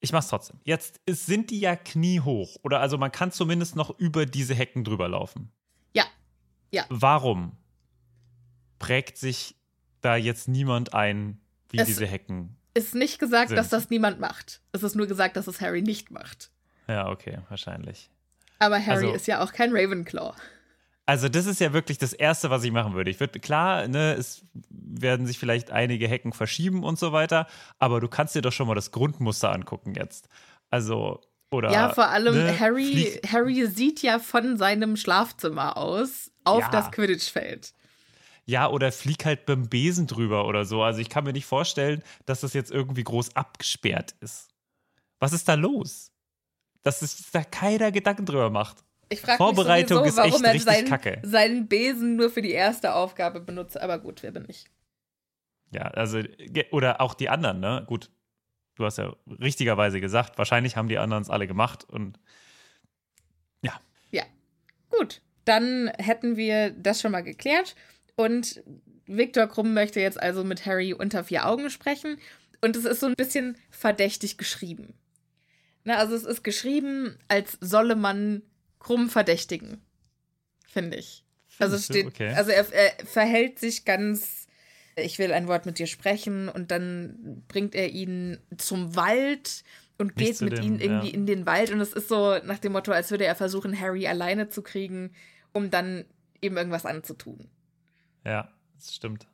Ich 0.00 0.12
mach's 0.12 0.28
trotzdem. 0.28 0.60
Jetzt 0.64 1.00
sind 1.06 1.50
die 1.50 1.58
ja 1.58 1.74
kniehoch. 1.74 2.56
Oder 2.62 2.80
also 2.80 2.98
man 2.98 3.10
kann 3.10 3.32
zumindest 3.32 3.74
noch 3.74 3.98
über 3.98 4.26
diese 4.26 4.54
Hecken 4.54 4.84
drüber 4.84 5.08
laufen. 5.08 5.50
Ja. 5.92 6.04
Ja. 6.70 6.84
Warum 6.88 7.56
prägt 8.78 9.18
sich 9.18 9.56
da 10.00 10.16
jetzt 10.16 10.48
niemand 10.48 10.94
ein, 10.94 11.40
wie 11.70 11.78
es 11.78 11.86
diese 11.86 12.06
Hecken? 12.06 12.56
Ist 12.74 12.94
nicht 12.94 13.18
gesagt, 13.18 13.48
sind? 13.48 13.56
dass 13.56 13.70
das 13.70 13.90
niemand 13.90 14.20
macht. 14.20 14.60
Es 14.72 14.82
ist 14.82 14.96
nur 14.96 15.06
gesagt, 15.06 15.36
dass 15.36 15.46
es 15.46 15.60
Harry 15.60 15.82
nicht 15.82 16.10
macht. 16.10 16.50
Ja, 16.88 17.08
okay, 17.08 17.38
wahrscheinlich. 17.48 18.10
Aber 18.58 18.76
Harry 18.78 19.06
also, 19.06 19.14
ist 19.14 19.26
ja 19.26 19.42
auch 19.42 19.52
kein 19.52 19.70
Ravenclaw. 19.72 20.34
Also, 21.08 21.28
das 21.28 21.46
ist 21.46 21.60
ja 21.60 21.72
wirklich 21.72 21.98
das 21.98 22.12
Erste, 22.12 22.50
was 22.50 22.64
ich 22.64 22.72
machen 22.72 22.94
würde. 22.94 23.10
Ich 23.10 23.20
würde, 23.20 23.38
klar, 23.38 23.86
ne, 23.86 24.14
es 24.14 24.44
werden 24.68 25.26
sich 25.26 25.38
vielleicht 25.38 25.70
einige 25.70 26.08
Hecken 26.08 26.32
verschieben 26.32 26.82
und 26.82 26.98
so 26.98 27.12
weiter, 27.12 27.46
aber 27.78 28.00
du 28.00 28.08
kannst 28.08 28.34
dir 28.34 28.42
doch 28.42 28.52
schon 28.52 28.66
mal 28.66 28.74
das 28.74 28.90
Grundmuster 28.90 29.52
angucken 29.52 29.94
jetzt. 29.94 30.28
Also, 30.68 31.20
oder. 31.50 31.70
Ja, 31.70 31.90
vor 31.90 32.08
allem 32.08 32.34
ne, 32.34 32.58
Harry, 32.58 33.20
Harry 33.30 33.66
sieht 33.66 34.02
ja 34.02 34.18
von 34.18 34.56
seinem 34.56 34.96
Schlafzimmer 34.96 35.76
aus 35.76 36.32
auf 36.46 36.60
ja. 36.60 36.70
das 36.70 36.90
Quidditch-Feld. 36.90 37.72
Ja, 38.44 38.68
oder 38.68 38.92
flieg 38.92 39.24
halt 39.24 39.44
beim 39.44 39.68
Besen 39.68 40.06
drüber 40.06 40.46
oder 40.46 40.64
so. 40.64 40.82
Also, 40.82 41.00
ich 41.00 41.08
kann 41.08 41.24
mir 41.24 41.32
nicht 41.32 41.46
vorstellen, 41.46 42.02
dass 42.26 42.40
das 42.40 42.54
jetzt 42.54 42.70
irgendwie 42.70 43.02
groß 43.02 43.34
abgesperrt 43.34 44.14
ist. 44.20 44.48
Was 45.18 45.32
ist 45.32 45.48
da 45.48 45.54
los? 45.54 46.12
Dass 46.82 47.00
sich 47.00 47.30
da 47.32 47.42
keiner 47.42 47.90
Gedanken 47.90 48.24
drüber 48.24 48.50
macht. 48.50 48.84
Ich 49.08 49.20
frage 49.20 49.38
Vorbereitung 49.38 50.02
mich 50.02 50.12
sowieso, 50.12 50.30
warum 50.30 50.44
er 50.44 50.58
seinen, 50.60 50.88
kacke. 50.88 51.20
seinen 51.24 51.68
Besen 51.68 52.16
nur 52.16 52.30
für 52.30 52.42
die 52.42 52.52
erste 52.52 52.94
Aufgabe 52.94 53.40
benutzt. 53.40 53.80
Aber 53.80 53.98
gut, 53.98 54.22
wer 54.22 54.30
bin 54.30 54.44
ich? 54.48 54.66
Ja, 55.72 55.82
also, 55.82 56.20
oder 56.70 57.00
auch 57.00 57.14
die 57.14 57.28
anderen, 57.28 57.60
ne? 57.60 57.84
Gut, 57.86 58.10
du 58.76 58.84
hast 58.84 58.98
ja 58.98 59.14
richtigerweise 59.40 60.00
gesagt, 60.00 60.38
wahrscheinlich 60.38 60.76
haben 60.76 60.88
die 60.88 60.98
anderen 60.98 61.22
es 61.22 61.30
alle 61.30 61.46
gemacht 61.46 61.84
und 61.84 62.18
ja. 63.62 63.80
Ja, 64.10 64.24
gut. 64.90 65.20
Dann 65.46 65.90
hätten 65.98 66.36
wir 66.36 66.70
das 66.70 67.00
schon 67.00 67.12
mal 67.12 67.22
geklärt. 67.22 67.74
Und 68.14 68.62
Viktor 69.06 69.46
Krumm 69.46 69.72
möchte 69.72 70.00
jetzt 70.00 70.20
also 70.20 70.44
mit 70.44 70.66
Harry 70.66 70.92
unter 70.92 71.24
vier 71.24 71.46
Augen 71.46 71.70
sprechen. 71.70 72.18
Und 72.60 72.76
es 72.76 72.84
ist 72.84 73.00
so 73.00 73.06
ein 73.06 73.14
bisschen 73.16 73.56
verdächtig 73.70 74.36
geschrieben. 74.36 74.94
Na, 75.84 75.96
also 75.96 76.14
es 76.14 76.24
ist 76.24 76.42
geschrieben, 76.42 77.16
als 77.28 77.56
solle 77.60 77.94
man 77.94 78.42
krumm 78.80 79.08
verdächtigen. 79.08 79.80
Finde 80.66 80.96
ich. 80.96 81.24
Also 81.58 81.78
steht, 81.78 82.06
okay. 82.06 82.34
also 82.34 82.50
er, 82.50 82.70
er, 82.72 82.92
verhält 83.06 83.58
sich 83.58 83.84
ganz, 83.84 84.46
ich 84.96 85.18
will 85.18 85.32
ein 85.32 85.48
Wort 85.48 85.64
mit 85.64 85.78
dir 85.78 85.86
sprechen 85.86 86.48
und 86.48 86.70
dann 86.70 87.44
bringt 87.48 87.74
er 87.74 87.88
ihn 87.88 88.38
zum 88.58 88.94
Wald 88.94 89.64
und 89.96 90.16
geht 90.16 90.40
mit 90.42 90.58
dem, 90.58 90.64
ihm 90.64 90.80
irgendwie 90.80 91.08
ja. 91.08 91.14
in 91.14 91.24
den 91.24 91.46
Wald 91.46 91.70
und 91.70 91.80
es 91.80 91.92
ist 91.92 92.08
so 92.08 92.36
nach 92.44 92.58
dem 92.58 92.72
Motto, 92.72 92.92
als 92.92 93.10
würde 93.10 93.24
er 93.24 93.34
versuchen, 93.34 93.80
Harry 93.80 94.06
alleine 94.06 94.48
zu 94.48 94.62
kriegen, 94.62 95.12
um 95.56 95.70
dann 95.70 96.04
eben 96.42 96.56
irgendwas 96.56 96.84
anzutun. 96.84 97.50
Ja, 98.24 98.52
das 98.74 98.94
stimmt. 98.94 99.26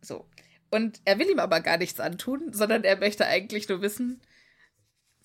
So. 0.00 0.28
Und 0.70 1.00
er 1.04 1.18
will 1.18 1.28
ihm 1.28 1.40
aber 1.40 1.60
gar 1.60 1.78
nichts 1.78 1.98
antun, 1.98 2.52
sondern 2.52 2.84
er 2.84 2.96
möchte 2.96 3.26
eigentlich 3.26 3.68
nur 3.68 3.82
wissen, 3.82 4.22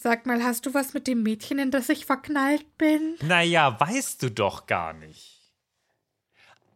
Sag 0.01 0.25
mal, 0.25 0.41
hast 0.41 0.65
du 0.65 0.73
was 0.73 0.93
mit 0.93 1.07
dem 1.07 1.23
Mädchen, 1.23 1.59
in 1.59 1.71
das 1.71 1.89
ich 1.89 2.05
verknallt 2.05 2.77
bin? 2.77 3.17
Naja, 3.21 3.77
weißt 3.81 4.23
du 4.23 4.31
doch 4.31 4.65
gar 4.65 4.93
nicht. 4.93 5.51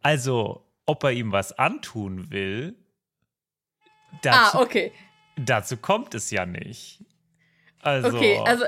Also, 0.02 0.70
ob 0.84 1.04
er 1.04 1.12
ihm 1.12 1.32
was 1.32 1.52
antun 1.52 2.30
will, 2.30 2.76
dazu, 4.20 4.58
ah, 4.58 4.60
okay. 4.60 4.92
dazu 5.36 5.78
kommt 5.78 6.14
es 6.14 6.30
ja 6.30 6.44
nicht. 6.44 7.03
Also, 7.84 8.08
Okay, 8.16 8.40
also 8.44 8.64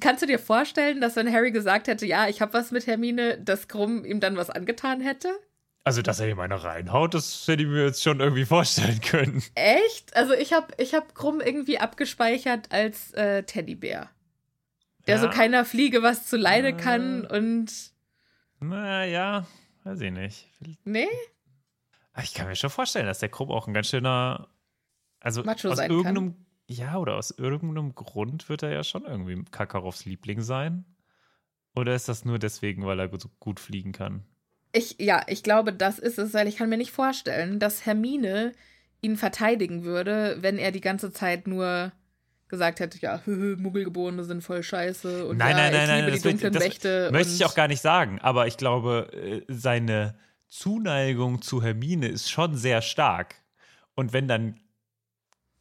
kannst 0.00 0.22
du 0.22 0.26
dir 0.26 0.38
vorstellen, 0.38 1.00
dass 1.00 1.16
wenn 1.16 1.32
Harry 1.32 1.50
gesagt 1.50 1.88
hätte, 1.88 2.06
ja, 2.06 2.28
ich 2.28 2.40
habe 2.40 2.52
was 2.52 2.70
mit 2.70 2.86
Hermine, 2.86 3.38
dass 3.38 3.68
Krumm 3.68 4.04
ihm 4.04 4.20
dann 4.20 4.36
was 4.36 4.50
angetan 4.50 5.00
hätte? 5.00 5.28
also, 5.86 6.00
dass 6.00 6.18
er 6.18 6.28
ihm 6.28 6.40
eine 6.40 6.64
reinhaut, 6.64 7.12
das 7.12 7.46
hätte 7.46 7.62
ich 7.62 7.68
mir 7.68 7.84
jetzt 7.84 8.02
schon 8.02 8.20
irgendwie 8.20 8.46
vorstellen 8.46 9.00
können. 9.02 9.42
Echt? 9.54 10.16
Also 10.16 10.32
ich 10.32 10.54
habe 10.54 10.68
ich 10.78 10.94
hab 10.94 11.14
Krumm 11.14 11.40
irgendwie 11.42 11.78
abgespeichert 11.78 12.72
als 12.72 13.12
äh, 13.12 13.42
Teddybär. 13.42 14.08
Der 15.06 15.16
Ja. 15.16 15.20
so 15.20 15.28
keiner 15.28 15.66
Fliege 15.66 16.02
was 16.02 16.26
zu 16.26 16.38
Leide 16.38 16.74
kann 16.74 17.26
und. 17.26 17.70
Naja, 18.60 19.46
weiß 19.84 20.00
ich 20.00 20.10
nicht. 20.12 20.48
Nee? 20.84 21.08
Ich 22.22 22.32
kann 22.32 22.46
mir 22.46 22.56
schon 22.56 22.70
vorstellen, 22.70 23.06
dass 23.06 23.18
der 23.18 23.28
Krupp 23.28 23.50
auch 23.50 23.66
ein 23.66 23.74
ganz 23.74 23.88
schöner. 23.88 24.48
Also 25.20 25.42
Macho 25.42 25.68
aus 25.68 25.76
sein 25.76 26.02
kann. 26.02 26.46
Ja, 26.66 26.96
oder 26.96 27.16
aus 27.16 27.30
irgendeinem 27.30 27.94
Grund 27.94 28.48
wird 28.48 28.62
er 28.62 28.72
ja 28.72 28.84
schon 28.84 29.04
irgendwie 29.04 29.44
Kakarovs 29.50 30.04
Liebling 30.04 30.40
sein. 30.40 30.84
Oder 31.76 31.94
ist 31.94 32.08
das 32.08 32.24
nur 32.24 32.38
deswegen, 32.38 32.86
weil 32.86 33.00
er 33.00 33.10
so 33.18 33.28
gut 33.40 33.60
fliegen 33.60 33.92
kann? 33.92 34.24
Ich, 34.72 34.96
ja, 34.98 35.22
ich 35.28 35.42
glaube, 35.42 35.72
das 35.72 35.98
ist 35.98 36.18
es, 36.18 36.32
weil 36.34 36.48
ich 36.48 36.56
kann 36.56 36.68
mir 36.68 36.78
nicht 36.78 36.90
vorstellen, 36.92 37.58
dass 37.58 37.84
Hermine 37.86 38.52
ihn 39.02 39.16
verteidigen 39.16 39.84
würde, 39.84 40.38
wenn 40.40 40.56
er 40.56 40.72
die 40.72 40.80
ganze 40.80 41.12
Zeit 41.12 41.46
nur 41.46 41.92
gesagt 42.48 42.80
hätte, 42.80 42.98
ja, 43.00 43.20
hö, 43.24 43.56
Muggelgeborene 43.56 44.24
sind 44.24 44.42
voll 44.42 44.62
scheiße 44.62 45.26
und 45.26 45.36
Nein, 45.36 45.56
ja, 45.56 45.56
nein, 45.56 45.72
nein, 45.72 45.82
ich 45.82 45.88
nein, 45.88 45.98
liebe 45.98 46.10
das 46.12 46.22
die 46.22 46.28
dunklen 46.28 46.54
Mächte. 46.54 47.08
Möchte 47.12 47.32
ich 47.32 47.44
auch 47.44 47.54
gar 47.54 47.68
nicht 47.68 47.80
sagen, 47.80 48.18
aber 48.20 48.46
ich 48.46 48.56
glaube, 48.56 49.10
äh, 49.12 49.42
seine 49.48 50.16
Zuneigung 50.48 51.42
zu 51.42 51.62
Hermine 51.62 52.08
ist 52.08 52.30
schon 52.30 52.56
sehr 52.56 52.80
stark. 52.82 53.36
Und 53.94 54.12
wenn 54.12 54.28
dann. 54.28 54.60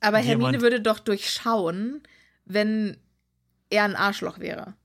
Aber 0.03 0.17
Hermine 0.17 0.49
jemand- 0.49 0.61
würde 0.61 0.81
doch 0.81 0.99
durchschauen, 0.99 2.01
wenn 2.45 2.97
er 3.69 3.85
ein 3.85 3.95
Arschloch 3.95 4.39
wäre. 4.39 4.75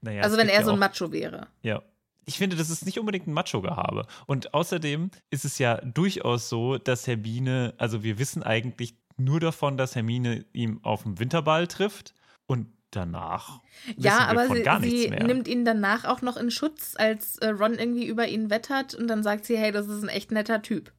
Naja, 0.00 0.22
also 0.22 0.36
wenn 0.36 0.48
er 0.48 0.60
ja 0.60 0.64
so 0.64 0.72
ein 0.72 0.78
Macho 0.78 1.10
wäre. 1.12 1.48
Ja. 1.62 1.82
Ich 2.26 2.36
finde, 2.36 2.56
das 2.56 2.68
ist 2.68 2.84
nicht 2.84 2.98
unbedingt 2.98 3.26
ein 3.26 3.32
Macho-Gehabe. 3.32 4.06
Und 4.26 4.52
außerdem 4.52 5.10
ist 5.30 5.46
es 5.46 5.58
ja 5.58 5.76
durchaus 5.80 6.50
so, 6.50 6.76
dass 6.76 7.06
Hermine, 7.06 7.72
also 7.78 8.02
wir 8.02 8.18
wissen 8.18 8.42
eigentlich 8.42 8.94
nur 9.16 9.40
davon, 9.40 9.78
dass 9.78 9.96
Hermine 9.96 10.44
ihm 10.52 10.84
auf 10.84 11.04
dem 11.04 11.18
Winterball 11.18 11.66
trifft 11.66 12.12
und 12.46 12.68
danach 12.90 13.60
Ja, 13.96 14.18
wir 14.18 14.28
aber 14.28 14.44
von 14.44 14.56
sie, 14.58 14.62
gar 14.62 14.78
nichts 14.78 15.00
sie 15.02 15.08
nimmt 15.10 15.48
ihn 15.48 15.64
danach 15.64 16.04
auch 16.04 16.20
noch 16.20 16.36
in 16.36 16.50
Schutz, 16.50 16.94
als 16.98 17.38
äh, 17.38 17.48
Ron 17.48 17.74
irgendwie 17.74 18.06
über 18.06 18.28
ihn 18.28 18.50
wettert 18.50 18.94
und 18.94 19.08
dann 19.08 19.22
sagt 19.22 19.46
sie, 19.46 19.56
hey, 19.56 19.72
das 19.72 19.88
ist 19.88 20.02
ein 20.02 20.08
echt 20.10 20.30
netter 20.30 20.60
Typ. 20.62 20.92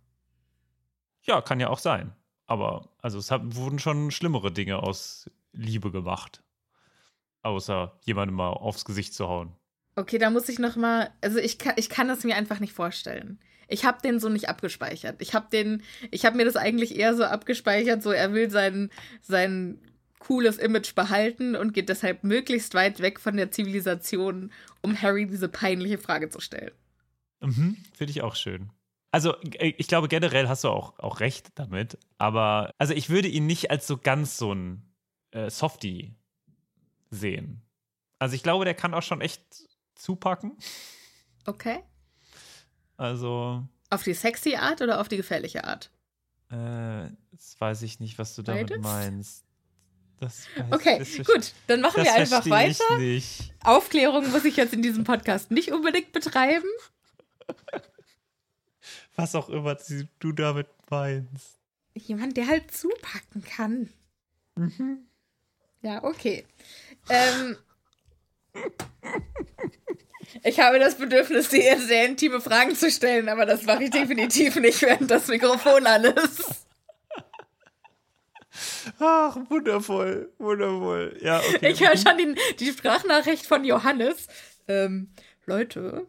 ja, 1.24 1.42
kann 1.42 1.60
ja 1.60 1.70
auch 1.70 1.80
sein. 1.80 2.12
Aber 2.50 2.90
also 3.00 3.20
es 3.20 3.30
hab, 3.30 3.56
wurden 3.56 3.78
schon 3.78 4.10
schlimmere 4.10 4.52
Dinge 4.52 4.82
aus 4.82 5.30
Liebe 5.54 5.92
gemacht. 5.92 6.42
Außer 7.44 8.00
jemandem 8.02 8.38
mal 8.38 8.50
aufs 8.50 8.86
Gesicht 8.86 9.14
zu 9.14 9.28
hauen. 9.28 9.54
Okay, 9.96 10.18
da 10.18 10.32
muss 10.32 10.50
ich 10.50 10.58
noch 10.58 10.76
mal, 10.76 11.12
also 11.22 11.38
ich 11.38 11.60
kann, 11.60 11.74
ich 11.76 11.90
kann 11.90 12.10
es 12.10 12.24
mir 12.24 12.36
einfach 12.36 12.60
nicht 12.60 12.74
vorstellen. 12.74 13.40
Ich 13.68 13.86
habe 13.86 14.02
den 14.02 14.20
so 14.20 14.30
nicht 14.30 14.50
abgespeichert. 14.50 15.22
Ich 15.22 15.36
habe 15.36 15.48
den, 15.52 15.84
ich 16.10 16.26
habe 16.26 16.38
mir 16.38 16.46
das 16.46 16.56
eigentlich 16.56 16.98
eher 16.98 17.16
so 17.16 17.24
abgespeichert, 17.24 18.02
so 18.02 18.10
er 18.10 18.34
will 18.34 18.50
sein, 18.50 18.90
sein 19.22 19.80
cooles 20.18 20.58
Image 20.58 20.96
behalten 20.96 21.56
und 21.56 21.76
geht 21.76 21.90
deshalb 21.90 22.24
möglichst 22.24 22.74
weit 22.74 23.00
weg 23.00 23.20
von 23.20 23.38
der 23.38 23.52
Zivilisation, 23.52 24.52
um 24.82 25.00
Harry 25.00 25.28
diese 25.28 25.50
peinliche 25.50 26.00
Frage 26.00 26.30
zu 26.30 26.40
stellen. 26.40 26.72
Mhm, 27.42 27.78
Finde 27.94 28.10
ich 28.10 28.24
auch 28.24 28.36
schön. 28.36 28.72
Also, 29.12 29.36
äh, 29.42 29.74
ich 29.78 29.88
glaube, 29.88 30.08
generell 30.08 30.48
hast 30.48 30.64
du 30.64 30.70
auch, 30.70 30.98
auch 31.00 31.20
recht 31.20 31.50
damit. 31.56 31.98
Aber, 32.18 32.74
also, 32.78 32.94
ich 32.94 33.10
würde 33.10 33.28
ihn 33.28 33.48
nicht 33.48 33.72
als 33.72 33.88
so 33.88 33.98
ganz 33.98 34.38
so 34.38 34.54
ein 34.54 34.84
äh, 35.32 35.50
Softie 35.50 36.16
sehen. 37.10 37.62
Also, 38.20 38.36
ich 38.36 38.44
glaube, 38.44 38.66
der 38.66 38.74
kann 38.76 38.94
auch 38.94 39.02
schon 39.04 39.22
echt 39.22 39.42
zupacken. 39.96 40.58
Okay? 41.46 41.80
Also, 42.98 43.64
Auf 43.90 44.04
die 44.04 44.14
sexy 44.14 44.56
Art 44.56 44.82
oder 44.82 45.00
auf 45.02 45.08
die 45.08 45.18
gefährliche 45.18 45.64
Art? 45.64 45.90
äh, 46.52 47.06
jetzt 47.32 47.60
weiß 47.62 47.84
ich 47.84 48.00
nicht, 48.00 48.18
was 48.20 48.36
du 48.36 48.42
damit 48.42 48.70
Beides? 48.70 48.82
meinst. 48.84 49.46
Das 50.20 50.48
weiß- 50.58 50.74
Okay, 50.76 50.98
das 51.00 51.26
gut, 51.28 51.54
dann 51.68 51.80
machen 51.82 52.04
das 52.04 52.06
wir 52.06 52.14
einfach 52.16 52.50
weiter. 52.50 52.84
Aufklärung 53.64 54.30
muss 54.32 54.44
ich 54.46 54.58
jetzt 54.58 54.74
in 54.74 54.82
diesem 54.82 55.04
Podcast 55.06 55.50
nicht 55.52 55.72
unbedingt 55.72 56.12
betreiben. 56.12 56.68
Was 59.20 59.36
auch 59.36 59.50
immer 59.50 59.78
du 60.20 60.32
damit 60.32 60.68
meinst. 60.90 61.60
Jemand, 61.94 62.38
der 62.38 62.48
halt 62.48 62.72
zupacken 62.72 63.44
kann. 63.44 63.90
Ja, 65.82 66.04
okay. 66.04 66.46
Ähm, 67.10 67.58
ich 70.44 70.60
habe 70.60 70.80
das 70.80 70.96
Bedürfnis, 70.96 71.50
dir 71.50 71.80
sehr 71.80 72.06
intime 72.06 72.42
Fragen 72.42 72.76
zu 72.76 72.90
stellen, 72.92 73.30
aber 73.30 73.46
das 73.46 73.64
mache 73.64 73.86
ich 73.86 73.90
definitiv 73.90 74.56
nicht, 74.58 74.82
während 74.82 75.10
das 75.10 75.28
Mikrofon 75.28 75.86
an 75.86 76.06
ist. 76.06 76.68
Ach, 79.00 79.38
wundervoll, 79.50 80.34
wundervoll. 80.38 81.18
Ja, 81.22 81.40
okay. 81.40 81.72
Ich 81.72 81.82
höre 81.82 81.98
schon 81.98 82.18
die, 82.18 82.36
die 82.60 82.72
Sprachnachricht 82.72 83.46
von 83.46 83.64
Johannes. 83.64 84.28
Ähm, 84.68 85.14
Leute, 85.46 86.08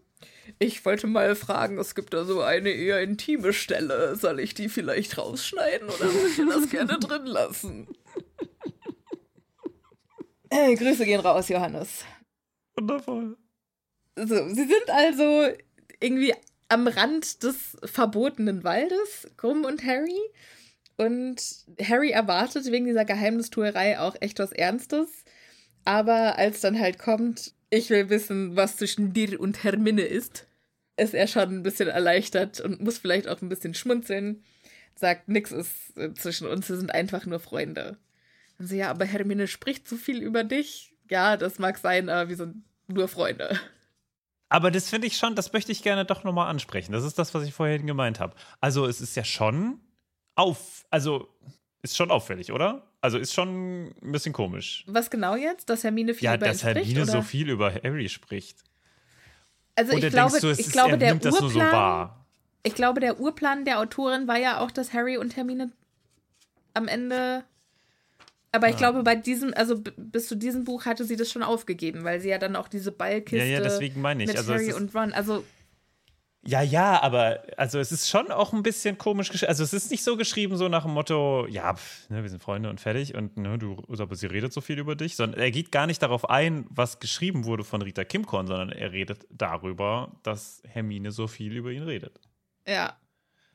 ich 0.58 0.84
wollte 0.84 1.06
mal 1.06 1.34
fragen, 1.34 1.78
es 1.78 1.94
gibt 1.94 2.14
da 2.14 2.24
so 2.24 2.42
eine 2.42 2.70
eher 2.70 3.00
intime 3.00 3.52
Stelle. 3.52 4.16
Soll 4.16 4.40
ich 4.40 4.54
die 4.54 4.68
vielleicht 4.68 5.18
rausschneiden 5.18 5.88
oder 5.88 6.12
wollt 6.14 6.38
ihr 6.38 6.46
das 6.46 6.70
gerne 6.70 6.98
drin 7.00 7.26
lassen? 7.26 7.88
Äh, 10.50 10.74
Grüße 10.74 11.04
gehen 11.04 11.20
raus, 11.20 11.48
Johannes. 11.48 12.04
Wundervoll. 12.76 13.36
So, 14.16 14.48
sie 14.48 14.66
sind 14.66 14.90
also 14.90 15.48
irgendwie 16.00 16.34
am 16.68 16.86
Rand 16.86 17.42
des 17.42 17.76
verbotenen 17.84 18.64
Waldes, 18.64 19.28
Krumm 19.36 19.64
und 19.64 19.84
Harry. 19.84 20.18
Und 20.96 21.40
Harry 21.82 22.10
erwartet 22.10 22.66
wegen 22.66 22.86
dieser 22.86 23.04
Geheimnistuerei 23.04 23.98
auch 23.98 24.16
echt 24.20 24.38
was 24.38 24.52
Ernstes. 24.52 25.24
Aber 25.84 26.36
als 26.36 26.60
dann 26.60 26.78
halt 26.78 26.98
kommt, 26.98 27.54
ich 27.70 27.90
will 27.90 28.10
wissen, 28.10 28.56
was 28.56 28.76
zwischen 28.76 29.12
dir 29.12 29.40
und 29.40 29.62
Hermine 29.64 30.02
ist, 30.02 30.46
ist 30.96 31.14
er 31.14 31.26
schon 31.26 31.48
ein 31.48 31.62
bisschen 31.62 31.88
erleichtert 31.88 32.60
und 32.60 32.82
muss 32.82 32.98
vielleicht 32.98 33.28
auch 33.28 33.40
ein 33.40 33.48
bisschen 33.48 33.74
schmunzeln. 33.74 34.44
Sagt, 34.94 35.28
nix 35.28 35.50
ist 35.52 35.96
äh, 35.96 36.12
zwischen 36.12 36.46
uns, 36.46 36.68
wir 36.68 36.76
sind 36.76 36.92
einfach 36.92 37.24
nur 37.24 37.40
Freunde. 37.40 37.96
Und 38.58 38.66
sie, 38.66 38.78
ja, 38.78 38.90
aber 38.90 39.06
Hermine 39.06 39.46
spricht 39.46 39.88
so 39.88 39.96
viel 39.96 40.20
über 40.20 40.44
dich. 40.44 40.92
Ja, 41.08 41.36
das 41.36 41.58
mag 41.58 41.78
sein, 41.78 42.08
aber 42.08 42.28
wir 42.28 42.36
sind 42.36 42.64
nur 42.86 43.08
Freunde. 43.08 43.58
Aber 44.50 44.70
das 44.70 44.90
finde 44.90 45.06
ich 45.06 45.16
schon, 45.16 45.36
das 45.36 45.52
möchte 45.52 45.72
ich 45.72 45.82
gerne 45.82 46.04
doch 46.04 46.24
nochmal 46.24 46.50
ansprechen. 46.50 46.92
Das 46.92 47.04
ist 47.04 47.18
das, 47.18 47.32
was 47.34 47.44
ich 47.44 47.54
vorhin 47.54 47.86
gemeint 47.86 48.20
habe. 48.20 48.34
Also, 48.60 48.84
es 48.86 49.00
ist 49.00 49.16
ja 49.16 49.24
schon 49.24 49.80
auf, 50.34 50.84
also 50.90 51.28
ist 51.82 51.96
schon 51.96 52.10
auffällig, 52.10 52.52
oder? 52.52 52.82
Also 53.00 53.18
ist 53.18 53.32
schon 53.32 53.86
ein 53.86 54.12
bisschen 54.12 54.32
komisch. 54.32 54.84
Was 54.86 55.10
genau 55.10 55.34
jetzt? 55.36 55.70
Dass 55.70 55.84
Hermine 55.84 56.14
viel 56.14 56.26
Ja, 56.26 56.34
über 56.34 56.46
ihn 56.46 56.50
dass 56.50 56.60
spricht? 56.60 56.76
Hermine 56.76 57.02
oder? 57.02 57.12
so 57.12 57.22
viel 57.22 57.48
über 57.50 57.72
Harry 57.72 58.08
spricht. 58.08 58.58
Also 59.76 59.92
Oder 59.94 60.06
ich 60.08 60.12
glaube, 60.12 60.40
du, 60.40 60.50
ich 60.50 60.58
ist, 60.58 60.72
glaube 60.72 60.90
er 60.92 60.96
der 60.98 61.14
Urplan, 61.14 61.32
so 61.32 62.10
ich 62.62 62.74
glaube, 62.74 63.00
der 63.00 63.18
Urplan 63.18 63.64
der 63.64 63.78
Autorin 63.78 64.28
war 64.28 64.36
ja 64.36 64.60
auch, 64.60 64.70
dass 64.70 64.92
Harry 64.92 65.16
und 65.16 65.36
Hermine 65.36 65.70
am 66.74 66.86
Ende. 66.88 67.44
Aber 68.52 68.68
ich 68.68 68.74
Ah. 68.74 68.78
glaube, 68.78 69.02
bei 69.02 69.14
diesem, 69.14 69.54
also 69.54 69.80
bis 69.96 70.28
zu 70.28 70.34
diesem 70.34 70.64
Buch 70.64 70.84
hatte 70.84 71.04
sie 71.04 71.16
das 71.16 71.30
schon 71.30 71.42
aufgegeben, 71.42 72.04
weil 72.04 72.20
sie 72.20 72.28
ja 72.28 72.38
dann 72.38 72.56
auch 72.56 72.68
diese 72.68 72.92
Ballkiste 72.92 73.36
Ja, 73.38 73.44
ja, 73.44 73.60
deswegen 73.60 74.00
meine 74.02 74.24
ich. 74.24 74.28
mit 74.28 74.36
Also 74.36 74.52
Harry 74.52 74.72
und 74.74 74.94
Ron. 74.94 75.12
Also 75.12 75.44
Ja, 76.42 76.62
ja, 76.62 77.02
aber 77.02 77.42
also 77.58 77.78
es 77.78 77.92
ist 77.92 78.08
schon 78.08 78.30
auch 78.30 78.54
ein 78.54 78.62
bisschen 78.62 78.96
komisch 78.96 79.30
geschrieben. 79.30 79.50
Also 79.50 79.62
es 79.62 79.74
ist 79.74 79.90
nicht 79.90 80.02
so 80.02 80.16
geschrieben, 80.16 80.56
so 80.56 80.68
nach 80.68 80.84
dem 80.84 80.92
Motto, 80.92 81.46
ja, 81.46 81.74
pf, 81.74 82.08
ne, 82.08 82.22
wir 82.22 82.30
sind 82.30 82.42
Freunde 82.42 82.70
und 82.70 82.80
fertig 82.80 83.14
und 83.14 83.36
ne, 83.36 83.58
du, 83.58 83.82
aber 83.88 84.16
sie 84.16 84.26
redet 84.26 84.52
so 84.52 84.62
viel 84.62 84.78
über 84.78 84.96
dich, 84.96 85.16
sondern 85.16 85.38
er 85.38 85.50
geht 85.50 85.70
gar 85.70 85.86
nicht 85.86 86.02
darauf 86.02 86.30
ein, 86.30 86.66
was 86.70 86.98
geschrieben 86.98 87.44
wurde 87.44 87.62
von 87.62 87.82
Rita 87.82 88.04
Kimkorn, 88.04 88.46
sondern 88.46 88.72
er 88.72 88.92
redet 88.92 89.26
darüber, 89.30 90.12
dass 90.22 90.62
Hermine 90.66 91.12
so 91.12 91.26
viel 91.26 91.54
über 91.56 91.72
ihn 91.72 91.82
redet. 91.82 92.18
ja. 92.66 92.96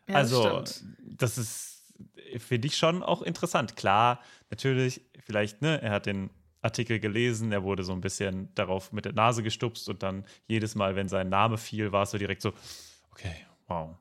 ja 0.08 0.16
also, 0.16 0.60
das 0.60 0.86
das 1.00 1.38
ist, 1.40 1.94
finde 2.38 2.68
ich 2.68 2.78
schon 2.78 3.02
auch 3.02 3.24
interessant. 3.24 3.76
Klar, 3.76 4.22
natürlich, 4.52 5.02
vielleicht, 5.26 5.64
ne, 5.64 5.82
er 5.82 5.90
hat 5.92 6.06
den 6.06 6.30
Artikel 6.66 7.00
gelesen, 7.00 7.52
er 7.54 7.64
wurde 7.64 7.84
so 7.84 7.94
ein 7.94 8.02
bisschen 8.02 8.50
darauf 8.56 8.92
mit 8.92 9.06
der 9.06 9.14
Nase 9.14 9.42
gestupst 9.44 9.88
und 9.88 10.04
dann 10.04 10.26
jedes 10.48 10.76
Mal, 10.76 10.96
wenn 10.98 11.08
sein 11.08 11.30
Name 11.30 11.58
fiel, 11.58 11.92
war 11.94 12.04
es 12.04 12.12
so 12.12 12.18
direkt 12.18 12.42
so, 12.42 12.52
okay, 13.12 13.36
wow. 13.68 13.96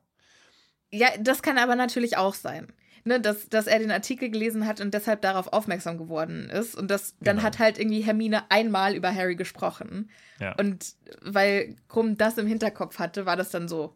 Ja, 0.91 1.07
das 1.19 1.41
kann 1.41 1.57
aber 1.57 1.75
natürlich 1.75 2.17
auch 2.17 2.33
sein. 2.33 2.67
Ne, 3.07 3.21
dass, 3.21 3.49
dass 3.49 3.67
er 3.67 3.77
den 3.77 3.91
Artikel 3.91 4.31
gelesen 4.31 4.65
hat 4.65 4.81
und 4.81 4.91
deshalb 4.95 5.21
darauf 5.21 5.53
aufmerksam 5.53 5.99
geworden 5.99 6.49
ist. 6.49 6.73
Und 6.73 6.89
das, 6.89 7.15
dann 7.19 7.35
Genau. 7.35 7.45
hat 7.45 7.59
halt 7.59 7.77
irgendwie 7.77 8.01
Hermine 8.01 8.49
einmal 8.49 8.95
über 8.95 9.13
Harry 9.13 9.35
gesprochen. 9.35 10.09
Ja. 10.39 10.55
Und 10.55 10.95
weil 11.21 11.75
Krumm 11.87 12.17
das 12.17 12.39
im 12.39 12.47
Hinterkopf 12.47 12.97
hatte, 12.97 13.27
war 13.27 13.35
das 13.35 13.51
dann 13.51 13.67
so, 13.67 13.95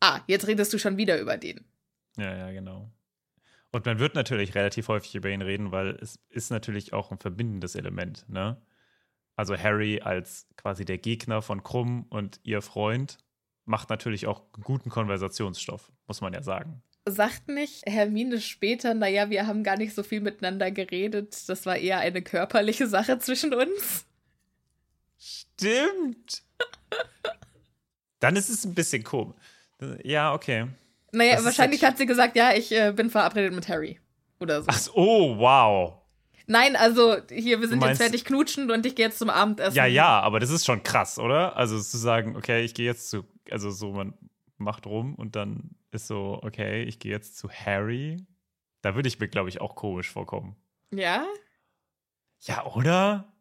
ah, 0.00 0.18
jetzt 0.26 0.48
redest 0.48 0.72
du 0.72 0.78
schon 0.78 0.96
wieder 0.96 1.20
über 1.20 1.36
den. 1.36 1.64
Ja, 2.16 2.36
ja, 2.36 2.50
genau. 2.50 2.90
Und 3.74 3.86
man 3.86 3.98
wird 3.98 4.14
natürlich 4.14 4.54
relativ 4.54 4.86
häufig 4.86 5.16
über 5.16 5.30
ihn 5.30 5.42
reden, 5.42 5.72
weil 5.72 5.98
es 6.00 6.20
ist 6.28 6.50
natürlich 6.50 6.92
auch 6.92 7.10
ein 7.10 7.18
verbindendes 7.18 7.74
Element, 7.74 8.24
ne? 8.28 8.62
Also 9.34 9.58
Harry 9.58 10.00
als 10.00 10.46
quasi 10.56 10.84
der 10.84 10.98
Gegner 10.98 11.42
von 11.42 11.64
Krumm 11.64 12.06
und 12.08 12.38
ihr 12.44 12.62
Freund 12.62 13.18
macht 13.64 13.90
natürlich 13.90 14.28
auch 14.28 14.44
guten 14.62 14.90
Konversationsstoff, 14.90 15.90
muss 16.06 16.20
man 16.20 16.32
ja 16.32 16.40
sagen. 16.44 16.84
Sagt 17.04 17.48
nicht 17.48 17.82
Hermine 17.84 18.40
später, 18.40 18.94
naja, 18.94 19.28
wir 19.28 19.48
haben 19.48 19.64
gar 19.64 19.76
nicht 19.76 19.92
so 19.92 20.04
viel 20.04 20.20
miteinander 20.20 20.70
geredet, 20.70 21.48
das 21.48 21.66
war 21.66 21.76
eher 21.76 21.98
eine 21.98 22.22
körperliche 22.22 22.86
Sache 22.86 23.18
zwischen 23.18 23.52
uns? 23.52 24.06
Stimmt. 25.18 26.44
Dann 28.20 28.36
ist 28.36 28.50
es 28.50 28.64
ein 28.64 28.74
bisschen 28.74 29.02
komisch. 29.02 29.34
Ja, 30.04 30.32
okay. 30.32 30.68
Naja, 31.14 31.36
das 31.36 31.44
wahrscheinlich 31.44 31.82
halt 31.82 31.92
hat 31.92 31.98
sie 31.98 32.06
gesagt, 32.06 32.36
ja, 32.36 32.52
ich 32.52 32.72
äh, 32.72 32.92
bin 32.92 33.10
verabredet 33.10 33.54
mit 33.54 33.68
Harry. 33.68 34.00
Oder 34.40 34.62
so. 34.62 34.68
Ach, 34.70 34.88
oh, 34.94 35.38
wow. 35.38 35.94
Nein, 36.46 36.76
also 36.76 37.16
hier, 37.30 37.60
wir 37.60 37.68
sind 37.68 37.78
meinst, 37.78 38.00
jetzt 38.00 38.10
fertig 38.10 38.24
knutschen 38.24 38.70
und 38.70 38.84
ich 38.84 38.94
gehe 38.94 39.06
jetzt 39.06 39.18
zum 39.18 39.30
Abendessen. 39.30 39.76
Ja, 39.76 39.86
ja, 39.86 40.20
aber 40.20 40.40
das 40.40 40.50
ist 40.50 40.66
schon 40.66 40.82
krass, 40.82 41.18
oder? 41.18 41.56
Also 41.56 41.80
zu 41.80 41.96
sagen, 41.96 42.36
okay, 42.36 42.62
ich 42.62 42.74
gehe 42.74 42.84
jetzt 42.84 43.08
zu, 43.08 43.24
also 43.50 43.70
so, 43.70 43.92
man 43.92 44.12
macht 44.58 44.86
rum 44.86 45.14
und 45.14 45.36
dann 45.36 45.70
ist 45.90 46.06
so, 46.06 46.40
okay, 46.42 46.82
ich 46.82 46.98
gehe 46.98 47.12
jetzt 47.12 47.38
zu 47.38 47.48
Harry. 47.50 48.18
Da 48.82 48.94
würde 48.94 49.08
ich 49.08 49.18
mir, 49.18 49.28
glaube 49.28 49.48
ich, 49.48 49.60
auch 49.60 49.74
komisch 49.74 50.10
vorkommen. 50.10 50.56
Ja? 50.90 51.24
Ja, 52.40 52.66
oder? 52.66 53.32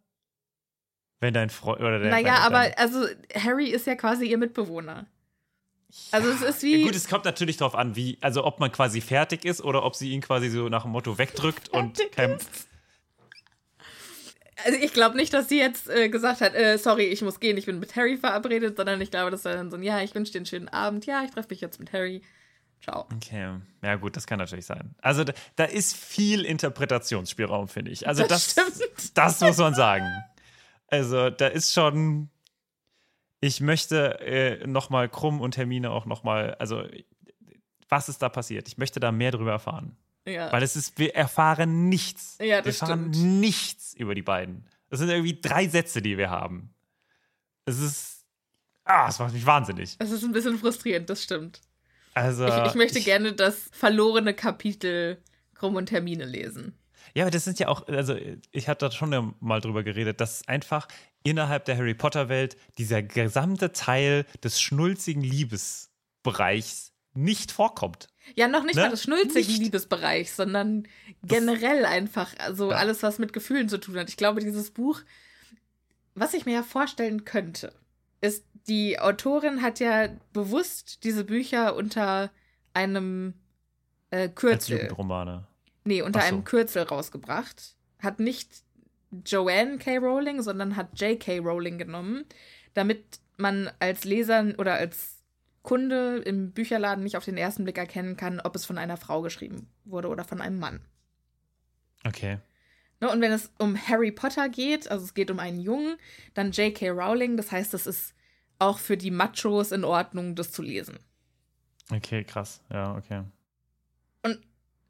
Wenn 1.20 1.34
dein 1.34 1.50
Freund 1.50 1.82
oder 1.82 2.00
der. 2.00 2.12
Naja, 2.12 2.38
aber 2.40 2.72
also 2.78 3.06
Harry 3.36 3.68
ist 3.70 3.88
ja 3.88 3.96
quasi 3.96 4.26
ihr 4.26 4.38
Mitbewohner. 4.38 5.08
Also 6.12 6.30
es 6.30 6.42
ist 6.42 6.64
wie. 6.64 6.78
Ja, 6.78 6.86
gut, 6.86 6.96
es 6.96 7.08
kommt 7.08 7.26
natürlich 7.26 7.58
darauf 7.58 7.76
an, 7.76 7.96
wie, 7.96 8.18
also 8.22 8.46
ob 8.46 8.60
man 8.60 8.72
quasi 8.72 9.02
fertig 9.02 9.46
ist 9.46 9.62
oder 9.62 9.84
ob 9.84 9.96
sie 9.96 10.12
ihn 10.12 10.22
quasi 10.22 10.50
so 10.50 10.70
nach 10.70 10.84
dem 10.84 10.92
Motto 10.92 11.18
wegdrückt 11.18 11.70
und 11.70 12.00
kein. 12.12 12.38
Also 14.66 14.80
ich 14.80 14.94
glaube 14.94 15.18
nicht, 15.18 15.34
dass 15.34 15.50
sie 15.50 15.60
jetzt 15.60 15.90
äh, 15.90 16.10
gesagt 16.10 16.42
hat, 16.42 16.56
äh, 16.56 16.78
sorry, 16.78 17.06
ich 17.06 17.22
muss 17.22 17.40
gehen, 17.40 17.58
ich 17.58 17.66
bin 17.66 17.80
mit 17.80 17.96
Harry 17.96 18.18
verabredet, 18.18 18.78
sondern 18.78 19.02
ich 19.02 19.12
glaube, 19.12 19.30
das 19.30 19.44
war 19.46 19.56
dann 19.56 19.70
so 19.70 19.78
ein, 19.78 19.84
ja, 19.84 20.02
ich 20.02 20.16
wünsche 20.16 20.32
dir 20.32 20.40
einen 20.40 20.46
schönen 20.46 20.70
Abend, 20.70 21.06
ja, 21.06 21.24
ich 21.24 21.32
treffe 21.32 21.50
mich 21.50 21.62
jetzt 21.62 21.80
mit 21.80 21.92
Harry. 21.92 22.22
Ciao. 22.82 23.08
Okay, 23.16 23.60
ja 23.82 23.96
gut, 23.96 24.16
das 24.16 24.28
kann 24.28 24.40
natürlich 24.40 24.66
sein. 24.66 24.94
Also 25.02 25.24
da, 25.24 25.34
da 25.56 25.64
ist 25.64 25.96
viel 25.96 26.46
Interpretationsspielraum, 26.46 27.68
finde 27.68 27.92
ich. 27.92 28.08
Also 28.08 28.26
das, 28.26 28.56
das, 28.56 29.14
das 29.14 29.42
muss 29.42 29.58
man 29.58 29.74
sagen. 29.74 30.06
Also 30.88 31.30
da 31.30 31.48
ist 31.48 31.74
schon 31.74 32.30
ich 33.44 33.60
möchte 33.60 34.22
äh, 34.22 34.66
nochmal 34.66 35.10
Krumm 35.10 35.42
und 35.42 35.52
Termine 35.52 35.92
auch 35.92 36.06
nochmal, 36.06 36.56
also 36.60 36.86
was 37.90 38.08
ist 38.08 38.22
da 38.22 38.30
passiert? 38.30 38.70
Ich 38.70 38.78
möchte 38.78 39.02
da 39.02 39.12
mehr 39.12 39.32
drüber 39.32 39.52
erfahren. 39.52 39.98
Ja. 40.26 40.50
Weil 40.54 40.64
es 40.64 40.78
ist, 40.78 40.98
wir 40.98 41.14
erfahren 41.14 41.90
nichts. 41.90 42.38
Ja, 42.40 42.62
das 42.62 42.66
wir 42.66 42.88
erfahren 42.88 43.14
stimmt. 43.14 43.42
nichts 43.42 43.94
über 43.96 44.16
die 44.16 44.22
beiden. 44.22 44.66
Das 44.90 45.00
sind 45.00 45.10
irgendwie 45.10 45.42
drei 45.42 45.68
Sätze, 45.68 46.02
die 46.02 46.18
wir 46.18 46.30
haben. 46.30 46.74
Es 47.66 47.80
ist, 47.80 48.26
ah, 48.86 49.08
es 49.10 49.20
macht 49.20 49.34
mich 49.34 49.46
wahnsinnig. 49.46 49.98
Es 50.00 50.12
ist 50.12 50.24
ein 50.24 50.32
bisschen 50.32 50.58
frustrierend, 50.58 51.10
das 51.10 51.22
stimmt. 51.22 51.60
Also, 52.14 52.48
ich, 52.48 52.68
ich 52.68 52.76
möchte 52.76 53.00
ich, 53.00 53.06
gerne 53.06 53.34
das 53.34 53.70
verlorene 53.74 54.34
Kapitel 54.34 55.22
Krumm 55.54 55.76
und 55.76 55.88
Termine 55.88 56.24
lesen. 56.24 56.78
Ja, 57.14 57.26
aber 57.26 57.32
das 57.32 57.44
sind 57.44 57.60
ja 57.60 57.68
auch, 57.68 57.88
also 57.90 58.16
ich 58.52 58.70
hatte 58.70 58.86
da 58.86 58.92
schon 58.92 59.36
mal 59.42 59.60
drüber 59.60 59.84
geredet, 59.84 60.22
dass 60.22 60.48
einfach 60.48 60.88
innerhalb 61.24 61.66
der 61.66 61.78
Harry 61.78 61.94
Potter-Welt 61.94 62.58
dieser 62.78 63.02
gesamte 63.02 63.72
Teil 63.72 64.26
des 64.44 64.62
schnulzigen 64.62 65.24
Liebesbereichs 65.24 66.92
nicht 67.14 67.52
vorkommt. 67.52 68.08
Ja, 68.36 68.48
noch 68.48 68.64
nicht 68.64 68.76
ne? 68.76 68.84
mal 68.84 68.90
des 68.90 69.04
schnulzigen 69.04 69.56
Liebesbereichs, 69.56 70.36
sondern 70.36 70.88
generell 71.24 71.86
einfach, 71.86 72.34
also 72.40 72.72
ja. 72.72 72.78
alles, 72.78 73.04
was 73.04 73.20
mit 73.20 73.34
Gefühlen 73.34 73.70
zu 73.70 73.80
tun 73.80 73.98
hat. 73.98 74.10
Ich 74.10 74.18
glaube, 74.18 74.42
dieses 74.42 74.72
Buch, 74.72 75.02
was 76.16 76.34
ich 76.34 76.46
mir 76.46 76.54
ja 76.54 76.64
vorstellen 76.64 77.26
könnte, 77.26 77.74
ist, 78.22 78.46
die 78.68 79.00
Autorin 79.00 79.62
hat 79.62 79.80
ja 79.80 80.08
bewusst 80.32 81.04
diese 81.04 81.26
Bücher 81.26 81.76
unter 81.76 82.32
einem 82.74 83.34
äh, 84.10 84.30
Kürzel. 84.30 84.76
Als 84.76 84.84
Jugendromane. 84.84 85.48
Nee, 85.84 86.02
unter 86.02 86.22
so. 86.22 86.28
einem 86.28 86.44
Kürzel 86.46 86.84
rausgebracht. 86.84 87.76
Hat 88.00 88.20
nicht 88.20 88.50
Joanne 89.26 89.78
K. 89.78 89.98
Rowling, 89.98 90.42
sondern 90.42 90.76
hat 90.76 91.00
J.K. 91.00 91.40
Rowling 91.40 91.78
genommen, 91.78 92.26
damit 92.74 93.20
man 93.38 93.70
als 93.80 94.04
Leser 94.04 94.54
oder 94.58 94.74
als 94.76 95.24
Kunde 95.62 96.18
im 96.18 96.52
Bücherladen 96.52 97.04
nicht 97.04 97.18
auf 97.18 97.26
den 97.26 97.38
ersten 97.38 97.64
Blick 97.64 97.78
erkennen 97.78 98.18
kann, 98.18 98.40
ob 98.40 98.56
es 98.56 98.66
von 98.66 98.78
einer 98.78 98.98
Frau 98.98 99.22
geschrieben 99.22 99.70
wurde 99.86 100.10
oder 100.10 100.24
von 100.24 100.42
einem 100.42 100.60
Mann. 100.60 100.82
Okay. 102.06 102.40
Ne, 103.00 103.10
und 103.10 103.22
wenn 103.22 103.32
es 103.32 103.52
um 103.60 103.78
Harry 103.78 104.12
Potter 104.12 104.50
geht, 104.50 104.90
also 104.90 105.06
es 105.06 105.14
geht 105.14 105.32
um 105.32 105.40
einen 105.40 105.60
Jungen, 105.60 105.98
dann 106.34 106.52
J.K. 106.52 106.90
Rowling, 106.90 107.38
das 107.38 107.52
heißt, 107.52 107.74
das 107.74 107.88
ist 107.88 108.14
auch 108.60 108.80
für 108.80 108.98
die 108.98 109.12
Machos 109.12 109.72
in 109.72 109.84
Ordnung, 109.84 110.36
das 110.36 110.52
zu 110.52 110.62
lesen. 110.62 111.00
Okay, 111.92 112.24
krass. 112.24 112.62
Ja, 112.72 112.96
okay. 112.96 113.24
Und 114.24 114.40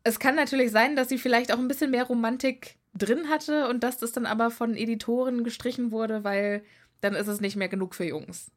es 0.03 0.19
kann 0.19 0.36
natürlich 0.36 0.71
sein, 0.71 0.95
dass 0.95 1.09
sie 1.09 1.17
vielleicht 1.17 1.51
auch 1.51 1.57
ein 1.57 1.67
bisschen 1.67 1.91
mehr 1.91 2.03
Romantik 2.03 2.78
drin 2.93 3.29
hatte 3.29 3.67
und 3.69 3.83
dass 3.83 3.97
das 3.97 4.11
dann 4.11 4.25
aber 4.25 4.51
von 4.51 4.75
Editoren 4.75 5.43
gestrichen 5.43 5.91
wurde, 5.91 6.23
weil 6.23 6.63
dann 7.01 7.15
ist 7.15 7.27
es 7.27 7.41
nicht 7.41 7.55
mehr 7.55 7.69
genug 7.69 7.95
für 7.95 8.05
Jungs. 8.05 8.51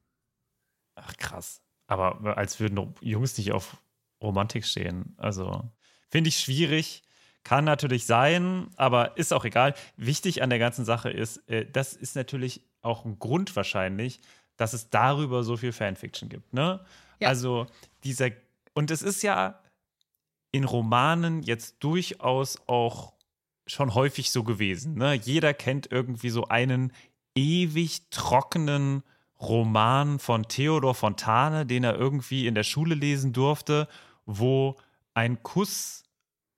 Ach 0.95 1.17
krass. 1.17 1.63
Aber 1.87 2.37
als 2.37 2.61
würden 2.61 2.95
Jungs 3.01 3.37
nicht 3.39 3.53
auf 3.53 3.79
Romantik 4.23 4.65
stehen. 4.65 5.15
Also 5.19 5.65
finde 6.09 6.29
ich 6.29 6.39
schwierig. 6.39 7.03
Kann 7.45 7.65
natürlich 7.65 8.07
sein, 8.07 8.69
aber 8.77 9.17
ist 9.17 9.33
auch 9.33 9.45
egal. 9.45 9.75
Wichtig 9.97 10.43
an 10.43 10.51
der 10.51 10.59
ganzen 10.59 10.85
Sache 10.85 11.11
ist, 11.11 11.49
äh, 11.49 11.65
das 11.65 11.93
ist 11.93 12.17
natürlich 12.17 12.63
auch 12.83 13.05
ein 13.05 13.21
Grund 13.21 13.55
wahrscheinlich, 13.55 14.21
dass 14.57 14.73
es 14.73 14.91
darüber 14.91 15.45
so 15.45 15.57
viel 15.57 15.73
Fanfiction 15.73 16.29
gibt. 16.29 16.53
Ne? 16.53 16.85
Ja. 17.21 17.29
Also 17.29 17.67
dieser, 18.03 18.31
und 18.75 18.91
es 18.91 19.03
ist 19.03 19.23
ja 19.23 19.61
in 20.51 20.65
Romanen 20.65 21.43
jetzt 21.43 21.77
durchaus 21.81 22.59
auch 22.67 23.13
schon 23.67 23.95
häufig 23.95 24.31
so 24.31 24.45
gewesen. 24.45 24.95
Ne? 24.95 25.15
Jeder 25.15 25.55
kennt 25.55 25.91
irgendwie 25.91 26.31
so 26.31 26.45
einen 26.49 26.93
ewig 27.35 28.09
trockenen 28.11 29.03
Roman 29.41 30.19
von 30.19 30.49
Theodor 30.49 30.95
Fontane, 30.95 31.67
den 31.67 31.85
er 31.85 31.97
irgendwie 31.97 32.47
in 32.47 32.55
der 32.55 32.63
Schule 32.63 32.95
lesen 32.95 33.33
durfte, 33.33 33.89
wo 34.25 34.77
ein 35.15 35.43
Kuss 35.43 36.05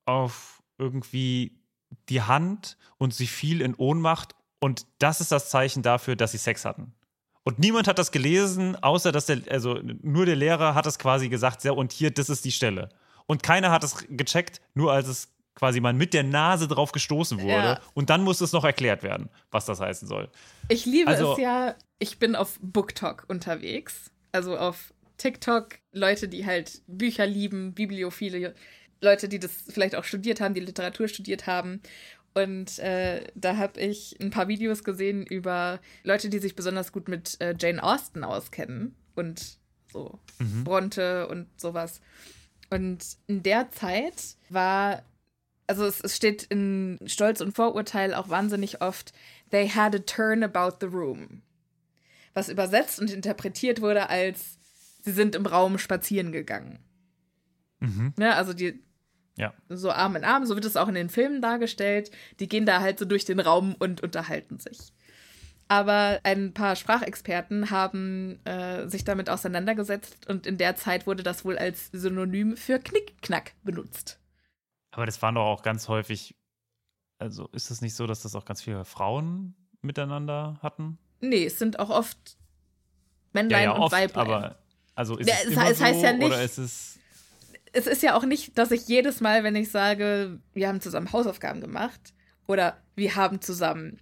auf 0.04 0.62
irgendwie 0.78 1.60
die 2.08 2.22
Hand 2.22 2.76
und 2.98 3.14
sie 3.14 3.26
fiel 3.26 3.60
in 3.60 3.74
Ohnmacht 3.74 4.34
und 4.60 4.86
das 4.98 5.20
ist 5.20 5.32
das 5.32 5.50
Zeichen 5.50 5.82
dafür, 5.82 6.16
dass 6.16 6.32
sie 6.32 6.38
Sex 6.38 6.64
hatten. 6.64 6.92
Und 7.44 7.58
niemand 7.58 7.88
hat 7.88 7.98
das 7.98 8.12
gelesen, 8.12 8.76
außer 8.76 9.10
dass 9.10 9.26
der, 9.26 9.40
also 9.50 9.80
nur 10.02 10.26
der 10.26 10.36
Lehrer 10.36 10.74
hat 10.74 10.86
es 10.86 10.98
quasi 10.98 11.28
gesagt, 11.28 11.64
ja, 11.64 11.72
und 11.72 11.92
hier, 11.92 12.10
das 12.10 12.28
ist 12.28 12.44
die 12.44 12.52
Stelle. 12.52 12.90
Und 13.26 13.42
keiner 13.42 13.70
hat 13.70 13.84
es 13.84 14.04
gecheckt, 14.08 14.60
nur 14.74 14.92
als 14.92 15.08
es 15.08 15.28
quasi 15.58 15.80
man 15.80 15.96
mit 15.96 16.14
der 16.14 16.22
Nase 16.22 16.68
drauf 16.68 16.92
gestoßen 16.92 17.40
wurde. 17.40 17.52
Ja. 17.52 17.80
Und 17.94 18.10
dann 18.10 18.22
muss 18.22 18.40
es 18.40 18.52
noch 18.52 18.64
erklärt 18.64 19.02
werden, 19.02 19.28
was 19.50 19.66
das 19.66 19.80
heißen 19.80 20.06
soll. 20.06 20.30
Ich 20.68 20.86
liebe 20.86 21.10
also, 21.10 21.32
es 21.32 21.38
ja, 21.38 21.74
ich 21.98 22.18
bin 22.18 22.36
auf 22.36 22.58
BookTok 22.62 23.24
unterwegs. 23.26 24.12
Also 24.30 24.56
auf 24.56 24.94
TikTok, 25.16 25.70
Leute, 25.92 26.28
die 26.28 26.46
halt 26.46 26.82
Bücher 26.86 27.26
lieben, 27.26 27.74
Bibliophile, 27.74 28.54
Leute, 29.00 29.28
die 29.28 29.40
das 29.40 29.50
vielleicht 29.68 29.96
auch 29.96 30.04
studiert 30.04 30.40
haben, 30.40 30.54
die 30.54 30.60
Literatur 30.60 31.08
studiert 31.08 31.48
haben. 31.48 31.80
Und 32.34 32.78
äh, 32.78 33.24
da 33.34 33.56
habe 33.56 33.80
ich 33.80 34.16
ein 34.20 34.30
paar 34.30 34.46
Videos 34.46 34.84
gesehen 34.84 35.26
über 35.26 35.80
Leute, 36.04 36.28
die 36.28 36.38
sich 36.38 36.54
besonders 36.54 36.92
gut 36.92 37.08
mit 37.08 37.40
äh, 37.40 37.56
Jane 37.58 37.82
Austen 37.82 38.22
auskennen 38.22 38.94
und 39.16 39.58
so 39.92 40.20
mhm. 40.38 40.62
Bronte 40.62 41.26
und 41.26 41.48
sowas. 41.60 42.00
Und 42.70 43.04
in 43.26 43.42
der 43.42 43.70
Zeit 43.72 44.36
war, 44.50 45.02
also 45.68 45.84
es, 45.84 46.00
es 46.00 46.16
steht 46.16 46.44
in 46.44 46.98
Stolz 47.06 47.40
und 47.40 47.54
Vorurteil 47.54 48.14
auch 48.14 48.28
wahnsinnig 48.30 48.80
oft, 48.80 49.12
they 49.50 49.68
had 49.68 49.94
a 49.94 49.98
turn 49.98 50.42
about 50.42 50.78
the 50.80 50.86
room. 50.86 51.42
Was 52.34 52.48
übersetzt 52.48 52.98
und 53.00 53.10
interpretiert 53.10 53.80
wurde 53.80 54.08
als, 54.08 54.58
sie 55.02 55.12
sind 55.12 55.34
im 55.34 55.46
Raum 55.46 55.78
spazieren 55.78 56.32
gegangen. 56.32 56.78
Mhm. 57.80 58.14
Ja, 58.18 58.24
ne, 58.24 58.34
also 58.34 58.54
die, 58.54 58.82
ja. 59.36 59.52
so 59.68 59.90
Arm 59.90 60.16
in 60.16 60.24
Arm, 60.24 60.46
so 60.46 60.54
wird 60.54 60.64
es 60.64 60.76
auch 60.76 60.88
in 60.88 60.94
den 60.94 61.10
Filmen 61.10 61.42
dargestellt. 61.42 62.10
Die 62.40 62.48
gehen 62.48 62.66
da 62.66 62.80
halt 62.80 62.98
so 62.98 63.04
durch 63.04 63.24
den 63.24 63.38
Raum 63.38 63.76
und 63.78 64.02
unterhalten 64.02 64.58
sich. 64.58 64.92
Aber 65.68 66.20
ein 66.22 66.54
paar 66.54 66.76
Sprachexperten 66.76 67.70
haben 67.70 68.40
äh, 68.46 68.88
sich 68.88 69.04
damit 69.04 69.28
auseinandergesetzt 69.28 70.26
und 70.26 70.46
in 70.46 70.56
der 70.56 70.76
Zeit 70.76 71.06
wurde 71.06 71.22
das 71.22 71.44
wohl 71.44 71.58
als 71.58 71.90
Synonym 71.92 72.56
für 72.56 72.78
Knickknack 72.78 73.52
benutzt. 73.64 74.18
Aber 74.98 75.06
das 75.06 75.22
waren 75.22 75.36
doch 75.36 75.44
auch 75.44 75.62
ganz 75.62 75.86
häufig, 75.86 76.34
also 77.18 77.46
ist 77.52 77.70
es 77.70 77.82
nicht 77.82 77.94
so, 77.94 78.08
dass 78.08 78.22
das 78.22 78.34
auch 78.34 78.44
ganz 78.44 78.60
viele 78.62 78.84
Frauen 78.84 79.54
miteinander 79.80 80.58
hatten? 80.60 80.98
Nee, 81.20 81.44
es 81.46 81.56
sind 81.56 81.78
auch 81.78 81.88
oft 81.90 82.36
Männlein 83.32 83.62
ja, 83.62 83.70
ja, 83.70 83.76
und 83.76 83.82
oft, 83.82 83.92
Weiblein. 83.92 84.26
Aber, 84.26 84.58
Also 84.96 85.16
ist 85.16 85.28
Ja, 85.28 85.36
es, 85.36 85.44
es 85.44 85.52
immer 85.52 85.62
heißt- 85.66 85.70
es 85.70 85.80
heißt 85.80 86.00
so, 86.00 86.04
ja 86.06 86.12
nicht- 86.14 86.26
oder 86.26 86.42
ist 86.42 86.58
es 86.58 86.98
Es 87.72 87.86
ist 87.86 88.02
ja 88.02 88.16
auch 88.16 88.24
nicht, 88.24 88.58
dass 88.58 88.72
ich 88.72 88.88
jedes 88.88 89.20
Mal, 89.20 89.44
wenn 89.44 89.54
ich 89.54 89.70
sage, 89.70 90.40
wir 90.52 90.66
haben 90.66 90.80
zusammen 90.80 91.12
Hausaufgaben 91.12 91.60
gemacht 91.60 92.12
oder 92.48 92.82
wir 92.96 93.14
haben 93.14 93.40
zusammen 93.40 94.00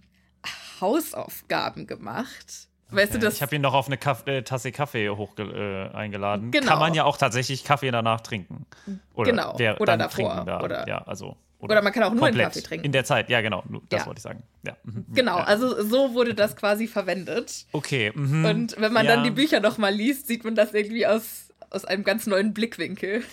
Hausaufgaben 0.81 1.85
gemacht. 1.85 2.69
Weißt 2.89 3.13
du, 3.13 3.17
Ja, 3.17 3.23
das 3.25 3.35
ich 3.35 3.41
habe 3.41 3.55
ihn 3.55 3.61
noch 3.61 3.73
auf 3.73 3.87
eine 3.87 3.97
Kaff 3.97 4.25
äh, 4.27 4.43
Tasse 4.43 4.71
Kaffee 4.71 5.09
hoch 5.09 5.37
äh, 5.37 5.89
eingeladen. 5.89 6.51
Genau. 6.51 6.65
Kann 6.67 6.79
man 6.79 6.93
ja 6.93 7.03
auch 7.03 7.17
tatsächlich 7.17 7.63
Kaffee 7.65 7.91
danach 7.91 8.21
trinken. 8.21 8.65
Oder 9.13 9.31
Genau. 9.31 9.53
wer- 9.57 9.81
Oder 9.81 9.93
dann 9.93 9.99
davor. 9.99 10.29
trinken 10.29 10.45
Da, 10.45 10.61
Oder- 10.61 10.87
ja, 10.87 10.99
also, 10.99 11.35
Oder 11.59 11.81
man 11.81 11.91
kann 11.91 12.03
auch 12.03 12.13
nur 12.13 12.27
einen 12.27 12.37
Kaffee 12.37 12.61
trinken. 12.61 12.85
In 12.85 12.91
der 12.93 13.03
Zeit, 13.03 13.29
ja, 13.29 13.41
genau. 13.41 13.63
Das 13.89 14.01
Ja. 14.01 14.05
wollte 14.07 14.19
ich 14.19 14.23
sagen. 14.23 14.43
Ja. 14.65 14.77
mhm, 14.83 15.05
Genau, 15.13 15.37
ja. 15.37 15.43
also 15.43 15.83
so 15.83 16.13
wurde 16.13 16.33
das 16.33 16.55
quasi 16.55 16.87
verwendet. 16.87 17.65
Okay. 17.73 18.11
Mhm. 18.15 18.45
Und 18.45 18.75
wenn 18.79 18.93
man 18.93 19.05
ja. 19.05 19.15
dann 19.15 19.23
die 19.25 19.31
Bücher 19.31 19.59
nochmal 19.59 19.93
liest, 19.93 20.27
sieht 20.27 20.45
man 20.45 20.55
das 20.55 20.73
irgendwie 20.73 21.05
aus, 21.07 21.49
aus 21.69 21.83
einem 21.83 22.03
ganz 22.05 22.25
neuen 22.27 22.53
Blickwinkel. 22.53 23.23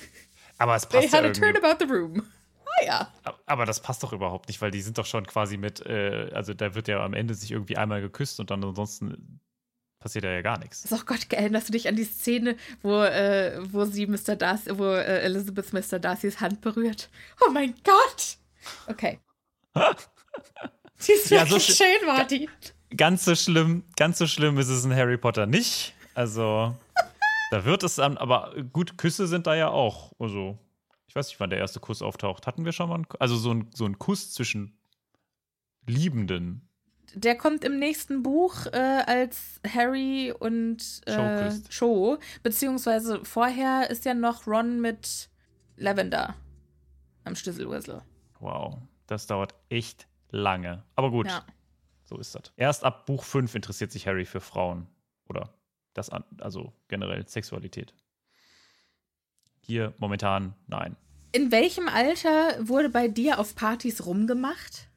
Aber 0.59 0.74
es 0.74 0.88
They 0.88 1.00
passt 1.02 1.12
ja 1.12 1.18
had 1.18 1.24
a 1.24 1.28
irgendwie. 1.28 1.52
turn 1.52 1.64
about 1.64 1.84
the 1.84 1.90
room. 1.92 2.22
Ah 2.81 2.85
ja. 2.85 3.12
Aber 3.47 3.66
das 3.66 3.81
passt 3.81 4.03
doch 4.03 4.12
überhaupt 4.12 4.49
nicht, 4.49 4.61
weil 4.62 4.70
die 4.70 4.83
sind 4.83 4.99
doch 4.99 5.07
schon 5.07 5.27
quasi 5.27 5.57
mit, 5.57 5.85
äh, 5.87 6.31
also 6.35 6.55
da 6.55 6.75
wird 6.75 6.89
ja 6.89 7.05
am 7.05 7.14
Ende 7.14 7.35
sich 7.35 7.51
irgendwie 7.53 7.77
einmal 7.77 8.01
geküsst 8.01 8.41
und 8.41 8.51
dann 8.51 8.64
ansonsten 8.64 9.41
passiert 10.01 10.25
ja 10.25 10.43
gar 10.43 10.59
nichts. 10.59 10.83
So, 10.83 10.97
Gott, 11.07 11.33
erinnerst 11.33 11.68
du 11.68 11.72
dich 11.72 11.89
an 11.89 11.97
die 11.97 12.05
Szene, 12.05 12.57
wo, 12.83 13.03
äh, 13.03 13.59
wo 13.72 13.85
sie 13.87 14.07
Mr. 14.07 14.37
Darcy, 14.37 14.77
wo 14.79 14.85
äh, 14.87 15.20
Elizabeth 15.22 15.72
Mr. 15.72 15.99
Darcys 15.99 16.41
Hand 16.41 16.61
berührt? 16.61 17.09
Oh 17.47 17.51
mein 17.51 17.75
Gott! 17.85 18.37
Okay. 18.87 19.18
Die 21.07 21.12
ist 21.12 21.31
Ja, 21.31 21.45
so 21.47 21.53
wirklich 21.53 21.68
sch- 21.68 21.77
schön, 21.79 22.07
war 22.09 22.25
die. 22.27 22.49
Ganz 22.97 23.25
so 23.25 23.35
schlimm, 23.35 23.85
ganz 23.97 24.18
so 24.18 24.27
schlimm 24.27 24.59
ist 24.59 24.68
es 24.68 24.85
in 24.85 24.95
Harry 24.95 25.16
Potter 25.16 25.47
nicht. 25.47 25.95
Also, 26.14 26.75
da 27.51 27.64
wird 27.64 27.83
es 27.83 27.97
dann, 27.97 28.16
aber 28.18 28.55
gut, 28.72 28.97
Küsse 28.99 29.27
sind 29.27 29.47
da 29.47 29.55
ja 29.55 29.68
auch. 29.68 30.12
Also, 30.18 30.59
ich 31.15 31.17
weiß 31.17 31.29
nicht, 31.29 31.39
wann 31.39 31.51
der 31.51 31.61
erste 31.61 31.79
Kuss 31.79 32.03
auftaucht. 32.03 32.45
Hatten 32.49 32.65
wir 32.65 32.73
schon 32.73 32.89
mal 32.89 32.97
einen, 32.97 33.07
also 33.21 33.37
so 33.37 33.55
ein, 33.55 33.71
so 33.73 33.85
ein 33.87 34.01
Kuss 34.01 34.33
zwischen 34.33 34.77
Liebenden. 35.87 36.69
Der 37.15 37.39
kommt 37.39 37.62
im 37.62 37.79
nächsten 37.79 38.25
Buch 38.25 38.67
äh, 38.73 39.05
als 39.07 39.61
Harry 39.65 40.35
und 40.37 41.03
äh. 41.07 41.53
Cho. 41.71 42.19
Beziehungsweise 42.43 43.25
vorher 43.25 43.89
ist 43.91 44.05
ja 44.05 44.12
noch 44.12 44.49
Ron 44.49 44.81
mit 44.81 45.31
Lavender 45.77 46.35
am 47.23 47.37
Schlüsselwhistle. 47.37 48.03
Wow, 48.41 48.79
das 49.07 49.29
dauert 49.29 49.55
echt 49.69 50.09
lange. 50.31 50.83
Aber 50.97 51.12
gut, 51.12 51.29
Ja. 51.29 51.47
so 52.03 52.19
ist 52.19 52.35
das. 52.35 52.53
Erst 52.57 52.83
ab 52.83 53.07
Buch 53.07 53.23
5 53.23 53.55
interessiert 53.55 53.93
sich 53.93 54.09
Harry 54.09 54.25
für 54.25 54.41
Frauen. 54.41 54.89
Oder 55.29 55.55
das 55.93 56.11
also 56.11 56.73
generell 56.89 57.25
Sexualität. 57.29 57.95
Hier 59.61 59.95
momentan 59.99 60.57
nein. 60.67 60.97
In 61.35 61.51
welchem 61.51 61.89
Alter 61.89 62.57
wurde 62.61 62.89
bei 62.91 63.09
dir 63.09 63.41
auf 63.41 63.57
Partys 63.57 64.07
rumgemacht? 64.07 64.89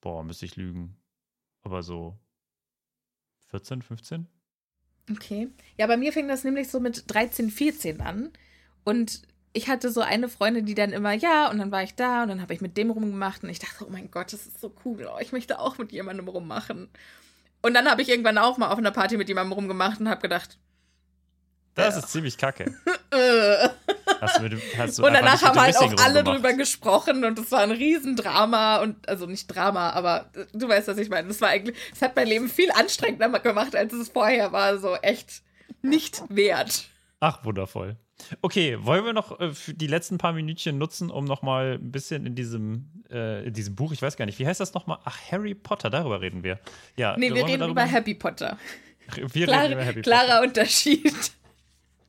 Boah, 0.00 0.24
müsste 0.24 0.46
ich 0.46 0.56
lügen. 0.56 0.96
Aber 1.62 1.82
so 1.82 2.16
14, 3.50 3.82
15? 3.82 4.26
Okay. 5.10 5.48
Ja, 5.76 5.86
bei 5.86 5.98
mir 5.98 6.14
fing 6.14 6.28
das 6.28 6.44
nämlich 6.44 6.70
so 6.70 6.80
mit 6.80 7.04
13, 7.12 7.50
14 7.50 8.00
an. 8.00 8.30
Und 8.84 9.20
ich 9.52 9.68
hatte 9.68 9.90
so 9.92 10.00
eine 10.00 10.30
Freundin, 10.30 10.64
die 10.64 10.74
dann 10.74 10.94
immer, 10.94 11.12
ja, 11.12 11.50
und 11.50 11.58
dann 11.58 11.70
war 11.70 11.82
ich 11.82 11.94
da 11.94 12.22
und 12.22 12.28
dann 12.30 12.40
habe 12.40 12.54
ich 12.54 12.62
mit 12.62 12.78
dem 12.78 12.90
rumgemacht 12.90 13.42
und 13.42 13.50
ich 13.50 13.58
dachte, 13.58 13.84
oh 13.86 13.90
mein 13.90 14.10
Gott, 14.10 14.32
das 14.32 14.46
ist 14.46 14.60
so 14.62 14.74
cool. 14.86 15.06
Oh, 15.14 15.18
ich 15.20 15.32
möchte 15.32 15.58
auch 15.58 15.76
mit 15.76 15.92
jemandem 15.92 16.26
rummachen. 16.28 16.88
Und 17.60 17.74
dann 17.74 17.86
habe 17.90 18.00
ich 18.00 18.08
irgendwann 18.08 18.38
auch 18.38 18.56
mal 18.56 18.70
auf 18.70 18.78
einer 18.78 18.92
Party 18.92 19.18
mit 19.18 19.28
jemandem 19.28 19.52
rumgemacht 19.52 20.00
und 20.00 20.08
habe 20.08 20.22
gedacht, 20.22 20.56
Das 21.74 21.96
Ja. 21.96 22.00
ist 22.00 22.08
ziemlich 22.12 22.38
kacke. 22.38 22.74
Hast 24.20 24.38
du 24.38 24.48
hast 24.78 24.98
du 24.98 25.06
Und 25.06 25.12
danach 25.14 25.40
haben 25.42 25.58
halt 25.60 25.76
auch 25.76 25.82
alle 25.82 26.20
rumgemacht. 26.20 26.26
drüber 26.36 26.52
gesprochen 26.54 27.24
und 27.24 27.38
es 27.38 27.50
war 27.50 27.60
ein 27.60 27.70
Riesendrama 27.70 28.78
und 28.82 29.08
also 29.08 29.26
nicht 29.26 29.46
Drama, 29.46 29.90
aber 29.90 30.30
äh, 30.34 30.44
du 30.52 30.68
weißt, 30.68 30.88
was 30.88 30.98
ich 30.98 31.08
meine. 31.08 31.28
Das 31.28 31.40
war 31.40 31.48
eigentlich, 31.48 31.76
es 31.94 32.02
hat 32.02 32.14
mein 32.16 32.26
Leben 32.28 32.48
viel 32.48 32.70
anstrengender 32.72 33.28
gemacht, 33.40 33.74
als 33.76 33.92
es 33.92 34.08
vorher 34.10 34.52
war. 34.52 34.78
So 34.78 34.94
echt 34.96 35.42
nicht 35.82 36.22
wert. 36.28 36.84
Ach, 37.20 37.44
wundervoll. 37.44 37.96
Okay, 38.42 38.76
wollen 38.82 39.04
wir 39.06 39.12
noch 39.14 39.40
äh, 39.40 39.50
die 39.68 39.86
letzten 39.86 40.18
paar 40.18 40.34
Minütchen 40.34 40.76
nutzen, 40.76 41.10
um 41.10 41.24
noch 41.24 41.40
mal 41.40 41.78
ein 41.80 41.90
bisschen 41.90 42.26
in 42.26 42.34
diesem, 42.34 42.90
äh, 43.10 43.46
in 43.46 43.54
diesem 43.54 43.74
Buch, 43.74 43.92
ich 43.92 44.02
weiß 44.02 44.16
gar 44.18 44.26
nicht, 44.26 44.38
wie 44.38 44.46
heißt 44.46 44.60
das 44.60 44.74
nochmal? 44.74 44.98
Ach, 45.04 45.16
Harry 45.32 45.54
Potter, 45.54 45.88
darüber 45.88 46.20
reden 46.20 46.42
wir. 46.44 46.58
Ja, 46.98 47.16
Nee, 47.16 47.32
wir 47.32 47.46
reden 47.46 47.60
darüber- 47.60 47.82
über 47.82 47.90
Happy 47.90 48.14
Potter. 48.14 48.58
Wir 49.16 49.46
Klar, 49.46 49.62
reden 49.62 49.72
über 49.72 49.84
Happy 49.84 50.02
klarer 50.02 50.42
Unterschied. 50.42 51.32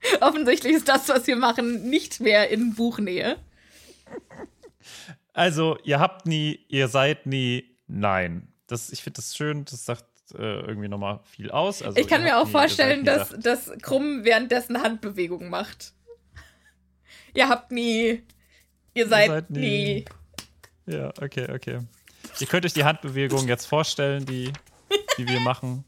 Offensichtlich 0.21 0.73
ist 0.73 0.87
das, 0.87 1.09
was 1.09 1.27
wir 1.27 1.35
machen, 1.35 1.89
nicht 1.89 2.19
mehr 2.19 2.49
in 2.49 2.75
Buchnähe. 2.75 3.37
Also, 5.33 5.77
ihr 5.83 5.99
habt 5.99 6.25
nie, 6.25 6.65
ihr 6.67 6.87
seid 6.87 7.25
nie, 7.25 7.77
nein. 7.87 8.47
Das, 8.67 8.91
ich 8.91 9.01
finde 9.01 9.17
das 9.17 9.35
schön, 9.35 9.65
das 9.65 9.85
sagt 9.85 10.05
äh, 10.33 10.61
irgendwie 10.61 10.87
nochmal 10.87 11.19
viel 11.25 11.51
aus. 11.51 11.81
Also, 11.81 11.97
ich 11.99 12.07
kann 12.07 12.21
ihr 12.21 12.25
mir 12.25 12.37
auch 12.37 12.45
nie, 12.45 12.49
ihr 12.49 12.51
vorstellen, 12.51 13.05
dass, 13.05 13.29
dass 13.37 13.71
Krumm 13.81 14.23
währenddessen 14.23 14.81
Handbewegungen 14.81 15.49
macht. 15.49 15.93
Ihr 17.33 17.47
habt 17.47 17.71
nie. 17.71 18.23
Ihr 18.93 19.07
seid, 19.07 19.29
seid 19.29 19.49
nie. 19.49 20.05
nie. 20.85 20.93
Ja, 20.93 21.09
okay, 21.21 21.47
okay. 21.53 21.79
Ihr 22.39 22.47
könnt 22.47 22.65
euch 22.65 22.73
die 22.73 22.83
Handbewegung 22.83 23.47
jetzt 23.47 23.65
vorstellen, 23.65 24.25
die, 24.25 24.51
die 25.17 25.27
wir 25.27 25.39
machen. 25.41 25.85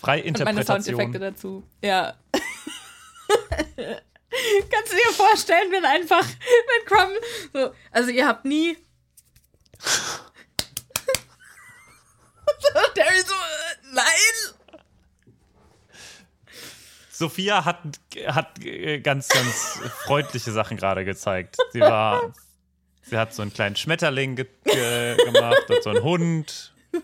Freie 0.00 0.24
Und 0.24 0.38
meine 0.44 0.64
Soundeffekte 0.64 1.02
Interpretation. 1.02 1.62
dazu. 1.62 1.62
Ja. 1.82 2.14
Kannst 4.70 4.92
du 4.92 4.96
dir 4.96 5.12
vorstellen, 5.12 5.70
wenn 5.72 5.84
einfach, 5.84 6.24
wenn 6.26 6.86
Crumb 6.86 7.12
so, 7.52 7.74
also 7.90 8.10
ihr 8.10 8.26
habt 8.26 8.44
nie. 8.44 8.76
Und 12.74 13.04
Harry 13.04 13.20
so, 13.20 13.34
äh, 13.34 13.92
nein! 13.92 14.34
Sophia 17.10 17.64
hat, 17.64 17.78
hat 18.26 18.64
äh, 18.64 19.00
ganz, 19.00 19.28
ganz 19.28 19.80
freundliche 20.04 20.52
Sachen 20.52 20.76
gerade 20.76 21.04
gezeigt. 21.04 21.56
Sie 21.72 21.80
war, 21.80 22.32
sie 23.02 23.16
hat 23.16 23.34
so 23.34 23.42
einen 23.42 23.52
kleinen 23.52 23.76
Schmetterling 23.76 24.36
ge 24.36 24.46
ge 24.64 25.16
gemacht 25.16 25.68
und 25.68 25.82
so 25.82 25.90
einen 25.90 26.02
Hund. 26.02 26.72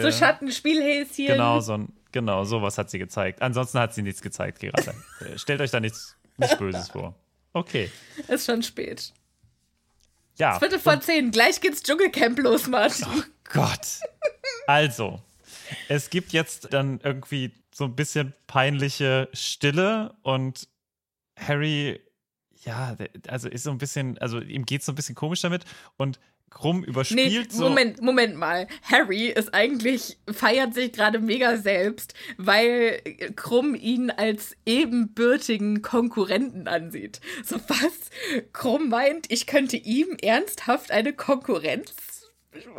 So. 0.00 0.12
Schattenspielhäschen. 0.12 1.26
Genau, 1.26 1.58
so 1.58 1.72
ein, 1.72 1.92
genau, 2.12 2.44
sowas 2.44 2.78
hat 2.78 2.90
sie 2.90 2.98
gezeigt. 2.98 3.42
Ansonsten 3.42 3.78
hat 3.78 3.94
sie 3.94 4.02
nichts 4.02 4.22
gezeigt 4.22 4.60
gerade. 4.60 4.94
Stellt 5.36 5.60
euch 5.60 5.70
da 5.70 5.80
nichts, 5.80 6.16
nichts 6.36 6.56
Böses 6.56 6.90
vor. 6.90 7.14
Okay. 7.52 7.90
Ist 8.28 8.46
schon 8.46 8.62
spät. 8.62 9.12
Ja. 10.36 10.58
Viertel 10.58 10.78
vor 10.78 11.00
zehn, 11.00 11.30
gleich 11.30 11.60
geht's 11.60 11.82
Dschungelcamp 11.82 12.38
los, 12.38 12.68
Martin. 12.68 13.24
Gott. 13.52 14.00
Also, 14.66 15.20
es 15.88 16.10
gibt 16.10 16.32
jetzt 16.32 16.72
dann 16.72 17.00
irgendwie 17.02 17.52
so 17.74 17.84
ein 17.84 17.96
bisschen 17.96 18.34
peinliche 18.46 19.28
Stille 19.32 20.14
und 20.22 20.68
Harry, 21.36 22.00
ja, 22.64 22.96
also 23.28 23.48
ist 23.48 23.62
so 23.62 23.70
ein 23.70 23.78
bisschen, 23.78 24.18
also 24.18 24.40
ihm 24.40 24.64
geht 24.64 24.80
es 24.80 24.86
so 24.86 24.92
ein 24.92 24.96
bisschen 24.96 25.14
komisch 25.14 25.40
damit 25.40 25.64
und 25.96 26.18
Krumm 26.50 26.80
Nee, 26.80 26.86
überspielt 26.86 27.52
so. 27.52 27.68
Moment, 27.68 28.02
Moment 28.02 28.36
mal. 28.36 28.66
Harry 28.82 29.26
ist 29.26 29.54
eigentlich, 29.54 30.18
feiert 30.30 30.74
sich 30.74 30.92
gerade 30.92 31.18
mega 31.18 31.56
selbst, 31.56 32.14
weil 32.36 33.00
Krumm 33.36 33.74
ihn 33.74 34.10
als 34.10 34.56
ebenbürtigen 34.66 35.82
Konkurrenten 35.82 36.66
ansieht. 36.68 37.20
So 37.44 37.56
was? 37.68 38.10
Krumm 38.52 38.88
meint, 38.88 39.30
ich 39.30 39.46
könnte 39.46 39.76
ihm 39.76 40.16
ernsthaft 40.22 40.90
eine 40.90 41.12
Konkurrenz? 41.12 41.94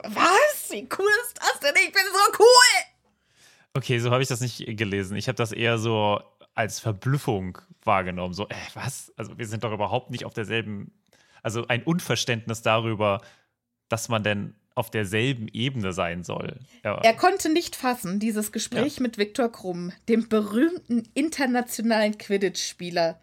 Was? 0.04 0.70
Wie 0.72 0.88
cool 0.98 1.10
ist 1.24 1.40
das 1.40 1.60
denn? 1.62 1.76
Ich 1.84 1.94
bin 1.94 2.02
so 2.12 2.40
cool! 2.40 2.86
Okay, 3.74 4.00
so 4.00 4.12
habe 4.12 4.22
ich 4.24 4.30
das 4.30 4.42
nicht 4.42 4.66
gelesen. 4.78 5.16
Ich 5.16 5.28
habe 5.28 5.36
das 5.36 5.52
eher 5.52 5.78
so 5.78 6.20
als 6.56 6.80
Verblüffung 6.80 7.58
wahrgenommen. 7.84 8.34
So, 8.34 8.48
äh, 8.50 8.56
was? 8.74 9.14
Also, 9.16 9.38
wir 9.38 9.48
sind 9.48 9.64
doch 9.64 9.72
überhaupt 9.72 10.10
nicht 10.10 10.26
auf 10.26 10.34
derselben, 10.34 10.92
also 11.44 11.66
ein 11.68 11.84
Unverständnis 11.84 12.62
darüber, 12.62 13.22
dass 13.90 14.10
man 14.10 14.24
denn 14.24 14.56
auf 14.76 14.90
derselben 14.90 15.50
Ebene 15.50 15.92
sein 15.92 16.24
soll. 16.24 16.58
Ja. 16.86 17.00
Er 17.02 17.14
konnte 17.14 17.50
nicht 17.52 17.76
fassen, 17.76 18.20
dieses 18.20 18.52
Gespräch 18.54 19.00
mit 19.02 19.18
Viktor 19.18 19.52
Krumm, 19.52 19.92
dem 20.08 20.30
berühmten 20.30 21.04
internationalen 21.16 22.18
Quidditch-Spieler. 22.18 23.20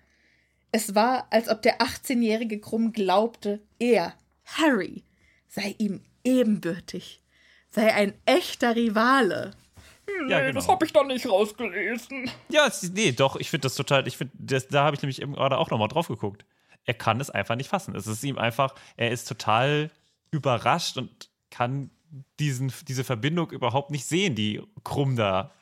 Es 0.72 0.94
war, 0.94 1.28
als 1.30 1.48
ob 1.48 1.62
der 1.62 1.80
18-jährige 1.80 2.60
Krumm 2.60 2.92
glaubte, 2.92 3.62
er, 3.78 4.12
Harry, 4.44 5.04
sei 5.48 5.74
ihm 5.78 6.02
ebenbürtig, 6.24 7.22
sei 7.70 7.94
ein 7.94 8.12
echter 8.26 8.76
Rivale. 8.76 9.52
Ja, 10.28 10.40
Nee, 10.40 10.46
genau. 10.48 10.52
das 10.60 10.68
habe 10.68 10.84
ich 10.84 10.92
doch 10.92 11.06
nicht 11.06 11.26
rausgelesen. 11.26 12.30
Ja, 12.48 12.66
es- 12.66 12.82
nee, 12.92 13.12
doch, 13.12 13.36
ich 13.36 13.48
finde 13.50 13.62
das 13.62 13.74
total, 13.76 14.06
ich 14.06 14.16
finde, 14.16 14.32
das- 14.38 14.68
da 14.68 14.84
habe 14.84 14.94
ich 14.96 15.02
nämlich 15.02 15.22
eben 15.22 15.32
gerade 15.32 15.56
auch 15.58 15.70
nochmal 15.70 15.88
drauf 15.88 16.08
geguckt. 16.08 16.44
Er 16.84 16.94
kann 16.94 17.18
es 17.20 17.30
einfach 17.30 17.56
nicht 17.56 17.68
fassen. 17.70 17.94
Es 17.96 18.06
ist 18.06 18.22
ihm 18.22 18.38
einfach, 18.38 18.74
er 18.96 19.10
ist 19.10 19.26
total 19.26 19.90
überrascht 20.30 20.96
und 20.96 21.30
kann 21.50 21.90
diesen, 22.38 22.72
diese 22.88 23.04
Verbindung 23.04 23.50
überhaupt 23.50 23.90
nicht 23.90 24.06
sehen, 24.06 24.34
die 24.34 24.62
Krumm 24.84 25.16
da 25.16 25.52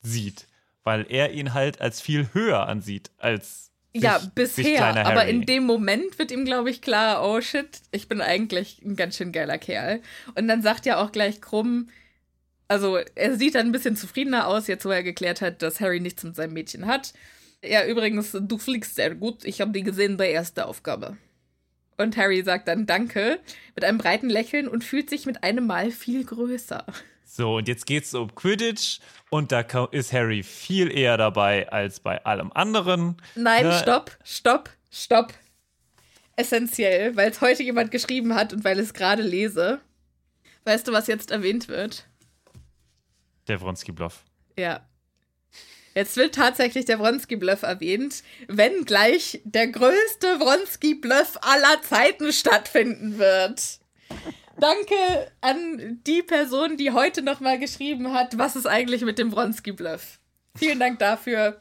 sieht. 0.00 0.46
weil 0.82 1.06
er 1.10 1.32
ihn 1.32 1.52
halt 1.54 1.80
als 1.80 2.00
viel 2.00 2.30
höher 2.32 2.66
ansieht 2.66 3.10
als 3.18 3.70
sich, 3.92 4.02
Ja, 4.02 4.18
bisher. 4.34 5.06
Aber 5.06 5.26
in 5.26 5.42
dem 5.44 5.64
Moment 5.64 6.18
wird 6.18 6.30
ihm, 6.32 6.44
glaube 6.46 6.70
ich, 6.70 6.80
klar, 6.80 7.22
oh 7.22 7.40
shit, 7.40 7.68
ich 7.90 8.08
bin 8.08 8.20
eigentlich 8.22 8.80
ein 8.82 8.96
ganz 8.96 9.16
schön 9.16 9.30
geiler 9.32 9.58
Kerl. 9.58 10.00
Und 10.36 10.48
dann 10.48 10.62
sagt 10.62 10.86
ja 10.86 11.02
auch 11.02 11.12
gleich 11.12 11.40
Krumm, 11.42 11.90
also 12.68 12.96
er 13.14 13.36
sieht 13.36 13.56
dann 13.56 13.66
ein 13.66 13.72
bisschen 13.72 13.96
zufriedener 13.96 14.46
aus, 14.46 14.68
jetzt 14.68 14.84
wo 14.84 14.90
er 14.90 15.02
geklärt 15.02 15.40
hat, 15.42 15.60
dass 15.60 15.80
Harry 15.80 16.00
nichts 16.00 16.22
mit 16.24 16.34
seinem 16.36 16.54
Mädchen 16.54 16.86
hat. 16.86 17.12
Ja, 17.64 17.84
übrigens, 17.84 18.32
du 18.32 18.58
fliegst 18.58 18.94
sehr 18.94 19.14
gut. 19.14 19.44
Ich 19.44 19.60
habe 19.60 19.72
die 19.72 19.82
gesehen 19.82 20.16
bei 20.16 20.30
erster 20.30 20.66
Aufgabe. 20.66 21.16
Und 22.00 22.16
Harry 22.16 22.42
sagt 22.42 22.66
dann 22.68 22.86
Danke 22.86 23.40
mit 23.74 23.84
einem 23.84 23.98
breiten 23.98 24.30
Lächeln 24.30 24.68
und 24.68 24.84
fühlt 24.84 25.10
sich 25.10 25.26
mit 25.26 25.42
einem 25.44 25.66
Mal 25.66 25.90
viel 25.90 26.24
größer. 26.24 26.84
So, 27.24 27.56
und 27.56 27.68
jetzt 27.68 27.86
geht's 27.86 28.14
um 28.14 28.34
Quidditch 28.34 28.98
und 29.28 29.52
da 29.52 29.60
ist 29.92 30.12
Harry 30.12 30.42
viel 30.42 30.90
eher 30.90 31.16
dabei 31.16 31.70
als 31.70 32.00
bei 32.00 32.24
allem 32.24 32.50
anderen. 32.52 33.16
Nein, 33.36 33.66
Ne? 33.66 33.78
stopp, 33.80 34.18
stopp, 34.24 34.70
stopp. 34.90 35.34
Essentiell, 36.36 37.16
weil 37.16 37.30
es 37.30 37.40
heute 37.40 37.62
jemand 37.62 37.90
geschrieben 37.90 38.34
hat 38.34 38.52
und 38.52 38.64
weil 38.64 38.78
ich 38.78 38.86
es 38.86 38.94
gerade 38.94 39.22
lese. 39.22 39.80
Weißt 40.64 40.88
du, 40.88 40.92
was 40.92 41.06
jetzt 41.06 41.30
erwähnt 41.30 41.68
wird? 41.68 42.06
Der 43.46 43.60
Wronski-Bluff. 43.60 44.24
Ja. 44.58 44.86
Jetzt 45.94 46.16
wird 46.16 46.34
tatsächlich 46.34 46.84
der 46.84 46.98
Wronski-Bluff 47.00 47.62
erwähnt, 47.62 48.22
wenn 48.46 48.84
gleich 48.84 49.40
der 49.44 49.66
größte 49.68 50.38
Wronski-Bluff 50.40 51.38
aller 51.42 51.82
Zeiten 51.82 52.32
stattfinden 52.32 53.18
wird. 53.18 53.80
Danke 54.58 54.94
an 55.40 56.00
die 56.06 56.22
Person, 56.22 56.76
die 56.76 56.92
heute 56.92 57.22
nochmal 57.22 57.58
geschrieben 57.58 58.12
hat, 58.12 58.36
was 58.38 58.56
ist 58.56 58.66
eigentlich 58.66 59.02
mit 59.02 59.18
dem 59.18 59.32
Wronski-Bluff. 59.32 60.18
Vielen 60.56 60.78
Dank 60.78 60.98
dafür. 60.98 61.60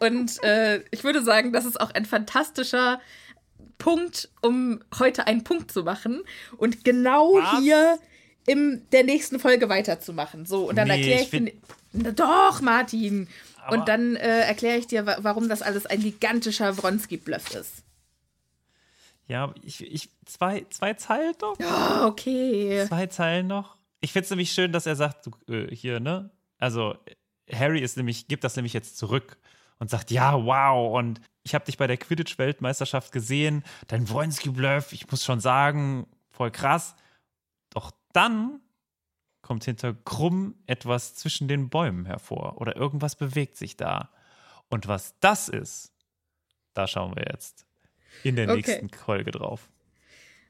Und 0.00 0.42
äh, 0.42 0.82
ich 0.90 1.04
würde 1.04 1.22
sagen, 1.22 1.52
das 1.52 1.64
ist 1.64 1.80
auch 1.80 1.90
ein 1.92 2.04
fantastischer 2.04 3.00
Punkt, 3.78 4.28
um 4.42 4.82
heute 4.98 5.26
einen 5.26 5.44
Punkt 5.44 5.70
zu 5.72 5.82
machen 5.84 6.22
und 6.56 6.84
genau 6.84 7.34
Was? 7.34 7.60
hier 7.60 7.98
in 8.46 8.86
der 8.92 9.04
nächsten 9.04 9.38
Folge 9.40 9.68
weiterzumachen. 9.68 10.46
So, 10.46 10.68
und 10.68 10.76
dann 10.76 10.88
Nee, 10.88 10.94
erkläre 10.96 11.16
ich 11.20 11.24
ich, 11.24 11.30
find- 11.30 11.52
Doch, 12.18 12.60
Martin. 12.60 13.28
Aber- 13.64 13.78
und 13.78 13.88
dann 13.88 14.16
äh, 14.16 14.40
erkläre 14.40 14.78
ich 14.78 14.86
dir, 14.86 15.06
wa 15.06 15.18
warum 15.20 15.48
das 15.48 15.62
alles 15.62 15.86
ein 15.86 16.00
gigantischer 16.00 16.76
Wronski-Bluff 16.76 17.54
ist. 17.54 17.82
Ja, 19.26 19.54
ich, 19.62 19.80
ich 19.82 20.10
zwei, 20.26 20.66
zwei 20.70 20.94
Zeilen 20.94 21.34
noch. 21.40 21.56
Oh, 21.58 22.06
okay. 22.06 22.84
Zwei 22.86 23.06
Zeilen 23.06 23.46
noch. 23.46 23.76
Ich 24.00 24.12
finde 24.12 24.24
es 24.24 24.30
nämlich 24.30 24.52
schön, 24.52 24.72
dass 24.72 24.84
er 24.84 24.96
sagt, 24.96 25.26
du, 25.26 25.52
äh, 25.52 25.74
hier, 25.74 25.98
ne? 25.98 26.30
Also, 26.58 26.94
Harry 27.50 27.80
ist 27.80 27.96
nämlich, 27.96 28.28
gibt 28.28 28.44
das 28.44 28.56
nämlich 28.56 28.74
jetzt 28.74 28.98
zurück 28.98 29.38
und 29.78 29.88
sagt, 29.88 30.10
ja, 30.10 30.44
wow, 30.44 30.94
und 30.96 31.20
ich 31.42 31.54
habe 31.54 31.64
dich 31.64 31.78
bei 31.78 31.86
der 31.86 31.96
Quidditch-Weltmeisterschaft 31.96 33.12
gesehen, 33.12 33.64
dein 33.88 34.08
Wronski-Bluff, 34.08 34.92
ich 34.92 35.10
muss 35.10 35.24
schon 35.24 35.40
sagen, 35.40 36.06
voll 36.30 36.50
krass. 36.50 36.94
Doch 37.70 37.92
dann 38.12 38.60
kommt 39.44 39.64
hinter 39.64 39.94
Krumm 39.94 40.54
etwas 40.66 41.14
zwischen 41.14 41.46
den 41.48 41.68
Bäumen 41.68 42.06
hervor 42.06 42.60
oder 42.60 42.74
irgendwas 42.76 43.14
bewegt 43.14 43.56
sich 43.56 43.76
da. 43.76 44.10
Und 44.70 44.88
was 44.88 45.14
das 45.20 45.48
ist, 45.48 45.92
da 46.72 46.86
schauen 46.88 47.14
wir 47.14 47.26
jetzt 47.30 47.66
in 48.24 48.36
der 48.36 48.48
Okay. 48.48 48.56
nächsten 48.56 48.88
Folge 48.88 49.30
drauf. 49.30 49.68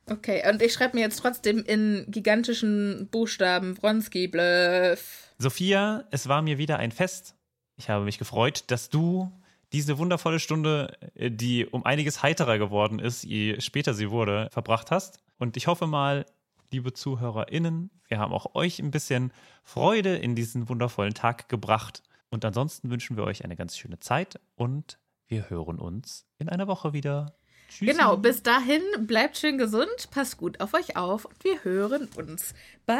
Okay, 0.09 0.49
und 0.49 0.62
ich 0.62 0.72
schreibe 0.72 0.97
mir 0.97 1.03
jetzt 1.03 1.18
trotzdem 1.18 1.64
in 1.64 2.05
gigantischen 2.09 3.09
Buchstaben 3.11 3.76
Wronski-Bluff. 3.82 5.32
Sophia, 5.38 6.05
es 6.11 6.28
war 6.28 6.42
mir 6.42 6.59
wieder 6.59 6.78
ein 6.78 6.92
Fest. 6.92 7.34
Ich 7.76 7.88
habe 7.90 8.05
mich 8.05 8.18
gefreut, 8.18 8.64
dass 8.68 8.90
du 8.90 9.32
diese 9.72 9.99
wundervolle 9.99 10.38
Stunde, 10.38 10.97
äh, 11.14 11.30
die 11.30 11.66
um 11.66 11.84
einiges 11.84 12.22
heiterer 12.22 12.59
geworden 12.59 13.01
ist, 13.01 13.24
je 13.24 13.61
später 13.61 13.92
sie 13.92 14.11
wurde, 14.11 14.49
verbracht 14.53 14.92
hast. 14.92 15.18
Und 15.38 15.57
ich 15.57 15.66
hoffe 15.66 15.88
mal, 15.88 16.26
liebe 16.75 16.93
ZuhörerInnen, 16.93 17.91
wir 18.09 18.18
haben 18.18 18.33
auch 18.33 18.57
euch 18.57 18.81
ein 18.81 18.91
bisschen 18.91 19.33
Freude 19.62 20.16
in 20.16 20.35
diesen 20.35 20.68
wundervollen 20.68 21.14
Tag 21.14 21.49
gebracht. 21.49 22.03
Und 22.31 22.45
ansonsten 22.45 22.91
wünschen 22.91 23.16
wir 23.16 23.22
euch 23.22 23.45
eine 23.45 23.55
ganz 23.55 23.79
schöne 23.79 24.01
Zeit 24.01 24.41
und 24.57 24.99
wir 25.29 25.51
hören 25.51 25.79
uns 25.79 26.27
in 26.39 26.49
einer 26.49 26.66
Woche 26.66 26.93
wieder. 26.93 27.37
Tschüssi. 27.68 27.93
Genau, 27.93 28.16
bis 28.16 28.43
dahin 28.43 28.83
bleibt 29.07 29.39
schön 29.39 29.57
gesund, 29.57 30.11
passt 30.11 30.37
gut 30.37 30.61
auf 30.61 30.75
euch 30.75 30.97
auf 30.97 31.27
und 31.27 31.45
wir 31.45 31.62
hören 31.62 32.09
uns 32.16 32.55
beim 32.87 32.99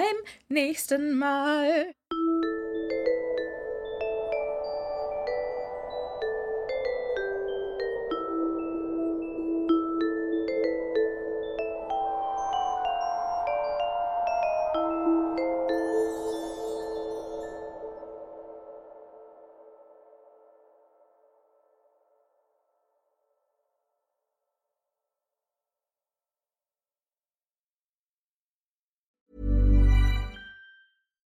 nächsten 0.49 1.18
Mal. 1.18 1.93